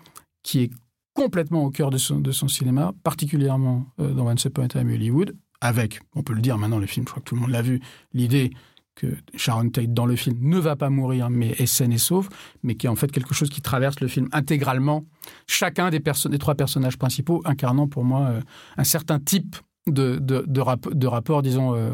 qui 0.43 0.61
est 0.61 0.71
complètement 1.13 1.65
au 1.65 1.71
cœur 1.71 1.89
de 1.89 1.97
son, 1.97 2.19
de 2.19 2.31
son 2.31 2.47
cinéma, 2.47 2.93
particulièrement 3.03 3.87
euh, 3.99 4.13
dans 4.13 4.27
Once 4.27 4.45
Upon 4.45 4.63
a 4.63 4.67
Time 4.67 4.89
Hollywood, 4.89 5.35
avec, 5.61 5.99
on 6.15 6.21
peut 6.21 6.33
le 6.33 6.41
dire 6.41 6.57
maintenant, 6.59 6.77
le 6.77 6.85
film, 6.85 7.05
je 7.07 7.11
crois 7.11 7.21
que 7.21 7.27
tout 7.27 7.35
le 7.35 7.41
monde 7.41 7.49
l'a 7.49 7.63
vu, 7.63 7.81
l'idée 8.13 8.51
que 8.93 9.07
Sharon 9.35 9.69
Tate 9.69 9.93
dans 9.93 10.05
le 10.05 10.15
film 10.15 10.37
ne 10.41 10.59
va 10.59 10.75
pas 10.75 10.89
mourir, 10.89 11.29
mais 11.29 11.49
est 11.57 11.65
saine 11.65 11.91
et 11.91 11.97
sauve, 11.97 12.29
mais 12.63 12.75
qui 12.75 12.85
est 12.85 12.89
en 12.89 12.95
fait 12.95 13.11
quelque 13.11 13.33
chose 13.33 13.49
qui 13.49 13.61
traverse 13.61 13.99
le 13.99 14.07
film 14.07 14.27
intégralement, 14.31 15.05
chacun 15.47 15.89
des, 15.89 15.99
des 15.99 16.37
trois 16.37 16.55
personnages 16.55 16.97
principaux 16.97 17.41
incarnant 17.45 17.87
pour 17.87 18.03
moi 18.03 18.27
euh, 18.27 18.41
un 18.77 18.83
certain 18.83 19.19
type 19.19 19.55
de, 19.87 20.19
de 20.19 21.07
rapport, 21.07 21.41
disons, 21.41 21.73
euh, 21.73 21.91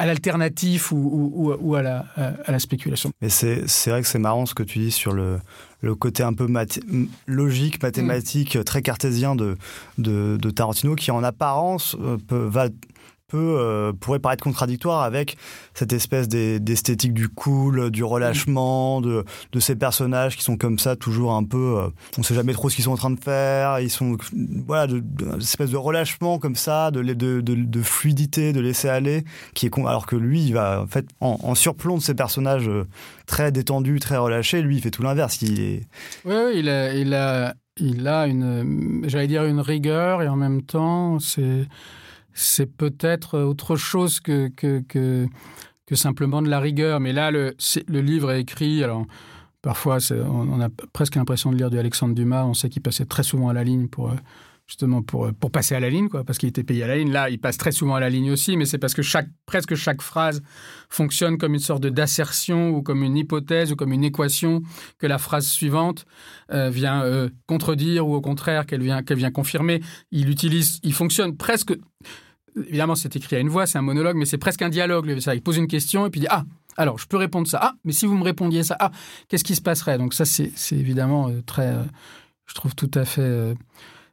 à 0.00 0.06
l'alternatif 0.06 0.92
ou, 0.92 0.96
ou- 0.96 1.50
ou- 1.52 1.56
ou 1.60 1.74
à, 1.74 1.82
la, 1.82 2.06
à 2.46 2.50
la 2.52 2.58
spéculation. 2.58 3.10
Mais 3.20 3.28
c'est 3.28 3.68
c'est 3.68 3.90
vrai 3.90 4.00
que 4.00 4.08
c'est 4.08 4.18
marrant 4.18 4.46
ce 4.46 4.54
que 4.54 4.62
tu 4.62 4.78
dis 4.78 4.90
sur 4.90 5.12
le, 5.12 5.38
le 5.82 5.94
côté 5.94 6.22
un 6.22 6.32
peu 6.32 6.46
logique, 7.26 7.82
mathématique, 7.82 8.58
très 8.64 8.80
cartésien 8.82 9.36
de, 9.36 9.56
de, 9.98 10.38
de 10.40 10.50
Tarantino, 10.50 10.94
qui 10.94 11.10
en 11.10 11.22
apparence 11.22 11.96
euh, 12.00 12.16
peut, 12.16 12.46
va, 12.46 12.68
peut, 13.30 13.56
euh, 13.58 13.92
pourrait 13.92 14.18
paraître 14.18 14.42
contradictoire 14.42 15.02
avec 15.02 15.36
cette 15.74 15.92
espèce 15.92 16.28
d'es- 16.28 16.58
d'esthétique 16.60 17.14
du 17.14 17.28
cool, 17.28 17.90
du 17.90 18.02
relâchement, 18.04 19.00
de, 19.00 19.24
de 19.52 19.60
ces 19.60 19.76
personnages 19.76 20.36
qui 20.36 20.42
sont 20.42 20.56
comme 20.56 20.78
ça, 20.78 20.96
toujours 20.96 21.32
un 21.32 21.44
peu. 21.44 21.78
euh, 21.78 21.88
on 22.18 22.22
sait 22.22 22.34
jamais 22.34 22.52
trop 22.52 22.68
ce 22.68 22.74
qu'ils 22.74 22.84
sont 22.84 22.92
en 22.92 22.96
train 22.96 23.10
de 23.10 23.20
faire, 23.20 23.80
ils 23.80 23.90
sont. 23.90 24.16
Voilà, 24.66 24.86
de, 24.86 24.98
de- 24.98 25.26
une 25.34 25.38
espèce 25.40 25.70
de 25.70 25.76
relâchement 25.76 26.38
comme 26.38 26.56
ça, 26.56 26.90
de, 26.90 27.02
de, 27.02 27.40
de, 27.40 27.54
de 27.54 27.82
fluidité, 27.82 28.52
de 28.52 28.60
laisser 28.60 28.88
aller, 28.88 29.24
qui 29.54 29.66
est 29.66 29.70
con. 29.70 29.86
Alors 29.86 30.06
que 30.06 30.16
lui, 30.16 30.42
il 30.44 30.52
va, 30.54 30.82
en 30.82 30.86
fait, 30.86 31.06
en, 31.20 31.38
en 31.42 31.54
surplomb 31.54 31.96
de 31.98 32.02
ces 32.02 32.14
personnages 32.14 32.68
euh, 32.68 32.86
très 33.26 33.52
détendus, 33.52 34.00
très 34.00 34.16
relâchés, 34.16 34.60
lui, 34.62 34.76
il 34.76 34.82
fait 34.82 34.90
tout 34.90 35.02
l'inverse. 35.02 35.40
Il 35.42 35.60
est. 35.60 35.82
Oui, 36.24 36.34
oui, 36.34 36.52
il 36.56 36.68
a, 36.68 36.94
il 36.94 37.14
a, 37.14 37.54
il 37.76 38.06
a 38.08 38.26
une, 38.26 39.04
j'allais 39.06 39.26
dire 39.28 39.44
une 39.44 39.60
rigueur 39.60 40.22
et 40.22 40.28
en 40.28 40.36
même 40.36 40.62
temps, 40.62 41.18
c'est, 41.18 41.66
c'est 42.32 42.66
peut-être 42.66 43.38
autre 43.38 43.76
chose 43.76 44.20
que, 44.20 44.48
que, 44.48 44.80
que, 44.88 45.26
simplement 45.94 46.40
de 46.40 46.48
la 46.48 46.60
rigueur. 46.60 47.00
Mais 47.00 47.12
là, 47.12 47.30
le, 47.30 47.56
le 47.88 48.00
livre 48.00 48.30
est 48.30 48.40
écrit, 48.40 48.84
alors 48.84 49.06
parfois 49.60 49.98
on, 50.12 50.48
on 50.48 50.60
a 50.60 50.68
presque 50.92 51.16
l'impression 51.16 51.50
de 51.50 51.56
lire 51.56 51.68
du 51.70 51.78
Alexandre 51.78 52.14
Dumas, 52.14 52.44
on 52.44 52.54
sait 52.54 52.68
qu'il 52.68 52.82
passait 52.82 53.06
très 53.06 53.24
souvent 53.24 53.48
à 53.48 53.52
la 53.52 53.64
ligne 53.64 53.88
pour... 53.88 54.14
Justement 54.70 55.02
pour, 55.02 55.26
euh, 55.26 55.32
pour 55.32 55.50
passer 55.50 55.74
à 55.74 55.80
la 55.80 55.90
ligne, 55.90 56.08
quoi, 56.08 56.22
parce 56.22 56.38
qu'il 56.38 56.48
était 56.48 56.62
payé 56.62 56.84
à 56.84 56.86
la 56.86 56.96
ligne. 56.96 57.10
Là, 57.10 57.28
il 57.28 57.40
passe 57.40 57.56
très 57.56 57.72
souvent 57.72 57.96
à 57.96 58.00
la 58.00 58.08
ligne 58.08 58.30
aussi, 58.30 58.56
mais 58.56 58.66
c'est 58.66 58.78
parce 58.78 58.94
que 58.94 59.02
chaque, 59.02 59.26
presque 59.44 59.74
chaque 59.74 60.00
phrase 60.00 60.42
fonctionne 60.88 61.38
comme 61.38 61.54
une 61.54 61.60
sorte 61.60 61.84
d'assertion 61.84 62.70
ou 62.70 62.80
comme 62.80 63.02
une 63.02 63.16
hypothèse 63.16 63.72
ou 63.72 63.76
comme 63.76 63.92
une 63.92 64.04
équation 64.04 64.62
que 64.98 65.08
la 65.08 65.18
phrase 65.18 65.48
suivante 65.48 66.04
euh, 66.52 66.70
vient 66.70 67.02
euh, 67.02 67.30
contredire 67.48 68.06
ou 68.06 68.14
au 68.14 68.20
contraire 68.20 68.64
qu'elle 68.64 68.82
vient, 68.82 69.02
vient 69.10 69.32
confirmer. 69.32 69.80
Il 70.12 70.30
utilise, 70.30 70.78
il 70.84 70.94
fonctionne 70.94 71.36
presque. 71.36 71.76
Évidemment, 72.54 72.94
c'est 72.94 73.16
écrit 73.16 73.34
à 73.34 73.40
une 73.40 73.48
voix, 73.48 73.66
c'est 73.66 73.78
un 73.78 73.82
monologue, 73.82 74.14
mais 74.14 74.24
c'est 74.24 74.38
presque 74.38 74.62
un 74.62 74.68
dialogue. 74.68 75.18
ça, 75.18 75.34
Il 75.34 75.42
pose 75.42 75.56
une 75.56 75.66
question 75.66 76.06
et 76.06 76.10
puis 76.10 76.20
il 76.20 76.22
dit 76.22 76.28
Ah, 76.30 76.44
Alors, 76.76 76.96
je 76.96 77.08
peux 77.08 77.16
répondre 77.16 77.48
ça. 77.48 77.58
Ah, 77.60 77.74
mais 77.82 77.92
si 77.92 78.06
vous 78.06 78.16
me 78.16 78.22
répondiez 78.22 78.62
ça, 78.62 78.76
ah, 78.78 78.92
qu'est-ce 79.26 79.42
qui 79.42 79.56
se 79.56 79.62
passerait? 79.62 79.98
Donc 79.98 80.14
ça, 80.14 80.24
c'est 80.24 80.52
évidemment 80.76 81.28
très, 81.44 81.74
je 82.46 82.54
trouve 82.54 82.76
tout 82.76 82.90
à 82.94 83.04
fait, 83.04 83.56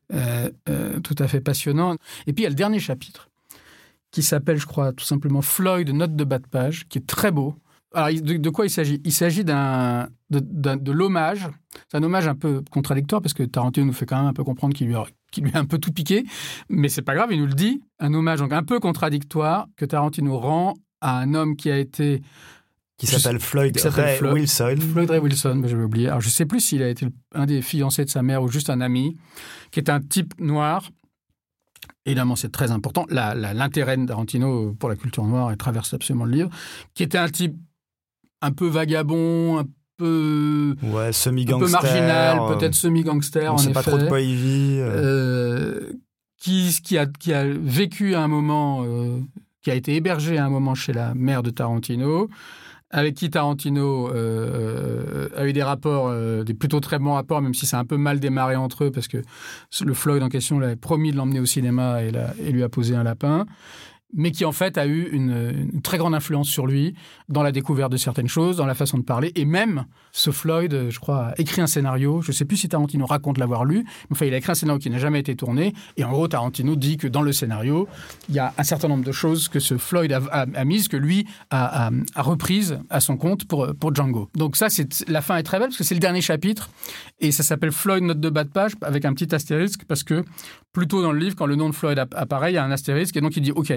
tout 0.09 1.15
à 1.19 1.27
fait 1.27 1.41
passionnant. 1.41 1.95
Et 2.27 2.33
puis 2.33 2.41
il 2.41 2.43
y 2.43 2.47
a 2.47 2.49
le 2.49 2.55
dernier 2.55 2.79
chapitre 2.79 3.29
qui 4.11 4.23
s'appelle, 4.23 4.57
je 4.57 4.65
crois, 4.65 4.93
tout 4.93 5.05
simplement 5.05 5.41
Floyd, 5.41 5.89
note 5.89 6.15
de 6.15 6.23
bas 6.23 6.39
de 6.39 6.47
page, 6.47 6.87
qui 6.87 6.97
est 6.97 7.07
très 7.07 7.31
beau. 7.31 7.55
Alors, 7.93 8.09
de, 8.21 8.49
quoi 8.49 8.65
il 8.65 8.69
s'agit? 8.69 9.01
Il 9.05 9.13
s'agit 9.13 9.43
d'un, 9.43 10.07
de, 10.29 10.39
de 10.39 10.91
l'hommage. 10.91 11.47
C'est 11.89 11.97
un 11.97 12.03
hommage 12.03 12.27
un 12.27 12.35
peu 12.35 12.61
contradictoire 12.69 13.21
parce 13.21 13.33
que 13.33 13.43
Tarantino 13.43 13.85
nous 13.85 13.93
fait 13.93 14.05
quand 14.05 14.17
même 14.17 14.27
un 14.27 14.33
peu 14.33 14.43
comprendre 14.43 14.75
qu'il 14.75 14.87
lui 14.87 14.95
a, 14.95 15.05
qu'il 15.31 15.45
lui 15.45 15.51
a 15.53 15.59
un 15.59 15.65
peu 15.65 15.77
tout 15.77 15.91
piqué, 15.91 16.25
mais 16.69 16.89
c'est 16.89 17.01
pas 17.01 17.15
grave, 17.15 17.29
il 17.31 17.39
nous 17.39 17.47
le 17.47 17.53
dit. 17.53 17.81
Un 17.99 18.13
hommage 18.13 18.39
donc 18.39 18.53
un 18.53 18.63
peu 18.63 18.79
contradictoire 18.79 19.67
que 19.77 19.85
Tarantino 19.85 20.37
rend 20.37 20.73
à 21.01 21.19
un 21.19 21.33
homme 21.33 21.55
qui 21.55 21.69
a 21.71 21.77
été 21.77 22.21
qui 22.97 23.05
s'appelle 23.05 23.39
Floyd, 23.39 23.77
Ray 23.77 24.21
Wilson. 24.21 24.75
Floyd 24.91 25.09
Ray 25.09 25.19
Wilson, 25.19 25.59
mais 25.61 25.67
j'avais 25.67 25.83
oublié. 25.83 26.07
Alors 26.07 26.21
je 26.21 26.29
sais 26.29 26.45
plus 26.45 26.59
s'il 26.59 26.81
a 26.81 26.89
été 26.89 27.07
un 27.33 27.45
des 27.45 27.61
fiancés 27.61 28.05
de 28.05 28.09
sa 28.09 28.23
mère 28.23 28.41
ou 28.41 28.47
juste 28.47 28.69
un 28.69 28.81
ami, 28.81 29.15
qui 29.71 29.79
est 29.79 29.89
un 29.89 29.99
type 29.99 30.33
noir. 30.39 30.89
Évidemment, 32.05 32.35
c'est 32.35 32.51
très 32.51 32.71
important. 32.71 33.05
L'intérêt 33.09 33.97
de 33.97 34.05
Tarantino 34.05 34.73
pour 34.79 34.89
la 34.89 34.95
culture 34.95 35.25
noire 35.25 35.51
et 35.51 35.57
traverse 35.57 35.93
absolument 35.93 36.25
le 36.25 36.31
livre, 36.31 36.49
qui 36.93 37.03
était 37.03 37.17
un 37.17 37.29
type 37.29 37.55
un 38.41 38.51
peu 38.51 38.67
vagabond, 38.67 39.59
un 39.59 39.65
peu, 39.97 40.75
ouais, 40.83 41.11
semi 41.11 41.45
un 41.51 41.59
peu 41.59 41.69
marginal, 41.69 42.39
euh, 42.39 42.55
peut-être 42.55 42.75
semi-gangster. 42.75 43.53
On 43.53 43.57
ne 43.57 43.61
sait 43.61 43.71
pas 43.71 43.83
trop 43.83 43.97
de 43.97 44.07
quoi 44.07 44.21
il 44.21 44.35
vit. 44.35 44.77
Euh. 44.79 45.89
Euh, 45.89 45.93
qui, 46.39 46.75
qui, 46.83 46.97
a, 46.97 47.07
qui 47.07 47.33
a 47.33 47.45
vécu 47.45 48.15
à 48.15 48.21
un 48.21 48.27
moment, 48.27 48.85
qui 49.61 49.71
a 49.71 49.75
été 49.75 49.95
hébergé 49.95 50.37
à 50.37 50.45
un 50.45 50.49
moment 50.49 50.75
chez 50.75 50.93
la 50.93 51.13
mère 51.13 51.43
de 51.43 51.49
Tarantino, 51.49 52.29
avec 52.89 53.15
qui 53.15 53.29
Tarantino 53.29 54.07
a 54.07 55.45
eu 55.45 55.53
des 55.53 55.63
rapports, 55.63 56.13
des 56.43 56.53
plutôt 56.53 56.79
très 56.79 56.99
bons 56.99 57.13
rapports, 57.13 57.41
même 57.41 57.53
si 57.53 57.65
c'est 57.65 57.75
un 57.75 57.85
peu 57.85 57.97
mal 57.97 58.19
démarré 58.19 58.55
entre 58.55 58.85
eux, 58.85 58.91
parce 58.91 59.07
que 59.07 59.17
le 59.83 59.93
Floyd 59.93 60.23
en 60.23 60.29
question 60.29 60.59
l'avait 60.59 60.75
promis 60.75 61.11
de 61.11 61.17
l'emmener 61.17 61.39
au 61.39 61.45
cinéma 61.45 62.01
et 62.03 62.51
lui 62.51 62.63
a 62.63 62.69
posé 62.69 62.95
un 62.95 63.03
lapin 63.03 63.45
mais 64.13 64.31
qui 64.31 64.45
en 64.45 64.51
fait 64.51 64.77
a 64.77 64.85
eu 64.85 65.09
une, 65.11 65.81
très 65.83 65.97
grande 65.97 66.15
influence 66.15 66.49
sur 66.49 66.65
lui 66.65 66.93
dans 67.29 67.43
la 67.43 67.51
découverte 67.51 67.91
de 67.91 67.97
certaines 67.97 68.27
choses, 68.27 68.57
dans 68.57 68.65
la 68.65 68.75
façon 68.75 68.97
de 68.97 69.03
parler, 69.03 69.31
et 69.35 69.45
même 69.45 69.85
ce 70.11 70.31
Floyd, 70.31 70.89
je 70.89 70.99
crois, 70.99 71.27
a 71.27 71.33
écrit 71.37 71.61
un 71.61 71.67
scénario, 71.67 72.21
je 72.21 72.31
ne 72.31 72.33
sais 72.33 72.45
plus 72.45 72.57
si 72.57 72.69
Tarantino 72.69 73.05
raconte 73.05 73.37
l'avoir 73.37 73.65
lu, 73.65 73.83
mais 73.85 74.13
enfin 74.15 74.25
il 74.25 74.33
a 74.33 74.37
écrit 74.37 74.51
un 74.51 74.55
scénario 74.55 74.79
qui 74.79 74.89
n'a 74.89 74.97
jamais 74.97 75.19
été 75.19 75.35
tourné, 75.35 75.73
et 75.97 76.03
en 76.03 76.11
gros 76.11 76.27
Tarantino 76.27 76.75
dit 76.75 76.97
que 76.97 77.07
dans 77.07 77.21
le 77.21 77.33
scénario, 77.33 77.87
il 78.29 78.35
y 78.35 78.39
a 78.39 78.53
un 78.57 78.63
certain 78.63 78.87
nombre 78.87 79.03
de 79.03 79.11
choses 79.11 79.49
que 79.49 79.59
ce 79.59 79.77
Floyd 79.77 80.11
a, 80.11 80.65
mises, 80.65 80.87
que 80.87 80.97
lui 80.97 81.27
a, 81.49 81.91
reprises 82.15 82.79
à 82.89 82.99
son 82.99 83.17
compte 83.17 83.45
pour, 83.45 83.67
pour 83.79 83.93
Django. 83.93 84.29
Donc 84.35 84.55
ça, 84.55 84.69
c'est 84.69 85.07
la 85.09 85.21
fin 85.21 85.37
est 85.37 85.43
très 85.43 85.59
belle, 85.59 85.69
parce 85.69 85.77
que 85.77 85.83
c'est 85.83 85.95
le 85.95 85.99
dernier 85.99 86.21
chapitre, 86.21 86.69
et 87.19 87.31
ça 87.31 87.43
s'appelle 87.43 87.71
Floyd, 87.71 88.03
note 88.03 88.19
de 88.19 88.29
bas 88.29 88.43
de 88.43 88.49
page, 88.49 88.73
avec 88.81 89.05
un 89.05 89.13
petit 89.13 89.33
astérisque, 89.35 89.83
parce 89.87 90.03
que 90.03 90.23
plus 90.71 90.87
tôt 90.87 91.01
dans 91.01 91.11
le 91.11 91.19
livre, 91.19 91.35
quand 91.35 91.47
le 91.47 91.55
nom 91.55 91.69
de 91.69 91.75
Floyd 91.75 91.97
apparaît, 91.97 92.51
il 92.51 92.55
y 92.55 92.57
a 92.57 92.63
un 92.63 92.71
astérisque, 92.71 93.17
et 93.17 93.21
donc 93.21 93.35
il 93.35 93.41
dit, 93.41 93.51
OK, 93.51 93.73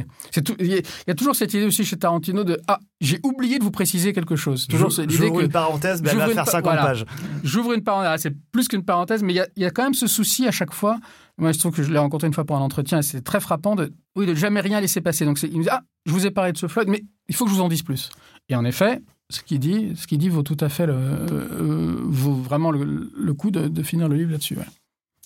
il 0.59 0.67
y 0.67 1.11
a 1.11 1.15
toujours 1.15 1.35
cette 1.35 1.55
idée 1.55 1.67
aussi 1.67 1.85
chez 1.85 1.97
Tarantino 1.97 2.45
de 2.45 2.61
ah 2.69 2.79
j'ai 3.01 3.21
oublié 3.23 3.59
de 3.59 3.65
vous 3.65 3.71
préciser 3.71 4.13
quelque 4.13 4.37
chose. 4.37 4.67
Toujours 4.67 4.93
cette 4.93 5.13
idée 5.13 5.31
que 5.31 5.43
une 5.43 5.49
parenthèse, 5.49 6.03
mais 6.03 6.11
elle 6.11 6.19
va 6.19 6.29
faire 6.29 6.49
50 6.49 6.77
pages. 6.77 7.05
J'ouvre 7.43 7.73
une 7.73 7.83
parenthèse, 7.83 8.11
ah, 8.13 8.19
c'est 8.19 8.35
plus 8.53 8.69
qu'une 8.69 8.85
parenthèse, 8.85 9.23
mais 9.23 9.33
il 9.33 9.63
y, 9.63 9.65
a, 9.65 9.71
quand 9.71 9.83
même 9.83 9.95
ce 9.95 10.07
souci 10.07 10.47
à 10.47 10.51
chaque 10.51 10.73
fois. 10.73 10.99
Moi, 11.39 11.53
je 11.53 11.59
trouve 11.59 11.75
que 11.75 11.83
je 11.83 11.91
l'ai 11.91 11.99
rencontré 11.99 12.27
une 12.27 12.35
fois 12.35 12.45
pour 12.45 12.57
un 12.57 12.61
entretien 12.61 12.99
et 12.99 13.03
c'est 13.03 13.23
très 13.23 13.41
frappant 13.41 13.75
de 13.75 13.93
oui 14.17 14.27
de 14.27 14.35
jamais 14.35 14.61
rien 14.61 14.81
laisser 14.81 15.01
passer. 15.01 15.25
Donc 15.25 15.43
il 15.43 15.57
me 15.57 15.63
dit 15.63 15.71
ah 15.71 15.83
je 16.07 16.13
vous 16.13 16.27
ai 16.27 16.31
parlé 16.31 16.53
de 16.53 16.59
ce 16.59 16.67
Floyd, 16.67 16.89
mais 16.89 17.03
il 17.29 17.35
faut 17.35 17.45
que 17.45 17.51
je 17.51 17.57
vous 17.57 17.63
en 17.63 17.69
dise 17.69 17.83
plus. 17.83 18.11
Et 18.49 18.57
en 18.57 18.65
effet, 18.65 19.01
ce 19.31 19.43
qu'il 19.43 19.61
dit, 19.61 19.93
ce 19.97 20.07
qu'il 20.07 20.19
dit 20.19 20.29
vaut 20.29 20.43
tout 20.43 20.57
à 20.61 20.69
fait 20.69 20.87
le, 20.87 20.93
euh, 20.95 21.97
vaut 22.03 22.35
vraiment 22.35 22.71
le, 22.71 23.33
coup 23.35 23.51
de, 23.51 23.83
finir 23.83 24.09
le 24.09 24.17
livre 24.17 24.33
là-dessus. 24.33 24.59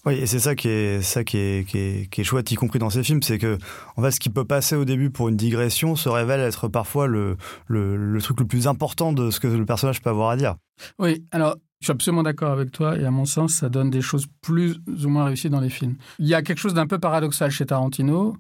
Oui, 0.07 0.15
et 0.15 0.27
c'est 0.27 0.39
ça 0.39 0.55
qui 0.55 0.69
est 0.69 1.01
ça 1.01 1.25
qui 1.25 1.39
est, 1.39 1.69
qui 1.69 1.79
est, 1.79 2.11
qui 2.11 2.21
est 2.21 2.25
chouette, 2.25 2.51
y 2.51 2.57
compris 2.57 2.79
dans 2.79 2.91
ces 2.91 3.03
films, 3.03 3.23
c'est 3.23 3.39
que 3.39 3.57
en 3.97 4.03
fait, 4.03 4.11
ce 4.11 4.21
qui 4.21 4.29
peut 4.29 4.45
passer 4.45 4.77
au 4.77 4.85
début 4.85 5.11
pour 5.11 5.29
une 5.29 5.37
digression 5.37 5.97
se 5.97 6.09
révèle 6.09 6.41
être 6.41 6.69
parfois 6.69 7.07
le, 7.07 7.37
le, 7.69 8.21
truc 8.21 8.41
le 8.41 8.47
plus 8.47 8.67
important 8.67 9.13
de 9.13 9.31
ce 9.31 9.41
que 9.41 9.47
le 9.47 9.65
personnage 9.65 10.03
peut 10.03 10.11
avoir 10.11 10.31
à 10.31 10.37
dire. 10.37 10.57
Oui, 10.99 11.25
alors 11.31 11.57
je 11.81 11.87
suis 11.87 11.93
absolument 11.93 12.23
d'accord 12.23 12.51
avec 12.51 12.71
toi 12.71 12.99
et 12.99 13.05
à 13.05 13.11
mon 13.11 13.25
sens, 13.25 13.55
ça 13.55 13.69
donne 13.69 13.91
des 13.91 14.03
choses 14.03 14.27
plus 14.43 14.79
ou 14.87 15.09
moins 15.09 15.25
réussies 15.25 15.51
dans 15.51 15.61
les 15.61 15.71
films. 15.71 15.97
Il 16.19 16.27
y 16.27 16.35
a 16.35 16.43
quelque 16.43 16.59
chose 16.59 16.75
d'un 16.75 16.87
peu 16.87 16.99
paradoxal 16.99 17.51
chez 17.51 17.65
Tarantino, 17.65 18.37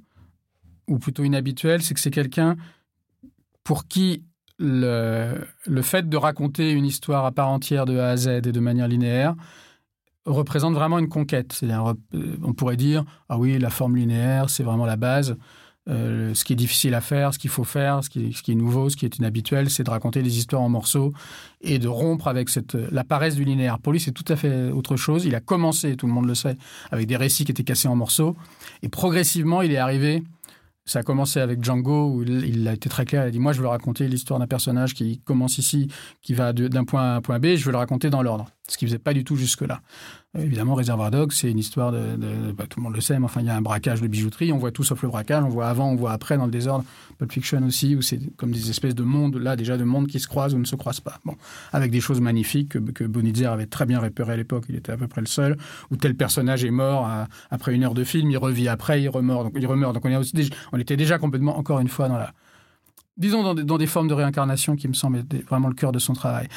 ou 0.87 0.99
plutôt 0.99 1.25
inhabituel, 1.25 1.83
c'est 1.83 1.95
que 1.95 2.01
c'est 2.01 2.11
quelqu'un 2.11 2.57
pour 3.63 3.87
qui 3.87 4.23
le, 4.59 5.39
le 5.67 5.83
fait 5.83 6.09
de 6.09 6.17
raconter 6.17 6.73
une 6.73 6.85
histoire 6.85 7.25
à 7.25 7.33
part 7.33 7.49
entière 7.49 7.87
de 7.87 7.99
A 7.99 8.11
à 8.11 8.17
Z 8.17 8.29
et 8.29 8.41
de 8.41 8.61
manière 8.61 8.87
linéaire 8.87 9.35
représente 10.27 10.75
vraiment 10.75 10.99
une 10.99 11.09
conquête. 11.09 11.61
Euh, 11.63 11.95
on 12.43 12.53
pourrait 12.53 12.77
dire, 12.77 13.05
ah 13.29 13.39
oui, 13.39 13.59
la 13.59 13.71
forme 13.71 13.97
linéaire, 13.97 14.51
c'est 14.51 14.63
vraiment 14.63 14.87
la 14.87 14.97
base. 14.97 15.37
Euh, 15.87 16.33
ce 16.33 16.45
qui 16.45 16.55
est 16.55 16.57
difficile 16.57 16.95
à 16.95 17.03
faire, 17.03 17.35
ce 17.35 17.39
qu'il 17.39 17.51
faut 17.51 17.65
faire, 17.65 18.03
ce 18.03 18.09
qui, 18.09 18.21
est 18.23 18.55
nouveau, 18.55 18.89
ce 18.89 18.97
qui 18.97 19.05
est 19.05 19.19
inhabituel, 19.19 19.69
c'est 19.69 19.83
de 19.83 19.91
raconter 19.91 20.23
des 20.23 20.39
histoires 20.39 20.63
en 20.63 20.71
morceaux 20.71 21.13
et 21.61 21.79
de 21.79 21.89
rompre 21.89 22.27
avec 22.29 22.49
cette, 22.49 22.75
la 22.75 23.05
paresse 23.05 23.35
du 23.35 23.45
linéaire. 23.45 23.79
Pour 23.79 23.93
lui, 23.93 24.01
c'est 24.01 24.13
tout 24.13 24.25
à 24.29 24.37
fait 24.37 24.71
autre 24.71 24.97
chose. 24.97 25.27
Il 25.27 25.35
a 25.35 25.41
commencé, 25.41 25.97
tout 25.97 26.07
le 26.07 26.13
monde 26.13 26.27
le 26.27 26.35
sait, 26.35 26.57
avec 26.91 27.07
des 27.07 27.17
récits 27.17 27.45
qui 27.45 27.53
étaient 27.53 27.65
cassés 27.65 27.89
en 27.89 27.97
morceaux. 27.97 28.35
Et 28.83 28.89
progressivement, 28.89 29.61
il 29.61 29.73
est 29.73 29.77
arrivé 29.77 30.23
ça 30.87 30.99
a 30.99 31.03
commencé 31.03 31.41
avec 31.41 31.65
Django, 31.65 32.11
où 32.11 32.23
il, 32.23 32.69
a 32.69 32.75
été 32.75 32.89
très 32.89 33.05
clair. 33.05 33.25
Il 33.25 33.29
a 33.29 33.31
dit 33.31 33.39
Moi, 33.39 33.53
je 33.53 33.61
veux 33.61 33.67
raconter 33.67 34.07
l'histoire 34.07 34.39
d'un 34.39 34.47
personnage 34.47 34.95
qui 34.95 35.21
commence 35.21 35.59
ici, 35.59 35.89
qui 36.21 36.35
va 36.35 36.53
d'un 36.53 36.85
point 36.85 37.03
A 37.03 37.15
à 37.15 37.17
un 37.17 37.21
point 37.21 37.39
B, 37.39 37.57
je 37.57 37.65
veux 37.65 37.73
le 37.73 37.79
raconter 37.79 38.11
dans 38.11 38.23
l'ordre. 38.23 38.47
Ce 38.69 38.77
qu'il 38.77 38.87
ne 38.87 38.91
faisait 38.91 38.99
pas 38.99 39.15
du 39.15 39.25
tout 39.25 39.37
jusque-là. 39.37 39.81
Évidemment, 40.37 40.75
Réservoir 40.75 41.13
Dogs, 41.13 41.33
c'est 41.33 41.51
une 41.51 41.59
histoire 41.59 41.93
de. 41.93 42.17
Bah, 42.57 42.65
tout 42.69 42.81
le 42.81 42.85
monde 42.85 42.95
le 42.95 43.01
sait, 43.01 43.19
mais 43.19 43.25
enfin, 43.25 43.41
il 43.41 43.47
y 43.47 43.51
a 43.51 43.55
un 43.55 43.63
braquage 43.63 44.01
de 44.01 44.09
bijouterie. 44.09 44.53
On 44.53 44.59
voit 44.59 44.73
tout 44.73 44.83
sauf 44.83 45.01
le 45.03 45.09
braquage. 45.09 45.45
On 45.45 45.49
voit 45.49 45.69
avant, 45.69 45.91
on 45.91 45.95
voit 45.95 46.11
après 46.11 46.37
dans 46.37 46.47
le 46.47 46.51
désordre. 46.51 46.85
Pulp 47.19 47.31
Fiction 47.31 47.63
aussi, 47.65 47.95
où 47.95 48.03
c'est 48.03 48.19
comme 48.37 48.51
des 48.51 48.69
espèces 48.69 48.97
de 48.97 49.05
mondes, 49.05 49.37
là, 49.37 49.55
déjà 49.55 49.77
de 49.77 49.85
mondes 49.85 50.09
qui 50.09 50.19
se 50.19 50.27
croisent 50.27 50.55
ou 50.57 50.59
ne 50.59 50.65
se 50.65 50.75
croisent 50.75 51.01
pas. 51.01 51.21
Bon, 51.25 51.37
avec 51.73 51.93
des 51.93 52.01
choses 52.01 52.21
magnifiques 52.21 52.71
que, 52.71 52.79
que 52.79 53.05
Bonitzer 53.05 53.47
avait 53.47 53.67
très 53.67 53.87
bien 53.87 54.01
repéré 54.01 54.33
à 54.33 54.37
l'époque. 54.37 54.65
Il 54.69 54.75
était 54.75 54.91
à 54.91 54.97
peu 54.97 55.07
près 55.07 55.21
le 55.21 55.29
seul. 55.29 55.57
Où 55.93 55.97
tel 55.97 56.17
personnage 56.17 56.65
est 56.65 56.73
mort 56.73 57.09
après 57.51 57.73
une 57.73 57.85
heure 57.85 57.95
de 57.95 58.03
film, 58.03 58.29
il 58.31 58.39
revit 58.39 58.69
après, 58.69 59.03
il 59.03 59.09
remeurt. 59.09 59.45
Donc, 59.45 59.53
il 59.57 59.67
remeurt. 59.67 59.95
Donc, 59.95 60.05
on, 60.05 60.17
aussi 60.17 60.51
on 60.73 60.79
était 60.79 60.97
déjà 60.97 61.19
complètement, 61.19 61.57
encore 61.57 61.79
une 61.79 61.89
fois, 61.89 62.09
dans 62.09 62.19
la 62.19 62.33
disons, 63.17 63.43
dans 63.43 63.55
des, 63.55 63.65
dans 63.65 63.79
des, 63.79 63.87
formes 63.87 64.09
de 64.09 64.15
réincarnation 64.15 64.77
qui 64.77 64.89
me 64.89 64.93
semblent 64.93 65.23
vraiment 65.49 65.69
le 65.69 65.75
cœur 65.75 65.93
de 65.93 65.99
son 65.99 66.13
travail. 66.15 66.49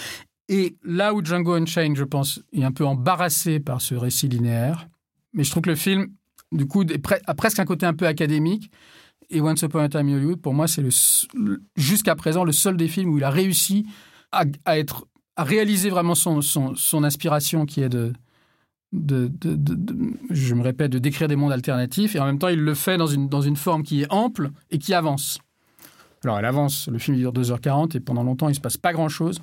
Et 0.49 0.77
là 0.83 1.13
où 1.13 1.23
Django 1.23 1.53
Unchained, 1.53 1.97
je 1.97 2.03
pense, 2.03 2.41
est 2.53 2.63
un 2.63 2.71
peu 2.71 2.85
embarrassé 2.85 3.59
par 3.59 3.81
ce 3.81 3.95
récit 3.95 4.27
linéaire, 4.29 4.87
mais 5.33 5.43
je 5.43 5.51
trouve 5.51 5.63
que 5.63 5.69
le 5.69 5.75
film, 5.75 6.07
du 6.51 6.65
coup, 6.67 6.83
a 7.25 7.35
presque 7.35 7.59
un 7.59 7.65
côté 7.65 7.85
un 7.85 7.93
peu 7.93 8.07
académique. 8.07 8.71
Et 9.29 9.41
Once 9.41 9.61
Upon 9.61 9.79
a 9.79 9.89
Time 9.89 10.07
in 10.07 10.15
Hollywood, 10.15 10.41
pour 10.41 10.53
moi, 10.53 10.67
c'est 10.67 10.83
jusqu'à 11.75 12.15
présent 12.15 12.45
le 12.45 12.53
seul 12.53 12.77
des 12.77 12.87
films 12.87 13.09
où 13.09 13.17
il 13.17 13.23
a 13.25 13.29
réussi 13.29 13.85
à, 14.31 14.45
réaliser 15.37 15.89
vraiment 15.89 16.15
son, 16.15 16.41
son, 16.41 17.03
aspiration 17.03 17.65
qui 17.65 17.81
est 17.81 17.89
de, 17.89 18.13
de, 18.93 19.29
je 20.29 20.55
me 20.55 20.61
répète, 20.61 20.91
de 20.91 20.99
décrire 20.99 21.27
des 21.27 21.35
mondes 21.35 21.51
alternatifs. 21.51 22.15
Et 22.15 22.19
en 22.19 22.25
même 22.25 22.39
temps, 22.39 22.47
il 22.47 22.59
le 22.59 22.73
fait 22.73 22.97
dans 22.97 23.07
une, 23.07 23.27
dans 23.27 23.41
une 23.41 23.57
forme 23.57 23.83
qui 23.83 24.03
est 24.03 24.07
ample 24.09 24.51
et 24.71 24.77
qui 24.77 24.93
avance. 24.93 25.39
Alors, 26.23 26.39
elle 26.39 26.45
avance. 26.45 26.87
Le 26.87 26.97
film 26.97 27.17
dure 27.17 27.33
2h40 27.33 27.97
et 27.97 27.99
pendant 27.99 28.23
longtemps, 28.23 28.47
il 28.47 28.51
ne 28.51 28.55
se 28.55 28.61
passe 28.61 28.77
pas 28.77 28.93
grand-chose. 28.93 29.41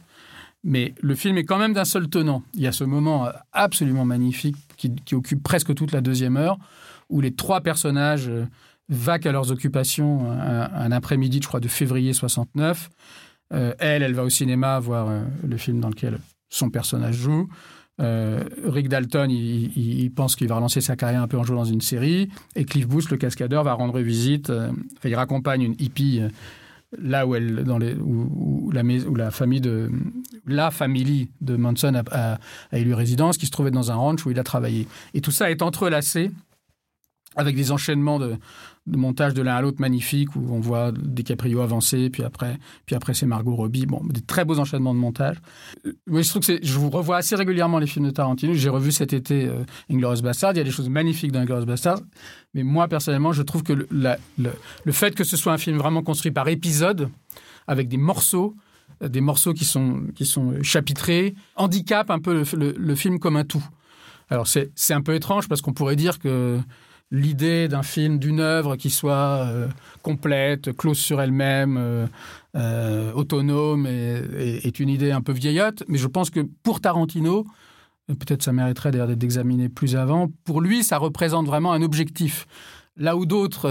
Mais 0.64 0.94
le 1.02 1.14
film 1.14 1.36
est 1.36 1.44
quand 1.44 1.58
même 1.58 1.74
d'un 1.74 1.84
seul 1.84 2.08
tenant. 2.08 2.42
Il 2.54 2.62
y 2.62 2.66
a 2.66 2.72
ce 2.72 2.84
moment 2.84 3.28
absolument 3.52 4.06
magnifique 4.06 4.56
qui, 4.76 5.14
occupe 5.14 5.42
presque 5.42 5.74
toute 5.74 5.92
la 5.92 6.00
deuxième 6.00 6.38
heure, 6.38 6.58
où 7.10 7.20
les 7.20 7.34
trois 7.34 7.60
personnages 7.60 8.28
euh, 8.28 8.46
vaquent 8.88 9.26
à 9.26 9.32
leurs 9.32 9.52
occupations 9.52 10.30
un, 10.30 10.92
après-midi, 10.92 11.40
je 11.42 11.46
crois, 11.46 11.60
de 11.60 11.68
février 11.68 12.12
69. 12.12 12.90
Euh, 13.52 13.74
elle, 13.78 14.02
elle 14.02 14.14
va 14.14 14.24
au 14.24 14.30
cinéma 14.30 14.78
voir 14.80 15.08
euh, 15.08 15.22
le 15.46 15.56
film 15.58 15.80
dans 15.80 15.90
lequel 15.90 16.18
son 16.48 16.70
personnage 16.70 17.14
joue. 17.14 17.48
Rick 17.98 18.88
Dalton, 18.88 19.30
il, 19.30 20.10
pense 20.10 20.34
qu'il 20.34 20.48
va 20.48 20.56
relancer 20.56 20.80
sa 20.80 20.96
carrière 20.96 21.22
un 21.22 21.28
peu 21.28 21.38
en 21.38 21.44
jouant 21.44 21.58
dans 21.58 21.64
une 21.64 21.80
série. 21.80 22.28
Et 22.56 22.64
Cliff 22.64 22.88
Booth, 22.88 23.08
le 23.10 23.16
cascadeur, 23.16 23.62
va 23.62 23.72
rendre 23.74 24.00
visite. 24.00 24.52
il 25.04 25.14
raccompagne 25.14 25.62
une 25.62 25.76
hippie 25.78 26.20
là 26.98 27.26
où 27.26 27.34
elle 27.34 27.64
dans 27.64 27.78
les 27.78 27.94
où, 27.94 28.70
la 28.72 29.30
famille 29.30 29.60
de 29.60 29.90
la 30.46 30.70
famille 30.70 31.28
de 31.40 31.56
Manson 31.56 31.94
a, 31.94 32.38
a, 32.72 32.78
élu 32.78 32.94
résidence 32.94 33.38
qui 33.38 33.46
se 33.46 33.50
trouvait 33.50 33.70
dans 33.70 33.90
un 33.90 33.94
ranch 33.94 34.24
où 34.26 34.30
il 34.30 34.38
a 34.38 34.44
travaillé. 34.44 34.86
Et 35.14 35.20
tout 35.20 35.30
ça 35.30 35.50
est 35.50 35.62
entrelacé 35.62 36.30
avec 37.36 37.56
des 37.56 37.72
enchaînements 37.72 38.18
de, 38.18 38.36
de 38.86 38.98
montage 38.98 39.32
de 39.32 39.40
l'un 39.40 39.54
à 39.54 39.62
l'autre 39.62 39.80
magnifiques 39.80 40.36
où 40.36 40.46
on 40.50 40.60
voit 40.60 40.92
DiCaprio 40.92 41.60
avancer, 41.60 42.10
puis 42.10 42.22
après, 42.22 42.58
puis 42.84 42.94
après 42.94 43.14
c'est 43.14 43.24
Margot 43.24 43.54
Robbie. 43.54 43.86
Bon, 43.86 44.02
des 44.04 44.20
très 44.20 44.44
beaux 44.44 44.58
enchaînements 44.58 44.94
de 44.94 44.98
montage. 44.98 45.36
Oui, 46.06 46.22
je 46.22 46.28
trouve 46.28 46.44
que 46.44 46.58
je 46.62 46.78
vous 46.78 46.90
revois 46.90 47.16
assez 47.16 47.34
régulièrement 47.34 47.78
les 47.78 47.86
films 47.86 48.06
de 48.06 48.10
Tarantino. 48.10 48.52
J'ai 48.52 48.68
revu 48.68 48.92
cet 48.92 49.12
été 49.12 49.46
euh, 49.46 49.64
Inglourious 49.90 50.20
Bastard. 50.22 50.52
Il 50.52 50.58
y 50.58 50.60
a 50.60 50.64
des 50.64 50.70
choses 50.70 50.90
magnifiques 50.90 51.32
dans 51.32 51.40
Inglourious 51.40 51.66
Bastard. 51.66 52.00
Mais 52.52 52.62
moi, 52.62 52.86
personnellement, 52.88 53.32
je 53.32 53.42
trouve 53.42 53.62
que 53.62 53.72
le, 53.72 53.88
le, 53.90 54.50
le 54.84 54.92
fait 54.92 55.14
que 55.14 55.24
ce 55.24 55.36
soit 55.36 55.52
un 55.52 55.58
film 55.58 55.78
vraiment 55.78 56.02
construit 56.02 56.30
par 56.30 56.46
épisode, 56.48 57.08
avec 57.66 57.88
des 57.88 57.96
morceaux, 57.96 58.54
des 59.02 59.22
morceaux 59.22 59.54
qui 59.54 59.64
sont, 59.64 60.02
qui 60.14 60.26
sont 60.26 60.62
chapitrés, 60.62 61.34
handicapent 61.56 62.10
un 62.10 62.20
peu 62.20 62.44
le, 62.54 62.74
le 62.76 62.94
film 62.94 63.18
comme 63.18 63.36
un 63.36 63.44
tout. 63.44 63.64
Alors 64.30 64.46
c'est 64.46 64.70
un 64.90 65.02
peu 65.02 65.14
étrange 65.14 65.48
parce 65.48 65.60
qu'on 65.60 65.72
pourrait 65.72 65.96
dire 65.96 66.18
que 66.18 66.58
l'idée 67.10 67.68
d'un 67.68 67.82
film, 67.82 68.18
d'une 68.18 68.40
œuvre 68.40 68.76
qui 68.76 68.90
soit 68.90 69.46
euh, 69.46 69.68
complète, 70.02 70.76
close 70.76 70.98
sur 70.98 71.20
elle-même, 71.20 71.76
euh, 71.78 72.06
euh, 72.56 73.12
autonome, 73.12 73.86
est, 73.86 74.80
une 74.80 74.88
idée 74.88 75.12
un 75.12 75.20
peu 75.20 75.32
vieillotte. 75.32 75.82
Mais 75.88 75.98
je 75.98 76.06
pense 76.06 76.30
que 76.30 76.40
pour 76.62 76.80
Tarantino, 76.80 77.44
peut-être 78.08 78.42
ça 78.42 78.52
mériterait 78.52 78.90
d'ailleurs 78.90 79.06
d'être 79.06 79.24
examiné 79.24 79.68
plus 79.68 79.96
avant, 79.96 80.28
pour 80.44 80.60
lui, 80.60 80.82
ça 80.82 80.98
représente 80.98 81.46
vraiment 81.46 81.72
un 81.72 81.82
objectif. 81.82 82.46
Là 82.96 83.16
où 83.16 83.26
d'autres 83.26 83.68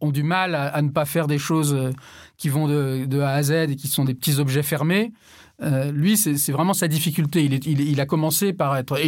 ont 0.00 0.10
du 0.10 0.22
mal 0.22 0.54
à, 0.54 0.80
ne 0.80 0.88
pas 0.88 1.04
faire 1.04 1.26
des 1.26 1.36
choses 1.36 1.76
qui 2.38 2.48
vont 2.48 2.68
de, 2.68 3.04
de, 3.04 3.20
A 3.20 3.32
à 3.32 3.42
Z 3.42 3.50
et 3.50 3.76
qui 3.76 3.86
sont 3.86 4.06
des 4.06 4.14
petits 4.14 4.38
objets 4.38 4.62
fermés, 4.62 5.12
euh, 5.62 5.92
lui, 5.92 6.16
c'est 6.16 6.52
vraiment 6.52 6.74
sa 6.74 6.88
difficulté. 6.88 7.44
Il, 7.44 8.00
a 8.00 8.06
commencé 8.06 8.52
par 8.52 8.76
être. 8.76 8.98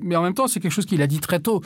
mais 0.00 0.16
en 0.16 0.22
même 0.22 0.34
temps, 0.34 0.46
c'est 0.46 0.60
quelque 0.60 0.72
chose 0.72 0.86
qu'il 0.86 1.02
a 1.02 1.06
dit 1.06 1.20
très 1.20 1.40
tôt, 1.40 1.60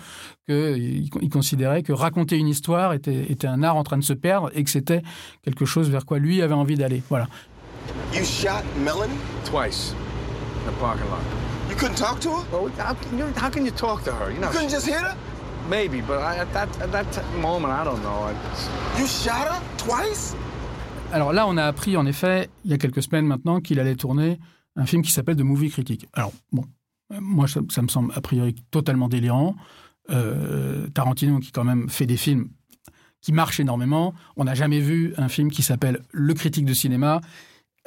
qu'il 0.47 1.09
il 1.21 1.31
considérait 1.31 1.83
que 1.83 1.93
raconter 1.93 2.37
une 2.37 2.49
histoire 2.49 2.93
était, 2.93 3.47
un 3.47 3.63
art 3.63 3.77
en 3.77 3.85
train 3.85 3.99
de 3.99 4.05
se 4.05 4.13
perdre 4.13 4.51
et 4.55 4.65
que 4.65 4.71
c'était 4.71 5.03
quelque 5.43 5.65
chose 5.65 5.89
vers 5.91 6.05
quoi 6.05 6.19
lui 6.19 6.43
avait 6.43 6.55
envie 6.55 6.77
d'aller. 6.77 7.03
Voilà. 7.09 7.27
You 8.13 8.25
shot 8.25 8.65
Melanie? 8.85 9.15
Twice. 9.45 9.95
In 10.67 10.73
the 10.73 10.79
parking 10.79 11.09
lot. 11.11 11.21
You 11.71 11.77
couldn't 11.77 11.97
talk 11.97 12.21
to 12.21 12.31
her? 12.31 12.45
Well, 12.53 12.71
how, 12.79 12.95
how 13.37 13.51
can 13.51 13.65
you 13.65 13.71
talk 13.71 14.05
to 14.05 14.13
her? 14.13 14.31
You, 14.31 14.41
know, 14.41 14.49
you 14.49 14.53
couldn't 14.53 14.71
just 14.71 14.87
hit 14.87 15.01
her? 15.01 15.17
Maybe, 15.69 16.01
but 16.01 16.21
I, 16.21 16.37
at, 16.37 16.53
that, 16.53 16.69
at 16.81 16.93
that 16.93 17.25
moment, 17.37 17.73
I 17.73 17.85
don't 17.85 18.03
know. 18.03 18.31
I 18.31 18.99
You 18.99 19.07
shot 19.07 19.49
her? 19.49 19.63
Twice? 19.77 20.35
Alors 21.13 21.33
là, 21.33 21.47
on 21.49 21.57
a 21.57 21.65
appris, 21.65 21.97
en 21.97 22.07
effet, 22.07 22.51
il 22.65 22.71
y 22.71 22.75
a 22.75 22.79
quelques 22.79 23.03
semaines 23.03 23.27
maintenant, 23.27 23.61
qu'il 23.61 23.81
allait 23.81 23.97
tourner 23.97 24.39
un 24.77 24.87
film 24.87 25.03
qui 25.03 25.11
s'appelle 25.11 25.37
The 25.37 25.43
Movie 25.43 25.71
Critique. 25.71 26.07
Alors, 26.13 26.33
bon, 26.53 26.65
moi, 27.21 27.47
ça, 27.49 27.83
me 27.83 27.89
semble 27.89 28.13
a 28.15 28.21
priori 28.21 28.55
totalement 28.71 29.09
délirant. 29.09 29.57
Euh, 30.11 30.87
Tarantino, 30.89 31.39
qui 31.39 31.51
quand 31.51 31.65
même 31.65 31.89
fait 31.89 32.07
des 32.07 32.17
films 32.17 32.49
qui 33.21 33.33
marchent 33.33 33.61
énormément, 33.61 34.15
on 34.37 34.45
n'a 34.45 34.55
jamais 34.55 34.81
vu 34.81 35.15
un 35.17 35.29
film 35.29 35.51
qui 35.51 35.63
s'appelle 35.63 36.03
Le 36.13 36.35
Critique 36.35 36.65
de 36.65 36.75
cinéma. 36.75 37.21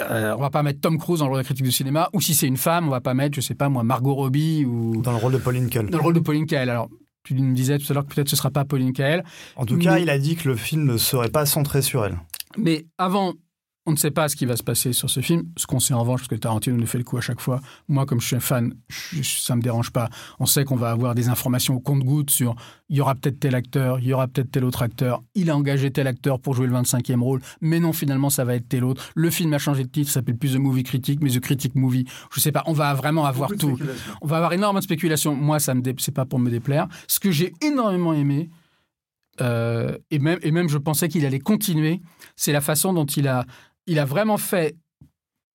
Euh, 0.02 0.36
on 0.36 0.42
va 0.42 0.50
pas 0.50 0.64
mettre 0.64 0.82
Tom 0.82 0.98
Cruise 0.98 1.20
dans 1.20 1.26
le 1.26 1.32
rôle 1.32 1.42
de 1.42 1.46
critique 1.46 1.66
de 1.66 1.72
cinéma, 1.72 2.10
ou 2.14 2.22
si 2.22 2.34
c'est 2.34 2.48
une 2.48 2.58
femme, 2.58 2.88
on 2.88 2.92
va 2.92 3.02
pas 3.02 3.14
mettre, 3.14 3.36
je 3.36 3.42
sais 3.42 3.54
pas 3.54 3.70
moi, 3.70 3.84
Margot 3.84 4.16
Robbie 4.16 4.66
ou 4.66 5.02
dans 5.02 5.12
le 5.12 5.18
rôle 5.18 5.34
de 5.34 5.38
Pauline 5.38 5.70
Kael. 5.70 5.90
Dans 5.90 6.00
le 6.00 6.04
rôle 6.04 6.16
de 6.16 6.20
Pauline 6.20 6.48
Kael. 6.48 6.70
Alors, 6.70 6.90
tu 7.24 7.36
me 7.36 7.54
disais 7.54 7.78
tout 7.78 7.86
à 7.90 7.94
l'heure 7.94 8.06
que 8.06 8.14
peut-être 8.14 8.30
ce 8.30 8.36
sera 8.36 8.50
pas 8.50 8.66
Pauline 8.66 8.94
Kael. 8.94 9.24
En 9.56 9.66
tout 9.66 9.78
cas, 9.78 10.00
il 10.00 10.10
a 10.10 10.18
dit 10.18 10.36
que 10.36 10.50
le 10.50 10.56
film 10.56 10.86
ne 10.86 10.98
serait 10.98 11.30
pas 11.30 11.46
centré 11.46 11.84
sur 11.84 12.04
elle. 12.04 12.18
Mais 12.58 12.86
avant, 12.98 13.34
on 13.88 13.92
ne 13.92 13.98
sait 13.98 14.12
pas 14.12 14.30
ce 14.30 14.36
qui 14.36 14.46
va 14.46 14.56
se 14.56 14.64
passer 14.64 14.94
sur 14.94 15.10
ce 15.10 15.22
film. 15.22 15.44
Ce 15.58 15.66
qu'on 15.66 15.80
sait 15.80 15.96
en 15.96 16.02
revanche, 16.02 16.22
parce 16.22 16.28
que 16.28 16.36
Tarantino 16.36 16.78
nous 16.78 16.86
fait 16.86 17.00
le 17.00 17.04
coup 17.04 17.18
à 17.18 17.22
chaque 17.22 17.42
fois, 17.42 17.62
moi, 17.88 18.06
comme 18.06 18.22
je 18.22 18.28
suis 18.28 18.36
un 18.36 18.40
fan, 18.40 18.76
ça 19.24 19.54
ne 19.54 19.58
me 19.58 19.64
dérange 19.64 19.92
pas. 19.92 20.10
On 20.40 20.46
sait 20.46 20.66
qu'on 20.66 20.76
va 20.76 20.92
avoir 20.92 21.16
des 21.16 21.30
informations 21.30 21.76
au 21.76 21.80
compte-gouttes 21.80 22.30
sur 22.30 22.56
il 22.90 22.98
y 22.98 23.02
aura 23.02 23.16
peut-être 23.16 23.40
tel 23.40 23.56
acteur, 23.56 24.00
il 24.00 24.08
y 24.08 24.14
aura 24.14 24.28
peut-être 24.28 24.52
tel 24.52 24.66
autre 24.66 24.84
acteur, 24.84 25.24
il 25.34 25.50
a 25.50 25.56
engagé 25.56 25.90
tel 25.90 26.06
acteur 26.06 26.40
pour 26.40 26.54
jouer 26.54 26.68
le 26.68 26.74
25e 26.74 27.22
rôle, 27.22 27.42
mais 27.60 27.80
non, 27.80 27.92
finalement, 27.92 28.30
ça 28.30 28.46
va 28.46 28.56
être 28.56 28.70
tel 28.70 28.84
autre. 28.84 29.04
Le 29.16 29.32
film 29.32 29.52
a 29.54 29.58
changé 29.58 29.84
de 29.84 29.90
titre, 29.90 30.10
ça 30.10 30.16
s'appelle 30.16 30.38
plus 30.38 30.54
The 30.54 30.60
Movie 30.60 30.84
Critique, 30.84 31.20
mais 31.22 31.32
The 31.32 31.40
Critic 31.40 31.74
Movie. 31.74 32.06
Je 32.32 32.40
ne 32.40 32.42
sais 32.42 32.52
pas, 32.52 32.64
on 32.68 32.74
va 32.74 32.94
vraiment 32.94 33.26
avoir 33.26 33.50
tout. 33.50 33.80
On 34.22 34.28
va 34.28 34.38
avoir 34.38 34.54
énormément 34.54 34.80
de 34.80 34.84
spéculation. 34.84 35.36
Moi, 35.36 35.60
ça 35.60 35.74
me 35.74 35.82
c'est 35.98 36.14
pas 36.14 36.26
pour 36.26 36.38
me 36.38 36.52
déplaire. 36.52 36.88
Ce 37.08 37.20
que 37.20 37.32
j'ai 37.32 37.54
énormément 37.62 38.14
aimé, 38.14 38.50
euh, 39.42 39.98
et, 40.12 40.20
même, 40.20 40.40
et 40.44 40.52
même 40.52 40.70
je 40.70 40.78
pensais 40.78 41.10
qu'il 41.10 41.26
allait 41.26 41.40
continuer, 41.40 42.02
c'est 42.36 42.52
la 42.52 42.62
façon 42.62 42.94
dont 42.94 43.06
il 43.06 43.28
a, 43.28 43.46
il 43.88 43.98
a 44.00 44.06
vraiment 44.06 44.38
fait 44.38 44.78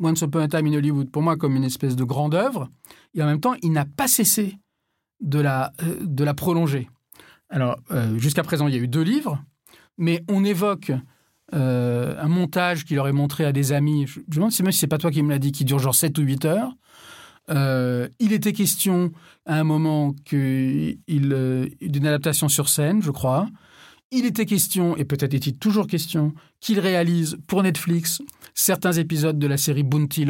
Once 0.03 0.21
Upon 0.21 0.41
a 0.41 0.49
Time 0.49 0.67
in 0.67 0.75
Hollywood 0.75 1.11
pour 1.11 1.23
moi 1.23 1.37
comme 1.37 1.57
une 1.57 1.65
espèce 1.65 1.97
de 1.97 2.05
grande 2.05 2.35
œuvre, 2.35 2.69
et 3.15 3.23
en 3.23 3.27
même 3.27 3.41
temps, 3.41 3.55
il 3.63 3.73
n'a 3.73 3.85
pas 3.85 4.09
cessé 4.09 4.59
de 5.21 5.39
la, 5.39 5.73
euh, 5.83 5.99
de 6.01 6.25
la 6.25 6.35
prolonger. 6.35 6.91
Alors, 7.49 7.77
euh, 7.93 8.19
jusqu'à 8.19 8.43
présent, 8.43 8.67
il 8.67 8.75
y 8.75 8.79
a 8.79 8.81
eu 8.81 8.89
deux 8.89 9.03
livres, 9.03 9.43
mais 9.97 10.23
on 10.29 10.45
évoque 10.45 10.93
un 11.53 12.27
montage 12.27 12.85
qu'il 12.85 12.99
aurait 12.99 13.13
montré 13.13 13.45
à 13.45 13.53
des 13.53 13.71
amis, 13.71 14.05
je, 14.09 14.19
me 14.19 14.25
demande 14.27 14.51
si 14.51 14.65
c'est 14.73 14.89
pas 14.89 14.99
toi 14.99 15.13
qui 15.13 15.23
me 15.23 15.31
l'as 15.31 15.39
dit, 15.39 15.53
qui 15.53 15.65
dure 15.65 15.79
genre 15.79 15.95
7 15.95 16.19
ou 16.19 16.23
8 16.23 16.45
heures. 16.45 16.73
il 17.49 18.33
était 18.33 18.53
question 18.53 19.13
à 19.47 19.61
un 19.61 19.63
moment 19.63 20.13
d'une 20.27 20.99
adaptation 22.05 22.49
sur 22.49 22.69
scène, 22.69 23.01
je 23.01 23.13
crois. 23.13 23.47
Il 24.13 24.25
était 24.25 24.47
question, 24.47 24.97
et 24.97 25.05
peut-être 25.05 25.35
est-il 25.35 25.59
toujours 25.59 25.89
question, 25.89 26.33
qu'il 26.61 26.79
réalise 26.79 27.39
pour 27.49 27.63
Netflix 27.63 28.23
certains 28.55 28.93
épisodes 28.93 29.39
de 29.39 29.47
la 29.47 29.57
série 29.57 29.83
Bounty 29.83 30.27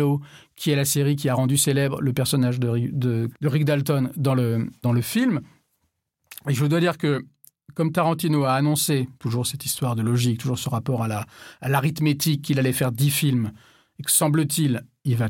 qui 0.57 0.71
est 0.71 0.77
la 0.77 0.87
série 0.87 1.15
qui 1.15 1.29
a 1.29 1.35
rendu 1.35 1.59
célèbre 1.59 2.01
le 2.01 2.13
personnage 2.15 2.59
de, 2.59 3.29
Rick 3.43 3.65
Dalton 3.67 4.11
dans 4.17 4.35
le, 4.35 4.71
dans 4.83 4.93
le 4.93 5.03
film. 5.03 5.43
Et 6.49 6.55
je 6.55 6.65
dois 6.65 6.81
dire 6.81 6.97
que, 6.97 7.25
comme 7.75 7.93
Tarantino 7.93 8.45
a 8.45 8.55
annoncé, 8.55 9.09
toujours 9.19 9.47
cette 9.47 9.67
histoire 9.67 9.95
de 9.95 10.03
logique, 10.03 10.41
toujours 10.41 10.59
ce 10.59 10.71
rapport 10.71 11.03
à, 11.03 11.09
la, 11.09 11.27
l'arithmétique, 11.61 12.43
qu'il 12.43 12.59
allait 12.59 12.73
faire 12.73 12.93
dix 12.93 13.11
films, 13.11 13.53
et 13.99 14.03
que 14.03 14.11
semble-t-il, 14.11 14.87
il 15.05 15.17
va, 15.17 15.29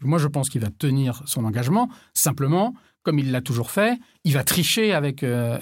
moi 0.00 0.18
je 0.18 0.28
pense 0.28 0.48
qu'il 0.48 0.62
va 0.62 0.70
tenir 0.70 1.22
son 1.26 1.44
engagement, 1.44 1.90
simplement, 2.14 2.74
comme 3.06 3.20
il 3.20 3.30
l'a 3.30 3.40
toujours 3.40 3.70
fait, 3.70 4.00
il 4.24 4.34
va 4.34 4.42
tricher 4.42 4.92
avec, 4.92 5.22
euh, 5.22 5.58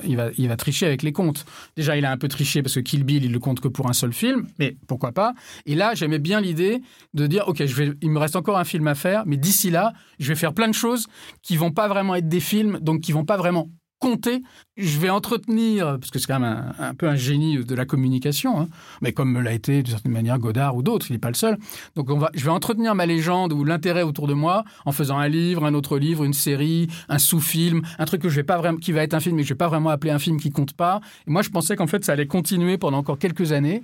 les 1.02 1.12
comptes. 1.12 1.44
Déjà, 1.76 1.94
il 1.94 2.06
a 2.06 2.10
un 2.10 2.16
peu 2.16 2.26
triché 2.26 2.62
parce 2.62 2.74
que 2.74 2.80
Kill 2.80 3.04
Bill, 3.04 3.22
il 3.22 3.32
le 3.32 3.38
compte 3.38 3.60
que 3.60 3.68
pour 3.68 3.86
un 3.86 3.92
seul 3.92 4.14
film, 4.14 4.46
mais 4.58 4.78
pourquoi 4.88 5.12
pas 5.12 5.34
Et 5.66 5.74
là, 5.74 5.94
j'aimais 5.94 6.18
bien 6.18 6.40
l'idée 6.40 6.80
de 7.12 7.26
dire, 7.26 7.46
ok, 7.46 7.62
il 8.00 8.10
me 8.10 8.18
reste 8.18 8.34
encore 8.34 8.56
un 8.56 8.64
film 8.64 8.86
à 8.88 8.94
faire, 8.94 9.24
mais 9.26 9.36
d'ici 9.36 9.68
là, 9.68 9.92
je 10.18 10.28
vais 10.28 10.36
faire 10.36 10.54
plein 10.54 10.68
de 10.68 10.74
choses 10.74 11.06
qui 11.42 11.58
vont 11.58 11.70
pas 11.70 11.86
vraiment 11.86 12.14
être 12.14 12.30
des 12.30 12.40
films, 12.40 12.78
donc 12.80 13.02
qui 13.02 13.12
vont 13.12 13.26
pas 13.26 13.36
vraiment 13.36 13.68
compter. 13.98 14.42
Je 14.76 14.98
vais 14.98 15.08
entretenir, 15.08 15.98
parce 15.98 16.10
que 16.10 16.18
c'est 16.18 16.26
quand 16.26 16.40
même 16.40 16.74
un, 16.78 16.94
peu 16.94 17.08
un 17.08 17.16
génie 17.16 17.64
de 17.64 17.74
la 17.74 17.84
communication, 17.84 18.60
hein, 18.60 18.68
mais 19.00 19.12
comme 19.12 19.40
l'a 19.40 19.52
été 19.52 19.82
d'une 19.82 19.92
certaine 19.92 20.12
manière 20.12 20.38
Godard 20.38 20.76
ou 20.76 20.82
d'autres, 20.82 21.06
il 21.08 21.12
n'est 21.12 21.18
pas 21.18 21.28
le 21.28 21.34
seul. 21.34 21.58
Donc 21.94 22.10
on 22.10 22.18
va, 22.18 22.30
je 22.34 22.44
vais 22.44 22.50
entretenir 22.50 22.94
ma 22.94 23.06
légende 23.06 23.52
ou 23.52 23.64
l'intérêt 23.64 24.02
autour 24.02 24.26
de 24.26 24.34
moi 24.34 24.64
en 24.84 24.92
faisant 24.92 25.18
un 25.18 25.28
livre, 25.28 25.64
un 25.64 25.74
autre 25.74 25.98
livre, 25.98 26.24
une 26.24 26.32
série, 26.32 26.88
un 27.08 27.18
sous-film, 27.18 27.82
un 27.98 28.04
truc 28.04 28.22
que 28.22 28.28
je 28.28 28.36
vais 28.36 28.42
pas 28.42 28.58
vraiment, 28.58 28.78
qui 28.78 28.92
va 28.92 29.02
être 29.02 29.14
un 29.14 29.20
film, 29.20 29.36
mais 29.36 29.42
que 29.42 29.48
je 29.48 29.54
vais 29.54 29.58
pas 29.58 29.68
vraiment 29.68 29.90
appeler 29.90 30.12
un 30.12 30.18
film 30.18 30.40
qui 30.40 30.50
compte 30.50 30.74
pas. 30.74 31.00
Et 31.26 31.30
moi, 31.30 31.42
je 31.42 31.50
pensais 31.50 31.76
qu'en 31.76 31.86
fait, 31.86 32.04
ça 32.04 32.12
allait 32.12 32.26
continuer 32.26 32.78
pendant 32.78 32.98
encore 32.98 33.18
quelques 33.18 33.52
années. 33.52 33.82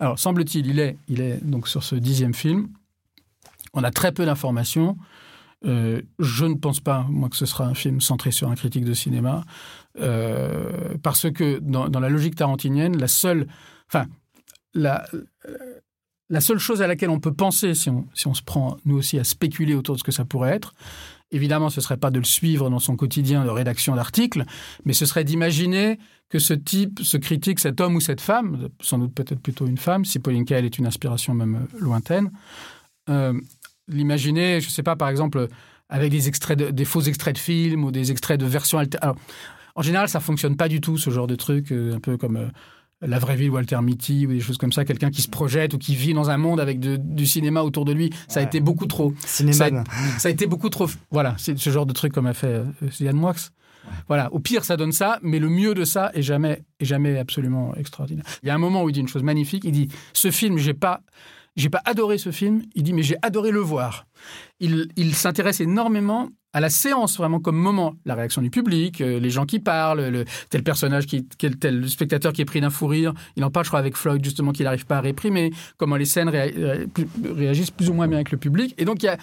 Alors 0.00 0.18
semble-t-il, 0.18 0.66
il 0.66 0.80
est, 0.80 0.96
il 1.08 1.20
est 1.20 1.44
donc 1.44 1.68
sur 1.68 1.84
ce 1.84 1.94
dixième 1.94 2.34
film. 2.34 2.68
On 3.74 3.84
a 3.84 3.90
très 3.90 4.12
peu 4.12 4.24
d'informations. 4.24 4.96
Euh, 5.64 6.02
je 6.18 6.44
ne 6.44 6.54
pense 6.54 6.80
pas, 6.80 7.06
moi, 7.08 7.28
que 7.28 7.36
ce 7.36 7.46
sera 7.46 7.64
un 7.64 7.74
film 7.74 8.00
centré 8.00 8.30
sur 8.30 8.50
un 8.50 8.54
critique 8.54 8.84
de 8.84 8.94
cinéma, 8.94 9.44
euh, 10.00 10.94
parce 11.02 11.30
que 11.30 11.58
dans, 11.60 11.88
la 11.88 12.08
logique 12.08 12.36
tarantinienne, 12.36 12.98
la 12.98 13.08
seule, 13.08 13.46
enfin, 13.88 14.06
la, 14.74 15.06
seule 16.40 16.58
chose 16.58 16.82
à 16.82 16.86
laquelle 16.86 17.10
on 17.10 17.20
peut 17.20 17.32
penser, 17.32 17.74
si 17.74 17.88
on, 17.90 18.34
se 18.34 18.42
prend 18.42 18.76
nous 18.84 18.96
aussi 18.96 19.18
à 19.18 19.24
spéculer 19.24 19.74
autour 19.74 19.94
de 19.94 20.00
ce 20.00 20.04
que 20.04 20.12
ça 20.12 20.24
pourrait 20.24 20.52
être, 20.52 20.74
évidemment, 21.30 21.70
ce 21.70 21.80
serait 21.80 21.96
pas 21.96 22.10
de 22.10 22.18
le 22.18 22.24
suivre 22.24 22.68
dans 22.68 22.78
son 22.78 22.96
quotidien 22.96 23.44
de 23.44 23.50
rédaction 23.50 23.96
d'articles, 23.96 24.44
mais 24.84 24.92
ce 24.92 25.06
serait 25.06 25.24
d'imaginer 25.24 25.98
que 26.28 26.38
ce 26.38 26.54
type, 26.54 27.00
ce 27.02 27.16
critique, 27.16 27.60
cet 27.60 27.80
homme 27.80 27.96
ou 27.96 28.00
cette 28.00 28.20
femme, 28.20 28.68
sans 28.80 28.98
doute 28.98 29.14
peut-être 29.14 29.40
plutôt 29.40 29.66
une 29.66 29.78
femme, 29.78 30.04
si 30.04 30.18
Pauline 30.18 30.44
Kael 30.44 30.64
est 30.64 30.78
une 30.78 30.86
inspiration 30.86 31.32
même 31.32 31.68
lointaine, 31.78 32.30
euh, 33.08 33.38
l'imaginer, 33.88 34.60
je 34.60 34.66
ne 34.66 34.70
sais 34.70 34.82
pas, 34.82 34.96
par 34.96 35.08
exemple, 35.08 35.48
avec 35.88 36.10
des, 36.10 36.28
extraits 36.28 36.58
des 36.58 36.84
faux 36.84 37.02
extraits 37.02 37.34
de 37.34 37.40
films 37.40 37.84
ou 37.84 37.90
des 37.90 38.10
extraits 38.10 38.38
de 38.38 38.46
versions 38.46 38.78
altérées. 38.78 39.12
En 39.76 39.82
général, 39.82 40.08
ça 40.08 40.20
fonctionne 40.20 40.56
pas 40.56 40.68
du 40.68 40.80
tout, 40.80 40.98
ce 40.98 41.10
genre 41.10 41.26
de 41.26 41.34
truc, 41.34 41.72
euh, 41.72 41.96
un 41.96 42.00
peu 42.00 42.16
comme 42.16 42.36
euh, 42.36 42.46
La 43.00 43.18
vraie 43.18 43.36
vie 43.36 43.46
de 43.46 43.50
Walter 43.50 43.80
Mitty 43.82 44.26
ou 44.26 44.30
des 44.30 44.40
choses 44.40 44.56
comme 44.56 44.72
ça, 44.72 44.84
quelqu'un 44.84 45.10
qui 45.10 45.20
se 45.20 45.28
projette 45.28 45.74
ou 45.74 45.78
qui 45.78 45.94
vit 45.94 46.14
dans 46.14 46.30
un 46.30 46.36
monde 46.36 46.60
avec 46.60 46.78
du 46.80 47.26
cinéma 47.26 47.62
autour 47.62 47.84
de 47.84 47.92
lui. 47.92 48.10
Ça 48.28 48.40
a 48.40 48.42
été 48.42 48.60
beaucoup 48.60 48.86
trop. 48.86 49.12
Cinéma. 49.26 49.84
Ça, 50.18 50.28
a, 50.28 50.30
été 50.30 50.46
beaucoup 50.46 50.68
trop. 50.68 50.88
Voilà, 51.10 51.34
c'est 51.38 51.58
ce 51.58 51.70
genre 51.70 51.86
de 51.86 51.92
truc 51.92 52.12
comme 52.12 52.26
a 52.26 52.34
fait 52.34 52.46
euh, 52.46 52.64
Yann 53.00 53.16
Moix. 53.16 53.34
Voilà, 54.08 54.32
au 54.32 54.38
pire, 54.38 54.64
ça 54.64 54.78
donne 54.78 54.92
ça, 54.92 55.18
mais 55.22 55.38
le 55.38 55.50
mieux 55.50 55.74
de 55.74 55.84
ça 55.84 56.10
est 56.14 56.22
jamais, 56.22 56.62
est 56.80 56.86
jamais 56.86 57.18
absolument 57.18 57.74
extraordinaire. 57.74 58.24
Il 58.42 58.46
y 58.46 58.50
a 58.50 58.54
un 58.54 58.58
moment 58.58 58.82
où 58.82 58.88
il 58.88 58.92
dit 58.92 59.00
une 59.00 59.08
chose 59.08 59.22
magnifique. 59.22 59.64
Il 59.64 59.72
dit 59.72 59.88
Ce 60.14 60.30
film, 60.30 60.56
j'ai 60.56 60.72
pas, 60.72 61.02
j'ai 61.56 61.70
pas 61.70 61.82
adoré 61.84 62.18
ce 62.18 62.30
film. 62.30 62.62
Il 62.74 62.82
dit, 62.82 62.92
mais 62.92 63.02
j'ai 63.02 63.16
adoré 63.22 63.50
le 63.50 63.60
voir. 63.60 64.06
Il, 64.60 64.88
il 64.96 65.14
s'intéresse 65.14 65.60
énormément 65.60 66.30
à 66.54 66.60
la 66.60 66.70
séance, 66.70 67.16
vraiment 67.16 67.40
comme 67.40 67.56
moment. 67.56 67.96
La 68.04 68.14
réaction 68.14 68.40
du 68.40 68.48
public, 68.48 69.00
euh, 69.00 69.18
les 69.18 69.30
gens 69.30 69.44
qui 69.44 69.58
parlent, 69.58 70.08
le, 70.08 70.24
tel 70.50 70.62
personnage, 70.62 71.06
qui, 71.06 71.26
tel 71.26 71.88
spectateur 71.90 72.32
qui 72.32 72.42
est 72.42 72.44
pris 72.44 72.60
d'un 72.60 72.70
fou 72.70 72.86
rire. 72.86 73.12
Il 73.36 73.44
en 73.44 73.50
parle, 73.50 73.64
je 73.64 73.70
crois, 73.70 73.80
avec 73.80 73.96
Floyd, 73.96 74.24
justement, 74.24 74.52
qu'il 74.52 74.64
n'arrive 74.64 74.86
pas 74.86 74.98
à 74.98 75.00
réprimer. 75.00 75.52
Comment 75.76 75.96
les 75.96 76.04
scènes 76.04 76.28
réagissent 76.28 77.72
plus 77.72 77.90
ou 77.90 77.92
moins 77.92 78.06
bien 78.06 78.18
avec 78.18 78.30
le 78.30 78.38
public. 78.38 78.72
Et 78.78 78.84
donc, 78.84 79.02
il 79.02 79.06
y 79.06 79.08
a, 79.08 79.18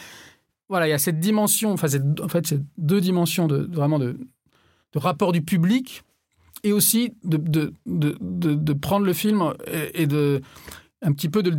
voilà, 0.67 0.87
il 0.87 0.91
y 0.91 0.93
a 0.93 0.99
cette 0.99 1.21
dimension, 1.21 1.71
enfin, 1.71 1.87
en 2.21 2.27
fait, 2.27 2.47
ces 2.47 2.59
deux 2.77 2.99
dimensions 2.99 3.47
de, 3.47 3.67
vraiment 3.71 3.97
de, 3.97 4.17
rapport 4.93 5.31
du 5.31 5.41
public 5.41 6.03
et 6.63 6.73
aussi 6.73 7.13
de, 7.23 7.37
de, 7.37 7.73
de 7.85 8.73
prendre 8.73 9.05
le 9.05 9.13
film 9.13 9.53
et, 9.93 10.05
de 10.05 10.41
un 11.01 11.13
petit 11.13 11.29
peu 11.29 11.41
de 11.43 11.49
le, 11.49 11.55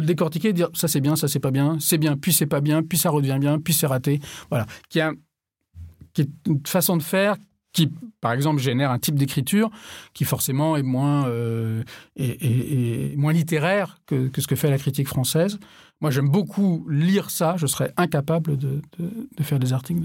décortiquer, 0.00 0.52
de 0.52 0.56
dire 0.56 0.68
ça 0.74 0.88
c'est 0.88 1.00
bien, 1.00 1.16
ça 1.16 1.28
c'est 1.28 1.40
pas 1.40 1.50
bien, 1.50 1.78
c'est 1.80 1.98
bien, 1.98 2.16
puis 2.16 2.32
c'est 2.32 2.46
pas 2.46 2.60
bien, 2.60 2.82
puis 2.82 2.98
ça 2.98 3.10
redevient 3.10 3.38
bien, 3.40 3.58
puis 3.58 3.74
c'est 3.74 3.86
raté. 3.86 4.20
Voilà. 4.50 4.66
Qui, 4.88 5.00
est 5.00 6.28
une 6.46 6.60
façon 6.66 6.96
de 6.96 7.02
faire 7.02 7.36
qui, 7.72 7.90
par 8.20 8.32
exemple, 8.32 8.60
génère 8.60 8.90
un 8.90 8.98
type 8.98 9.14
d'écriture 9.14 9.70
qui 10.12 10.24
forcément 10.24 10.76
est 10.76 10.82
moins, 10.82 11.26
euh, 11.26 11.82
est- 12.16 13.16
moins 13.16 13.32
littéraire 13.32 13.96
que, 14.06 14.30
ce 14.36 14.46
que 14.46 14.56
fait 14.56 14.68
la 14.70 14.76
critique 14.78 15.08
française. 15.08 15.58
Moi, 16.02 16.10
j'aime 16.10 16.28
beaucoup 16.28 16.86
lire 16.90 17.30
ça. 17.30 17.54
Je 17.56 17.66
serais 17.66 17.92
incapable 17.96 18.58
de, 18.58 18.82
de- 18.98 19.42
faire 19.42 19.58
des 19.58 19.72
articles 19.72 20.02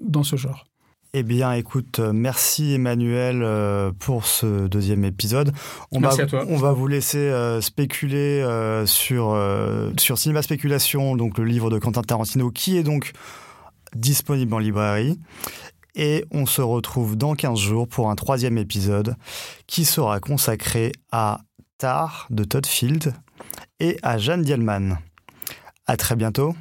dans 0.00 0.22
ce 0.22 0.36
genre. 0.36 0.66
Eh 1.14 1.22
bien, 1.22 1.52
écoute, 1.52 2.00
euh, 2.00 2.12
merci 2.12 2.74
Emmanuel 2.74 3.42
euh, 3.42 3.92
pour 3.98 4.26
ce 4.26 4.66
deuxième 4.66 5.04
épisode. 5.04 5.52
On 5.90 6.00
Merci 6.00 6.18
va, 6.18 6.24
à 6.24 6.26
toi. 6.26 6.44
On 6.48 6.56
va 6.56 6.72
vous 6.72 6.86
laisser 6.86 7.16
euh, 7.18 7.62
spéculer 7.62 8.42
euh, 8.42 8.84
sur, 8.84 9.30
euh, 9.30 9.90
sur 9.98 10.18
Cinéma 10.18 10.42
Spéculation, 10.42 11.16
donc 11.16 11.38
le 11.38 11.44
livre 11.44 11.70
de 11.70 11.78
Quentin 11.78 12.02
Tarantino, 12.02 12.50
qui 12.50 12.76
est 12.76 12.82
donc 12.82 13.12
disponible 13.94 14.52
en 14.52 14.58
librairie. 14.58 15.18
Et 15.94 16.26
on 16.30 16.44
se 16.44 16.60
retrouve 16.60 17.16
dans 17.16 17.34
15 17.34 17.58
jours 17.58 17.88
pour 17.88 18.10
un 18.10 18.14
troisième 18.14 18.58
épisode 18.58 19.16
qui 19.66 19.86
sera 19.86 20.20
consacré 20.20 20.92
à 21.10 21.40
Tar 21.78 22.26
de 22.28 22.44
Todd 22.44 22.66
Field 22.66 23.14
et 23.80 23.98
à 24.02 24.18
Jeanne 24.18 24.42
Dielman. 24.42 24.98
À 25.86 25.96
très 25.96 26.16
bientôt. 26.16 26.54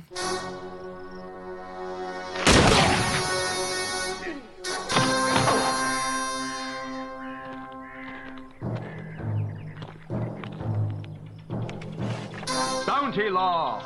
County 13.17 13.31
Law. 13.31 13.81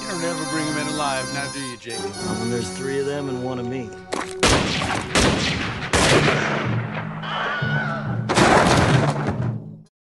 You 0.00 0.08
don't 0.08 0.24
ever 0.24 0.44
bring 0.50 0.66
them 0.66 0.78
in 0.78 0.94
alive, 0.94 1.32
now 1.34 1.48
do 1.52 1.60
you, 1.60 1.76
Jake? 1.76 2.00
When 2.40 2.50
there's 2.50 2.68
three 2.76 2.98
of 2.98 3.06
them 3.06 3.28
and 3.28 3.44
one 3.44 3.60
of 3.60 3.68
me. 3.68 3.88